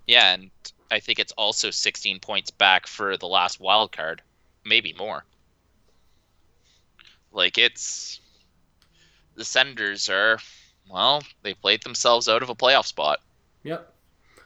Yeah, 0.07 0.35
and 0.35 0.51
I 0.91 1.01
think 1.01 1.19
it's 1.19 1.33
also 1.33 1.71
16 1.71 2.21
points 2.21 2.51
back 2.51 2.87
for 2.87 3.17
the 3.17 3.29
last 3.29 3.61
wild 3.61 3.93
card, 3.93 4.21
maybe 4.63 4.93
more. 4.93 5.25
Like 7.33 7.57
it's 7.57 8.21
the 9.35 9.45
Senators 9.45 10.09
are 10.09 10.39
well, 10.91 11.23
they 11.43 11.55
played 11.55 11.83
themselves 11.83 12.29
out 12.29 12.43
of 12.43 12.51
a 12.51 12.55
playoff 12.55 12.87
spot. 12.87 13.21
Yep. 13.63 13.93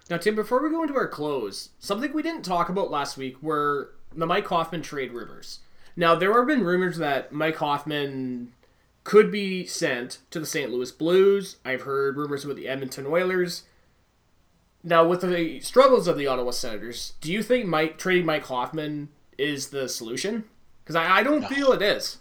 Now, 0.08 0.16
Tim, 0.16 0.34
before 0.34 0.62
we 0.62 0.70
go 0.70 0.82
into 0.82 0.96
our 0.96 1.08
close, 1.08 1.70
something 1.78 2.12
we 2.12 2.22
didn't 2.22 2.44
talk 2.44 2.68
about 2.68 2.90
last 2.90 3.16
week 3.16 3.42
were 3.42 3.94
the 4.14 4.26
Mike 4.26 4.46
Hoffman 4.46 4.82
trade 4.82 5.12
rumors. 5.12 5.60
Now, 5.96 6.14
there 6.14 6.32
have 6.32 6.46
been 6.46 6.64
rumors 6.64 6.96
that 6.98 7.32
Mike 7.32 7.56
Hoffman 7.56 8.52
could 9.04 9.30
be 9.30 9.66
sent 9.66 10.18
to 10.30 10.40
the 10.40 10.46
St. 10.46 10.70
Louis 10.70 10.92
Blues. 10.92 11.56
I've 11.64 11.82
heard 11.82 12.16
rumors 12.16 12.44
with 12.44 12.56
the 12.56 12.68
Edmonton 12.68 13.06
Oilers. 13.06 13.64
Now, 14.82 15.06
with 15.06 15.22
the 15.22 15.60
struggles 15.60 16.06
of 16.06 16.16
the 16.16 16.26
Ottawa 16.26 16.52
Senators, 16.52 17.14
do 17.20 17.32
you 17.32 17.42
think 17.42 17.66
Mike 17.66 17.98
trading 17.98 18.24
Mike 18.24 18.44
Hoffman 18.44 19.08
is 19.36 19.68
the 19.68 19.88
solution? 19.88 20.44
Because 20.84 20.96
I, 20.96 21.18
I 21.18 21.22
don't 21.22 21.46
feel 21.46 21.72
it 21.72 21.82
is. 21.82 22.18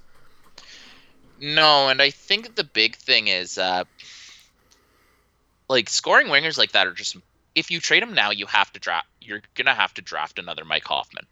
No, 1.40 1.90
and 1.90 2.02
I 2.02 2.10
think 2.10 2.56
the 2.56 2.64
big 2.64 2.96
thing 2.96 3.28
is 3.28 3.58
uh 3.58 3.84
like 5.70 5.90
scoring 5.90 6.28
wingers 6.28 6.58
like 6.58 6.72
that 6.72 6.88
are 6.88 6.94
just 6.94 7.18
if 7.56 7.72
you 7.72 7.80
trade 7.80 8.04
them 8.04 8.14
now, 8.14 8.32
you 8.32 8.46
have 8.46 8.72
to 8.74 8.80
draft 8.80 9.08
you're 9.22 9.42
to 9.58 9.74
have 9.74 9.94
to 9.96 10.02
draft 10.02 10.40
another 10.40 10.66
Mike 10.66 10.86
Hoffman. 10.86 11.26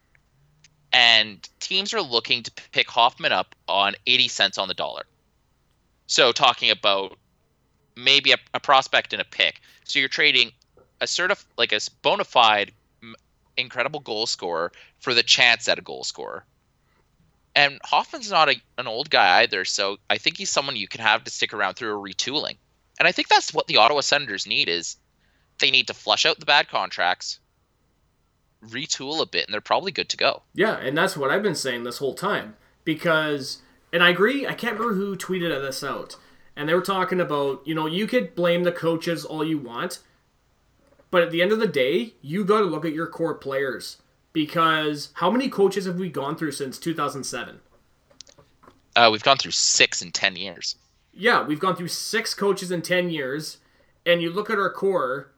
And 0.91 1.47
teams 1.60 1.93
are 1.93 2.01
looking 2.01 2.43
to 2.43 2.51
pick 2.72 2.89
Hoffman 2.89 3.32
up 3.32 3.56
on 3.68 3.95
80 4.08 4.28
cents 4.30 4.58
on 4.58 4.68
the 4.68 4.74
dollar. 4.74 5.06
So 6.08 6.32
talking 6.32 6.72
about 6.72 7.18
maybe 7.95 8.32
a, 8.32 8.38
a 8.53 8.60
prospect 8.60 9.14
and 9.14 9.22
a 9.22 9.26
pick. 9.26 9.62
So 9.84 9.99
you're 9.99 10.08
trading 10.08 10.51
a 11.01 11.08
sort 11.08 11.32
certif 11.32 11.45
like 11.58 11.74
a 11.74 11.80
bona 12.01 12.24
fide 12.24 12.72
incredible 13.58 13.99
goal 13.99 14.26
scorer 14.28 14.72
for 14.99 15.14
the 15.14 15.24
chance 15.24 15.68
at 15.68 15.80
a 15.80 15.82
goal 15.82 16.03
scorer. 16.03 16.45
And 17.56 17.80
Hoffman's 17.86 18.30
not 18.30 18.49
a, 18.49 18.56
an 18.78 18.88
old 18.88 19.10
guy 19.10 19.41
either, 19.41 19.64
so 19.64 19.97
I 20.10 20.18
think 20.18 20.38
he's 20.38 20.49
someone 20.49 20.76
you 20.76 20.89
can 20.89 21.01
have 21.01 21.24
to 21.24 21.32
stick 21.32 21.53
around 21.53 21.76
through 21.76 21.97
a 21.97 22.14
retooling. 22.14 22.58
And 22.99 23.08
I 23.08 23.14
think 23.14 23.30
that's 23.30 23.53
what 23.53 23.68
the 23.68 23.78
Ottawa 23.78 24.01
Senators 24.01 24.45
need 24.45 24.68
is 24.68 24.97
they 25.60 25.72
need 25.72 25.88
to 25.88 25.93
flush 25.93 26.26
out 26.26 26.39
the 26.39 26.45
bad 26.45 26.68
contracts, 26.68 27.39
retool 28.64 29.22
a 29.22 29.26
bit, 29.26 29.45
and 29.45 29.53
they're 29.53 29.62
probably 29.62 29.93
good 29.93 30.10
to 30.10 30.18
go. 30.18 30.43
Yeah, 30.53 30.76
and 30.78 30.97
that's 30.97 31.16
what 31.16 31.32
I've 31.32 31.43
been 31.43 31.56
saying 31.56 31.84
this 31.84 31.99
whole 31.99 32.14
time. 32.14 32.56
Because, 32.84 33.62
and 33.93 34.03
I 34.03 34.10
agree, 34.10 34.45
I 34.45 34.53
can't 34.53 34.78
remember 34.78 34.95
who 34.95 35.16
tweeted 35.16 35.49
this 35.62 35.84
out. 35.84 36.18
And 36.58 36.68
they 36.68 36.74
were 36.74 36.82
talking 36.82 37.20
about, 37.20 37.62
you 37.66 37.74
know, 37.74 37.86
you 37.86 38.08
could 38.08 38.36
blame 38.36 38.64
the 38.64 38.72
coaches 38.72 39.26
all 39.26 39.45
you 39.45 39.58
want, 39.58 39.99
but 41.10 41.24
at 41.24 41.32
the 41.32 41.41
end 41.41 41.51
of 41.51 41.60
the 41.60 41.68
day, 41.68 42.14
you 42.22 42.43
got 42.43 42.60
to 42.60 42.66
look 42.66 42.86
at 42.86 42.93
your 42.93 43.08
core 43.08 43.36
players. 43.36 43.97
Because 44.36 45.12
how 45.14 45.32
many 45.32 45.48
coaches 45.48 45.86
have 45.86 45.96
we 45.96 46.10
gone 46.10 46.36
through 46.36 46.52
since 46.52 46.78
2007? 46.78 47.62
Uh, 48.94 49.10
we've 49.10 49.24
gone 49.24 49.38
through 49.38 49.52
six 49.52 50.02
in 50.02 50.12
ten 50.12 50.36
years. 50.36 50.76
Yeah, 51.14 51.46
we've 51.46 51.62
gone 51.62 51.78
through 51.78 51.88
six 51.88 52.34
coaches 52.34 52.72
in 52.72 52.82
10 52.82 53.10
years, 53.10 53.60
and 54.06 54.22
you 54.22 54.30
look 54.30 54.50
at 54.50 54.60
our 54.60 54.70
core, 54.70 55.32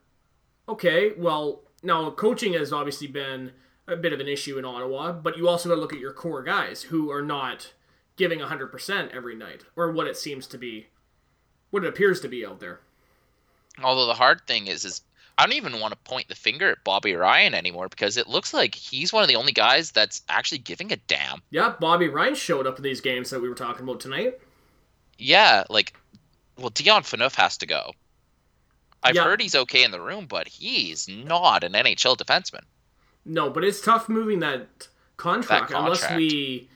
okay, 0.67 1.11
well, 1.15 1.61
now 1.83 2.09
coaching 2.09 2.53
has 2.53 2.73
obviously 2.73 3.05
been 3.05 3.51
a 3.87 3.95
bit 3.95 4.11
of 4.11 4.19
an 4.19 4.27
issue 4.27 4.57
in 4.57 4.65
Ottawa, 4.65 5.11
but 5.11 5.37
you 5.37 5.47
also 5.47 5.69
got 5.69 5.75
to 5.75 5.81
look 5.81 5.93
at 5.93 5.99
your 5.99 6.13
core 6.13 6.41
guys 6.41 6.81
who 6.81 7.11
are 7.11 7.21
not 7.21 7.73
giving 8.15 8.39
100% 8.39 9.15
every 9.15 9.35
night, 9.35 9.65
or 9.75 9.91
what 9.91 10.07
it 10.07 10.17
seems 10.17 10.47
to 10.47 10.57
be, 10.57 10.87
what 11.69 11.83
it 11.83 11.89
appears 11.89 12.19
to 12.21 12.27
be 12.27 12.43
out 12.43 12.59
there. 12.59 12.79
Although 13.83 14.07
the 14.07 14.15
hard 14.15 14.41
thing 14.47 14.65
is, 14.65 14.83
is 14.83 15.01
I 15.37 15.45
don't 15.45 15.55
even 15.55 15.79
want 15.79 15.91
to 15.91 15.97
point 16.09 16.27
the 16.29 16.35
finger 16.35 16.71
at 16.71 16.83
Bobby 16.83 17.13
Ryan 17.13 17.53
anymore 17.53 17.89
because 17.89 18.17
it 18.17 18.27
looks 18.27 18.53
like 18.53 18.73
he's 18.73 19.13
one 19.13 19.21
of 19.21 19.29
the 19.29 19.35
only 19.35 19.51
guys 19.51 19.91
that's 19.91 20.23
actually 20.29 20.57
giving 20.59 20.91
a 20.91 20.95
damn. 20.95 21.41
Yeah, 21.51 21.75
Bobby 21.79 22.07
Ryan 22.07 22.33
showed 22.35 22.65
up 22.65 22.77
in 22.77 22.83
these 22.83 23.01
games 23.01 23.29
that 23.29 23.41
we 23.41 23.47
were 23.47 23.55
talking 23.55 23.83
about 23.83 23.99
tonight. 23.99 24.39
Yeah, 25.19 25.63
like, 25.69 25.93
well, 26.57 26.69
Dion 26.69 27.03
Phaneuf 27.03 27.35
has 27.35 27.57
to 27.57 27.65
go. 27.67 27.91
I've 29.03 29.15
Yeah. 29.15 29.25
heard 29.25 29.41
he's 29.41 29.55
okay 29.55 29.83
in 29.83 29.91
the 29.91 30.01
room, 30.01 30.25
but 30.25 30.47
he's 30.47 31.07
not 31.07 31.63
an 31.63 31.73
NHL 31.75 32.15
defenseman. 32.17 32.63
No, 33.23 33.49
but 33.49 33.63
it's 33.63 33.81
tough 33.81 34.09
moving 34.09 34.39
that 34.39 34.87
contract, 35.17 35.69
That 35.69 35.79
unless 35.79 36.09
we. 36.11 36.67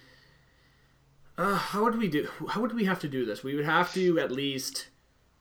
Uh, 1.38 1.55
how 1.55 1.84
would 1.84 1.97
we 1.97 2.07
do? 2.07 2.28
How 2.49 2.62
would 2.62 2.74
we 2.74 2.86
have 2.86 2.99
to 2.99 3.07
do 3.07 3.26
this? 3.26 3.43
We 3.43 3.55
would 3.55 3.66
have 3.66 3.91
to 3.93 4.20
at 4.20 4.32
least. 4.32 4.88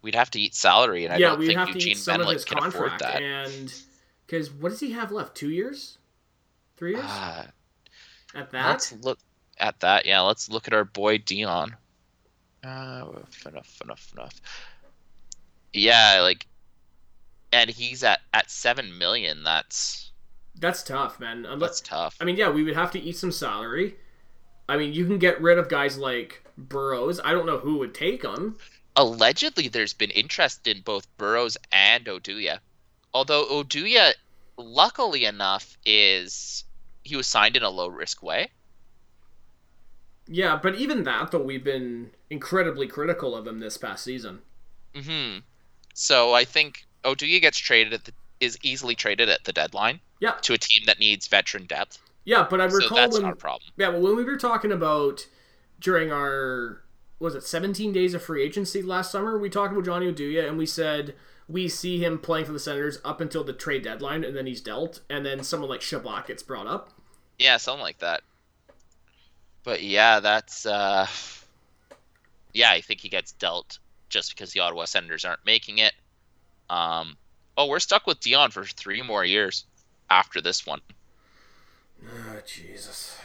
We'd 0.03 0.15
have 0.15 0.31
to 0.31 0.41
eat 0.41 0.55
salary, 0.55 1.05
and 1.05 1.13
I 1.15 1.19
yeah, 1.19 1.29
don't 1.31 1.47
think 1.47 1.75
Eugene 1.75 1.93
eat 1.93 1.99
some 1.99 2.21
of 2.21 2.27
Melnyk 2.27 2.47
can 2.47 2.59
afford 2.65 2.93
that. 3.01 3.21
and 3.23 3.73
because 4.27 4.51
what 4.51 4.71
does 4.71 4.81
he 4.81 4.93
have 4.93 5.13
left? 5.13 5.35
Two 5.37 5.51
years, 5.51 5.99
three 6.77 6.93
years 6.93 7.05
Ah, 7.07 7.47
at 8.35 8.51
that. 8.53 8.69
let's 8.69 8.93
look 8.93 9.19
at 9.59 9.81
that. 9.81 10.07
Yeah, 10.07 10.21
let's 10.21 10.49
look 10.49 10.67
at 10.69 10.73
our 10.75 10.85
boy 10.85 11.19
Dion. 11.19 11.77
Uh, 12.65 13.05
enough, 13.47 13.81
enough, 13.83 14.13
enough. 14.15 14.41
Yeah, 15.73 16.21
like, 16.23 16.47
and 17.53 17.69
he's 17.71 18.03
at 18.03 18.21
at 18.35 18.51
seven 18.51 18.97
million. 18.99 19.43
That's 19.45 20.13
That's 20.59 20.83
tough, 20.83 21.21
man. 21.21 21.47
that's 21.59 21.81
tough. 21.81 22.17
I 22.21 22.25
mean, 22.25 22.37
yeah, 22.37 22.51
we 22.51 22.63
would 22.65 22.75
have 22.75 22.91
to 22.93 23.01
eat 23.01 23.17
some 23.17 23.33
salary. 23.33 23.97
I 24.69 24.77
mean, 24.77 24.93
you 24.93 25.05
can 25.07 25.19
get 25.19 25.41
rid 25.41 25.59
of 25.59 25.69
guys 25.69 25.99
like 25.99 26.45
Burrows. 26.57 27.21
I 27.25 27.33
don't 27.33 27.47
know 27.47 27.59
who 27.59 27.79
would 27.79 27.95
take 27.95 28.23
them. 28.23 28.57
Allegedly, 28.95 29.67
there's 29.67 29.95
been 29.95 30.13
interest 30.13 30.65
in 30.69 30.83
both 30.83 31.09
Burrows 31.17 31.57
and 31.73 32.05
Oduya. 32.07 32.61
Although 33.13 33.47
Oduya, 33.47 34.15
luckily 34.57 35.25
enough, 35.25 35.77
is 35.85 36.65
he 37.03 37.17
was 37.17 37.27
signed 37.27 37.57
in 37.57 37.65
a 37.65 37.71
low 37.71 37.89
risk 37.89 38.23
way. 38.23 38.53
Yeah, 40.27 40.59
but 40.63 40.77
even 40.77 41.03
that 41.05 41.31
though, 41.31 41.43
we've 41.43 41.65
been 41.65 42.13
incredibly 42.31 42.87
critical 42.87 43.35
of 43.37 43.47
him 43.47 43.59
this 43.61 43.77
past 43.77 44.05
season. 44.05 44.41
hmm 44.95 45.39
So 45.95 46.35
I 46.35 46.45
think 46.45 46.87
Oduya 47.05 47.41
gets 47.41 47.59
traded 47.59 47.95
at 47.95 48.05
the 48.05 48.15
is 48.41 48.59
easily 48.63 48.95
traded 48.97 49.29
at 49.29 49.45
the 49.45 49.53
deadline 49.53 50.01
Yeah, 50.21 50.35
to 50.43 50.55
a 50.55 50.59
team 50.59 50.85
that 50.87 50.99
needs 50.99 51.29
veteran 51.29 51.67
depth. 51.67 51.99
Yeah, 52.25 52.47
but 52.49 52.61
I 52.61 52.65
So 52.69 52.89
recall 52.89 52.95
that's 52.95 53.21
when 53.21 53.23
not 53.23 53.35
a 53.35 53.37
problem. 53.37 53.73
yeah, 53.77 53.89
well, 53.89 54.03
when 54.03 54.17
we 54.17 54.25
were 54.25 54.37
talking 54.37 54.73
about 54.73 55.27
during 55.81 56.13
our 56.13 56.83
was 57.21 57.35
it 57.35 57.45
17 57.45 57.93
days 57.93 58.15
of 58.15 58.23
free 58.23 58.43
agency 58.43 58.83
last 58.83 59.13
summer, 59.13 59.39
we 59.39 59.51
talked 59.51 59.73
about 59.73 59.85
Johnny 59.85 60.11
Oduya 60.11 60.49
and 60.49 60.59
we 60.59 60.67
said 60.67 61.15
we 61.49 61.69
see 61.69 62.03
him 62.03 62.19
playing 62.19 62.47
for 62.47 62.53
the 62.53 62.59
Senators 62.59 62.99
up 63.05 63.21
until 63.21 63.45
the 63.45 63.53
trade 63.53 63.83
deadline 63.83 64.25
and 64.25 64.35
then 64.35 64.47
he's 64.47 64.61
dealt 64.61 65.01
and 65.11 65.25
then 65.25 65.45
someone 65.45 65.69
like 65.69 65.83
Chabot 65.83 66.27
gets 66.27 66.43
brought 66.43 66.67
up. 66.67 66.91
Yeah, 67.39 67.59
something 67.59 67.83
like 67.83 67.99
that. 67.99 68.23
But 69.63 69.83
yeah, 69.83 70.21
that's 70.21 70.65
uh 70.65 71.07
yeah, 72.53 72.71
I 72.71 72.81
think 72.81 73.01
he 73.01 73.11
gets 73.11 73.33
dealt 73.33 73.79
just 74.09 74.35
because 74.35 74.53
the 74.53 74.61
Ottawa 74.61 74.87
Senators 74.87 75.25
aren't 75.25 75.45
making 75.45 75.79
it. 75.79 75.93
Um 76.71 77.17
oh, 77.57 77.67
we're 77.67 77.81
stuck 77.81 78.07
with 78.07 78.21
Dion 78.21 78.51
for 78.51 78.65
three 78.65 79.03
more 79.03 79.25
years 79.25 79.67
after 80.09 80.41
this 80.41 80.65
one. 80.65 80.81
Oh, 82.03 82.41
Jesus. 82.47 83.19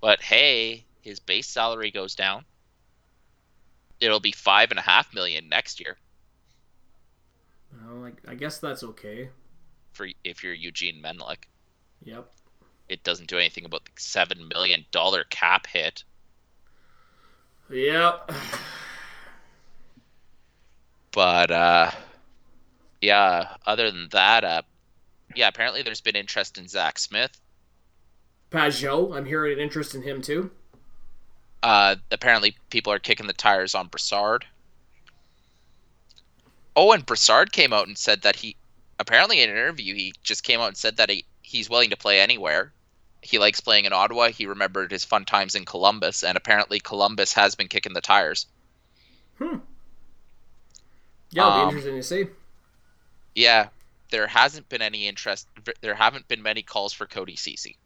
But 0.00 0.22
hey, 0.22 0.84
his 1.00 1.18
base 1.18 1.48
salary 1.48 1.90
goes 1.90 2.14
down. 2.14 2.44
It'll 4.02 4.20
be 4.20 4.32
five 4.32 4.70
and 4.70 4.78
a 4.78 4.82
half 4.82 5.14
million 5.14 5.48
next 5.48 5.80
year 5.80 5.98
Well, 7.72 7.96
like, 8.00 8.22
I 8.26 8.34
guess 8.34 8.58
that's 8.58 8.82
okay. 8.82 9.30
for 9.92 10.06
if 10.24 10.42
you're 10.42 10.52
Eugene 10.54 11.02
Melnyk. 11.02 11.44
Yep. 12.04 12.30
It 12.88 13.02
doesn't 13.02 13.28
do 13.28 13.38
anything 13.38 13.64
about 13.64 13.84
the 13.86 13.90
seven 13.98 14.46
million 14.46 14.86
dollar 14.92 15.24
cap 15.24 15.66
hit. 15.66 16.04
Yep. 17.70 18.30
But 21.12 21.50
uh 21.50 21.90
yeah, 23.00 23.56
other 23.66 23.90
than 23.90 24.08
that, 24.12 24.44
uh 24.44 24.62
yeah, 25.34 25.48
apparently 25.48 25.82
there's 25.82 26.00
been 26.02 26.16
interest 26.16 26.58
in 26.58 26.68
Zack 26.68 26.98
Smith. 26.98 27.40
Pageau, 28.50 29.16
I'm 29.16 29.24
hearing 29.26 29.54
an 29.54 29.58
interest 29.58 29.94
in 29.96 30.02
him 30.02 30.22
too. 30.22 30.52
Uh 31.62 31.96
apparently 32.10 32.56
people 32.70 32.92
are 32.92 32.98
kicking 32.98 33.26
the 33.26 33.32
tires 33.32 33.74
on 33.74 33.88
Brassard. 33.88 34.46
Oh, 36.76 36.92
and 36.92 37.06
Brassard 37.06 37.50
came 37.52 37.72
out 37.72 37.86
and 37.86 37.96
said 37.96 38.22
that 38.22 38.36
he 38.36 38.56
apparently 38.98 39.40
in 39.40 39.48
an 39.50 39.56
interview 39.56 39.94
he 39.94 40.12
just 40.22 40.42
came 40.44 40.60
out 40.60 40.68
and 40.68 40.76
said 40.76 40.96
that 40.98 41.10
he, 41.10 41.24
he's 41.42 41.70
willing 41.70 41.90
to 41.90 41.96
play 41.96 42.20
anywhere. 42.20 42.72
He 43.22 43.38
likes 43.38 43.60
playing 43.60 43.84
in 43.86 43.92
Ottawa. 43.92 44.28
He 44.30 44.46
remembered 44.46 44.90
his 44.90 45.04
fun 45.04 45.24
times 45.24 45.54
in 45.54 45.64
Columbus, 45.64 46.24
and 46.24 46.36
apparently 46.36 46.80
Columbus 46.80 47.32
has 47.34 47.54
been 47.54 47.68
kicking 47.68 47.94
the 47.94 48.00
tires. 48.00 48.46
Hmm. 49.38 49.58
Yeah, 51.30 51.46
it'll 51.46 51.52
Um, 51.52 51.68
be 51.68 51.76
interesting 51.76 51.96
to 51.96 52.02
see. 52.02 52.28
Yeah, 53.34 53.68
there 54.10 54.26
hasn't 54.26 54.68
been 54.70 54.80
any 54.82 55.06
interest. 55.06 55.46
There 55.82 55.94
haven't 55.94 56.28
been 56.28 56.42
many 56.42 56.62
calls 56.62 56.92
for 56.94 57.06
Cody 57.06 57.36
Ceci. 57.36 57.76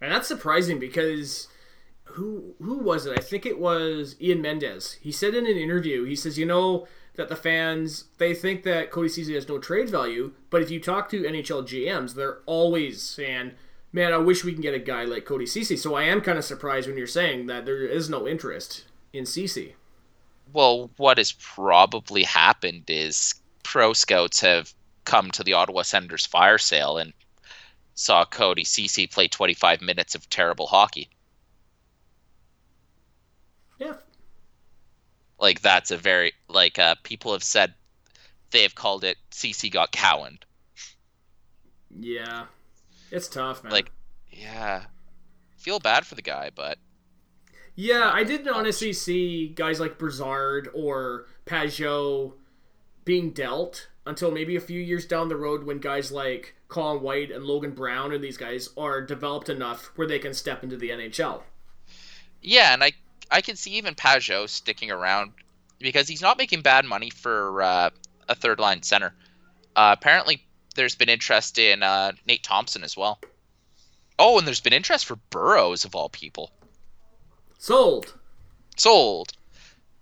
And 0.00 0.10
that's 0.12 0.28
surprising 0.28 0.78
because 0.78 1.48
who 2.12 2.54
who 2.62 2.78
was 2.78 3.06
it? 3.06 3.18
I 3.18 3.22
think 3.22 3.46
it 3.46 3.58
was 3.58 4.16
Ian 4.20 4.42
Mendez. 4.42 4.98
He 5.00 5.12
said 5.12 5.34
in 5.34 5.46
an 5.46 5.56
interview, 5.56 6.04
he 6.04 6.16
says, 6.16 6.38
you 6.38 6.46
know, 6.46 6.86
that 7.16 7.28
the 7.28 7.36
fans 7.36 8.04
they 8.18 8.34
think 8.34 8.62
that 8.64 8.90
Cody 8.90 9.08
Ceci 9.08 9.34
has 9.34 9.48
no 9.48 9.58
trade 9.58 9.88
value, 9.88 10.32
but 10.50 10.62
if 10.62 10.70
you 10.70 10.80
talk 10.80 11.08
to 11.10 11.22
NHL 11.22 11.62
GMs, 11.64 12.14
they're 12.14 12.38
always 12.46 13.02
saying, 13.02 13.52
Man, 13.92 14.12
I 14.12 14.18
wish 14.18 14.44
we 14.44 14.52
can 14.52 14.62
get 14.62 14.74
a 14.74 14.78
guy 14.78 15.04
like 15.04 15.24
Cody 15.24 15.46
Ceci. 15.46 15.76
So 15.76 15.94
I 15.94 16.04
am 16.04 16.20
kind 16.20 16.38
of 16.38 16.44
surprised 16.44 16.86
when 16.86 16.96
you're 16.96 17.06
saying 17.08 17.46
that 17.46 17.66
there 17.66 17.84
is 17.84 18.08
no 18.08 18.26
interest 18.28 18.84
in 19.12 19.26
Ceci. 19.26 19.74
Well, 20.52 20.90
what 20.96 21.18
has 21.18 21.32
probably 21.32 22.22
happened 22.22 22.84
is 22.88 23.34
pro 23.62 23.92
scouts 23.92 24.40
have 24.40 24.72
come 25.04 25.30
to 25.32 25.42
the 25.42 25.54
Ottawa 25.54 25.82
Senators 25.82 26.26
fire 26.26 26.58
sale 26.58 26.98
and 26.98 27.12
saw 27.94 28.24
Cody 28.24 28.64
Ceci 28.64 29.06
play 29.06 29.28
25 29.28 29.80
minutes 29.80 30.14
of 30.14 30.28
terrible 30.30 30.66
hockey. 30.66 31.10
Yeah. 33.78 33.94
Like 35.40 35.62
that's 35.62 35.90
a 35.90 35.96
very 35.96 36.32
like 36.48 36.78
uh, 36.78 36.96
people 37.02 37.32
have 37.32 37.42
said 37.42 37.74
they 38.50 38.62
have 38.62 38.74
called 38.74 39.04
it 39.04 39.16
Ceci 39.30 39.70
got 39.70 39.92
cowaned. 39.92 40.44
Yeah. 41.98 42.46
It's 43.10 43.28
tough, 43.28 43.64
man. 43.64 43.72
Like, 43.72 43.90
yeah, 44.30 44.84
feel 45.56 45.80
bad 45.80 46.06
for 46.06 46.14
the 46.14 46.22
guy, 46.22 46.50
but 46.54 46.78
Yeah, 47.74 48.10
I 48.12 48.24
didn't 48.24 48.48
honestly 48.48 48.92
see 48.92 49.48
guys 49.48 49.80
like 49.80 49.98
Brassard 49.98 50.68
or 50.74 51.26
Pageau 51.46 52.34
being 53.04 53.30
dealt 53.30 53.88
until 54.06 54.30
maybe 54.30 54.56
a 54.56 54.60
few 54.60 54.80
years 54.80 55.06
down 55.06 55.28
the 55.28 55.36
road 55.36 55.64
when 55.64 55.78
guys 55.78 56.12
like 56.12 56.54
Colin 56.68 57.02
White 57.02 57.30
and 57.30 57.44
Logan 57.44 57.72
Brown 57.72 58.12
and 58.12 58.22
these 58.22 58.36
guys 58.36 58.70
are 58.76 59.00
developed 59.00 59.48
enough 59.48 59.90
where 59.96 60.06
they 60.06 60.18
can 60.18 60.32
step 60.32 60.62
into 60.62 60.76
the 60.76 60.90
NHL. 60.90 61.42
yeah, 62.40 62.72
and 62.72 62.84
I 62.84 62.92
I 63.30 63.40
can 63.40 63.56
see 63.56 63.72
even 63.72 63.94
Pageau 63.94 64.48
sticking 64.48 64.90
around 64.90 65.32
because 65.78 66.08
he's 66.08 66.22
not 66.22 66.38
making 66.38 66.62
bad 66.62 66.84
money 66.84 67.10
for 67.10 67.62
uh, 67.62 67.90
a 68.28 68.34
third 68.34 68.58
line 68.58 68.82
center. 68.82 69.14
Uh, 69.76 69.94
apparently, 69.98 70.44
there's 70.74 70.96
been 70.96 71.08
interest 71.08 71.58
in 71.58 71.82
uh, 71.82 72.12
Nate 72.26 72.42
Thompson 72.42 72.84
as 72.84 72.96
well. 72.96 73.20
Oh, 74.18 74.38
and 74.38 74.46
there's 74.46 74.60
been 74.60 74.72
interest 74.72 75.06
for 75.06 75.16
Burrows 75.30 75.84
of 75.84 75.94
all 75.94 76.08
people. 76.08 76.50
Sold. 77.58 78.12
Sold. 78.76 79.32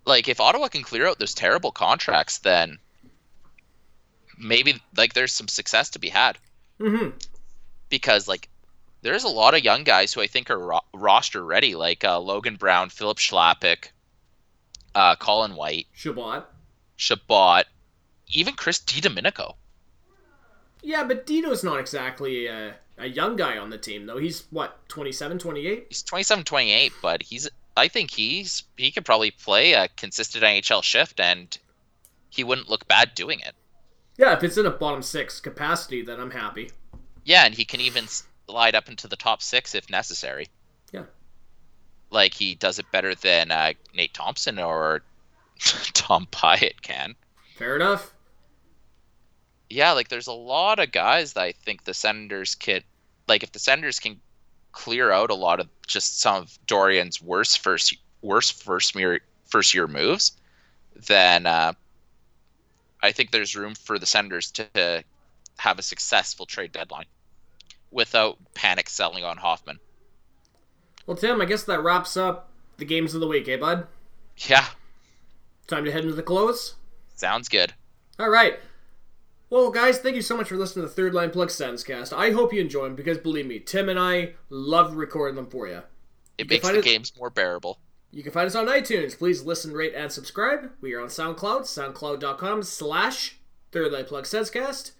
Like 0.04 0.28
if 0.28 0.40
Ottawa 0.40 0.68
can 0.68 0.82
clear 0.82 1.06
out 1.06 1.18
those 1.18 1.34
terrible 1.34 1.70
contracts, 1.70 2.38
then 2.38 2.78
maybe 4.38 4.80
like 4.96 5.12
there's 5.12 5.32
some 5.32 5.48
success 5.48 5.90
to 5.90 5.98
be 5.98 6.08
had. 6.08 6.38
Mm-hmm. 6.80 7.10
because 7.88 8.28
like 8.28 8.48
there's 9.02 9.24
a 9.24 9.28
lot 9.28 9.54
of 9.54 9.64
young 9.64 9.84
guys 9.84 10.12
who 10.12 10.20
I 10.20 10.26
think 10.26 10.50
are 10.50 10.58
ro- 10.58 10.80
roster 10.94 11.44
ready, 11.44 11.74
like 11.74 12.04
uh, 12.04 12.18
Logan 12.18 12.56
Brown, 12.56 12.88
Filip 12.88 13.18
Chlapik, 13.18 13.88
uh, 14.94 15.16
Colin 15.16 15.54
White, 15.54 15.86
Chabot. 15.94 16.44
Chabot, 16.96 17.64
even 18.28 18.54
Chris 18.54 18.80
DiDomenico. 18.80 19.54
Yeah, 20.82 21.04
but 21.04 21.26
Dido's 21.26 21.64
not 21.64 21.80
exactly 21.80 22.46
a, 22.46 22.74
a 22.98 23.06
young 23.06 23.36
guy 23.36 23.58
on 23.58 23.70
the 23.70 23.78
team, 23.78 24.06
though. 24.06 24.18
He's, 24.18 24.44
what, 24.50 24.88
27, 24.88 25.38
28? 25.38 25.86
He's 25.88 26.02
27, 26.02 26.44
28, 26.44 26.92
but 27.02 27.22
he's 27.22 27.48
I 27.78 27.86
think 27.86 28.10
he's 28.10 28.64
he 28.76 28.90
could 28.90 29.04
probably 29.04 29.30
play 29.30 29.72
a 29.72 29.88
consistent 29.96 30.42
NHL 30.42 30.82
shift 30.82 31.20
and 31.20 31.56
he 32.28 32.42
wouldn't 32.42 32.68
look 32.68 32.88
bad 32.88 33.14
doing 33.14 33.38
it. 33.40 33.54
Yeah, 34.16 34.36
if 34.36 34.42
it's 34.42 34.56
in 34.56 34.66
a 34.66 34.70
bottom 34.70 35.00
six 35.00 35.38
capacity, 35.38 36.02
then 36.02 36.18
I'm 36.18 36.32
happy. 36.32 36.72
Yeah, 37.24 37.46
and 37.46 37.54
he 37.54 37.64
can 37.64 37.80
even 37.80 38.06
slide 38.48 38.74
up 38.74 38.88
into 38.88 39.06
the 39.08 39.16
top 39.16 39.42
six 39.42 39.74
if 39.74 39.90
necessary. 39.90 40.48
Yeah. 40.92 41.04
Like 42.10 42.32
he 42.32 42.54
does 42.54 42.78
it 42.78 42.90
better 42.90 43.14
than 43.14 43.50
uh, 43.50 43.74
Nate 43.94 44.14
Thompson 44.14 44.58
or 44.58 45.02
Tom 45.92 46.26
Pyatt 46.30 46.80
can. 46.80 47.14
Fair 47.56 47.76
enough. 47.76 48.14
yeah, 49.68 49.92
like 49.92 50.08
there's 50.08 50.28
a 50.28 50.32
lot 50.32 50.78
of 50.78 50.92
guys 50.92 51.34
that 51.34 51.42
I 51.42 51.52
think 51.52 51.84
the 51.84 51.94
Senators 51.94 52.54
could 52.54 52.84
like 53.26 53.42
if 53.42 53.52
the 53.52 53.58
Senators 53.58 54.00
can 54.00 54.18
clear 54.72 55.12
out 55.12 55.30
a 55.30 55.34
lot 55.34 55.60
of 55.60 55.68
just 55.86 56.20
some 56.20 56.36
of 56.36 56.58
Dorion's 56.66 57.20
worst 57.20 57.58
first 57.58 57.96
worst 58.22 58.62
first 58.62 58.94
year 58.94 59.20
first 59.46 59.74
year 59.74 59.86
moves, 59.86 60.32
then 60.94 61.46
uh, 61.46 61.74
I 63.02 63.12
think 63.12 63.30
there's 63.30 63.54
room 63.54 63.74
for 63.74 63.98
the 63.98 64.06
Senators 64.06 64.50
to, 64.52 64.64
to 64.74 65.04
have 65.58 65.78
a 65.78 65.82
successful 65.82 66.46
trade 66.46 66.72
deadline 66.72 67.06
without 67.90 68.36
panic 68.54 68.88
selling 68.88 69.24
on 69.24 69.36
Hoffman. 69.38 69.78
Well, 71.06 71.16
Tim, 71.16 71.40
I 71.40 71.44
guess 71.46 71.64
that 71.64 71.82
wraps 71.82 72.16
up 72.16 72.50
the 72.76 72.84
games 72.84 73.14
of 73.14 73.20
the 73.20 73.26
week, 73.26 73.48
eh, 73.48 73.56
bud? 73.56 73.86
Yeah, 74.36 74.66
Time 75.66 75.84
to 75.84 75.92
head 75.92 76.02
into 76.04 76.14
the 76.14 76.22
close? 76.22 76.74
sounds 77.14 77.48
good. 77.48 77.74
All 78.18 78.30
right. 78.30 78.58
Well, 79.50 79.70
guys, 79.70 79.98
thank 79.98 80.14
you 80.16 80.22
so 80.22 80.36
much 80.36 80.48
for 80.48 80.56
listening 80.56 80.84
to 80.84 80.88
the 80.88 80.94
Third 80.94 81.14
Line 81.14 81.30
Plug 81.30 81.50
Cast. 81.50 82.12
I 82.12 82.30
hope 82.32 82.52
you 82.52 82.60
enjoy 82.60 82.84
them 82.84 82.94
because, 82.94 83.18
believe 83.18 83.46
me, 83.46 83.58
Tim 83.58 83.88
and 83.88 83.98
I 83.98 84.34
love 84.50 84.94
recording 84.94 85.36
them 85.36 85.46
for 85.46 85.66
you. 85.66 85.82
It 86.36 86.46
can 86.48 86.54
makes 86.54 86.68
the 86.68 86.78
it- 86.78 86.84
games 86.84 87.12
more 87.18 87.30
bearable. 87.30 87.78
You 88.10 88.22
can 88.22 88.32
find 88.32 88.46
us 88.46 88.54
on 88.54 88.66
iTunes. 88.66 89.16
Please 89.18 89.42
listen, 89.42 89.72
rate, 89.72 89.92
and 89.94 90.10
subscribe. 90.10 90.70
We 90.80 90.94
are 90.94 91.00
on 91.00 91.08
SoundCloud, 91.08 91.62
soundcloud.com 91.62 92.62
slash 92.62 93.36
Third 93.72 93.92
Line 93.92 94.04
Plug 94.06 94.26
Cast. 94.26 94.92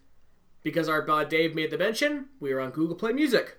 Because 0.62 0.88
our 0.88 1.02
bud 1.02 1.28
Dave 1.28 1.54
made 1.54 1.70
the 1.70 1.78
mention, 1.78 2.26
we 2.40 2.52
are 2.52 2.60
on 2.60 2.70
Google 2.70 2.96
Play 2.96 3.12
Music. 3.12 3.58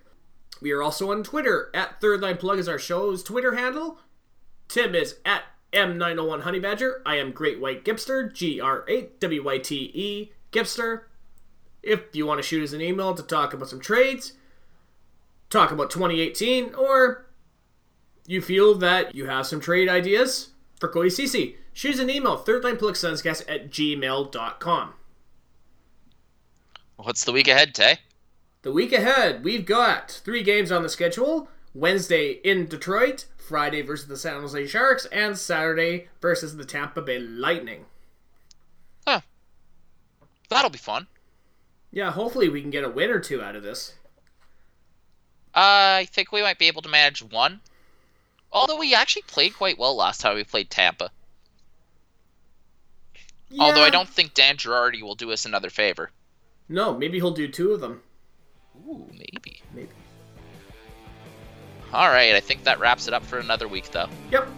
We 0.60 0.72
are 0.72 0.82
also 0.82 1.10
on 1.10 1.22
Twitter. 1.22 1.70
At 1.74 2.00
Third 2.00 2.20
Line 2.20 2.36
Plug 2.36 2.58
is 2.58 2.68
our 2.68 2.78
show's 2.78 3.22
Twitter 3.22 3.54
handle. 3.54 3.98
Tim 4.68 4.94
is 4.94 5.16
at 5.24 5.44
M901 5.72 6.42
Honey 6.42 6.58
Badger. 6.58 7.02
I 7.06 7.16
am 7.16 7.32
Great 7.32 7.60
White 7.60 7.84
Gipster, 7.84 8.32
G 8.32 8.60
R 8.60 8.84
8 8.88 9.20
W 9.20 9.44
Y 9.44 9.58
T 9.58 9.90
E 9.94 10.32
Gipster. 10.52 11.02
If 11.82 12.14
you 12.14 12.26
want 12.26 12.38
to 12.38 12.46
shoot 12.46 12.62
us 12.62 12.72
an 12.72 12.80
email 12.80 13.14
to 13.14 13.22
talk 13.22 13.54
about 13.54 13.68
some 13.68 13.80
trades, 13.80 14.34
talk 15.48 15.70
about 15.70 15.90
2018, 15.90 16.74
or 16.74 17.26
you 18.26 18.42
feel 18.42 18.74
that 18.76 19.14
you 19.14 19.26
have 19.26 19.46
some 19.46 19.60
trade 19.60 19.88
ideas 19.88 20.50
for 20.78 20.88
Cody 20.88 21.10
Ceci, 21.10 21.56
shoot 21.72 21.94
us 21.94 22.00
an 22.00 22.10
email, 22.10 22.38
thirdlineplugsunscast 22.38 23.44
at 23.48 23.70
gmail.com. 23.70 24.94
What's 27.02 27.24
the 27.24 27.32
week 27.32 27.48
ahead, 27.48 27.74
Tay? 27.74 27.98
The 28.62 28.72
week 28.72 28.92
ahead, 28.92 29.42
we've 29.42 29.64
got 29.64 30.10
three 30.10 30.42
games 30.42 30.70
on 30.70 30.82
the 30.82 30.88
schedule 30.88 31.48
Wednesday 31.74 32.32
in 32.44 32.66
Detroit, 32.66 33.24
Friday 33.38 33.80
versus 33.80 34.06
the 34.06 34.18
San 34.18 34.40
Jose 34.40 34.66
Sharks, 34.66 35.06
and 35.06 35.38
Saturday 35.38 36.08
versus 36.20 36.56
the 36.56 36.64
Tampa 36.64 37.00
Bay 37.00 37.18
Lightning. 37.18 37.86
Huh. 39.06 39.22
That'll 40.50 40.70
be 40.70 40.78
fun. 40.78 41.06
Yeah, 41.90 42.10
hopefully 42.12 42.48
we 42.48 42.60
can 42.60 42.70
get 42.70 42.84
a 42.84 42.90
win 42.90 43.10
or 43.10 43.18
two 43.18 43.42
out 43.42 43.56
of 43.56 43.62
this. 43.62 43.94
I 45.54 46.06
think 46.12 46.30
we 46.30 46.42
might 46.42 46.58
be 46.58 46.68
able 46.68 46.82
to 46.82 46.88
manage 46.88 47.22
one. 47.22 47.60
Although 48.52 48.78
we 48.78 48.94
actually 48.94 49.22
played 49.22 49.56
quite 49.56 49.78
well 49.78 49.96
last 49.96 50.20
time 50.20 50.36
we 50.36 50.44
played 50.44 50.70
Tampa. 50.70 51.10
Although 53.58 53.82
I 53.82 53.90
don't 53.90 54.08
think 54.08 54.34
Dan 54.34 54.56
Girardi 54.56 55.02
will 55.02 55.14
do 55.14 55.32
us 55.32 55.46
another 55.46 55.70
favor. 55.70 56.10
No, 56.70 56.96
maybe 56.96 57.18
he'll 57.18 57.32
do 57.32 57.48
two 57.48 57.72
of 57.72 57.80
them. 57.80 58.00
Ooh, 58.86 59.04
maybe. 59.10 59.60
Maybe. 59.74 59.88
All 61.92 62.08
right, 62.08 62.36
I 62.36 62.40
think 62.40 62.62
that 62.62 62.78
wraps 62.78 63.08
it 63.08 63.12
up 63.12 63.24
for 63.24 63.40
another 63.40 63.66
week, 63.66 63.90
though. 63.90 64.08
Yep. 64.30 64.48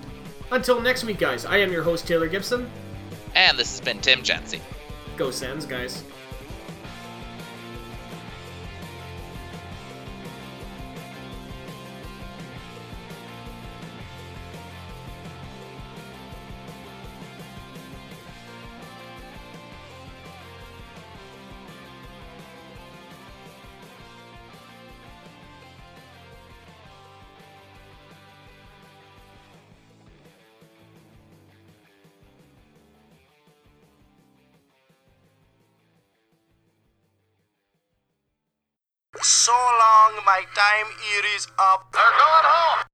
Until 0.50 0.82
next 0.82 1.04
week, 1.04 1.18
guys, 1.18 1.46
I 1.46 1.56
am 1.56 1.72
your 1.72 1.82
host, 1.82 2.06
Taylor 2.06 2.28
Gibson. 2.28 2.70
And 3.34 3.58
this 3.58 3.70
has 3.70 3.80
been 3.80 3.98
Tim 4.00 4.20
Jency. 4.20 4.60
Go 5.16 5.30
Sens, 5.30 5.64
guys. 5.64 6.04
So 39.42 39.50
long, 39.50 40.22
my 40.24 40.46
time 40.54 40.86
here 41.02 41.24
is 41.34 41.48
up. 41.58 41.90
They're 41.90 42.00
going 42.00 42.46
home. 42.46 42.91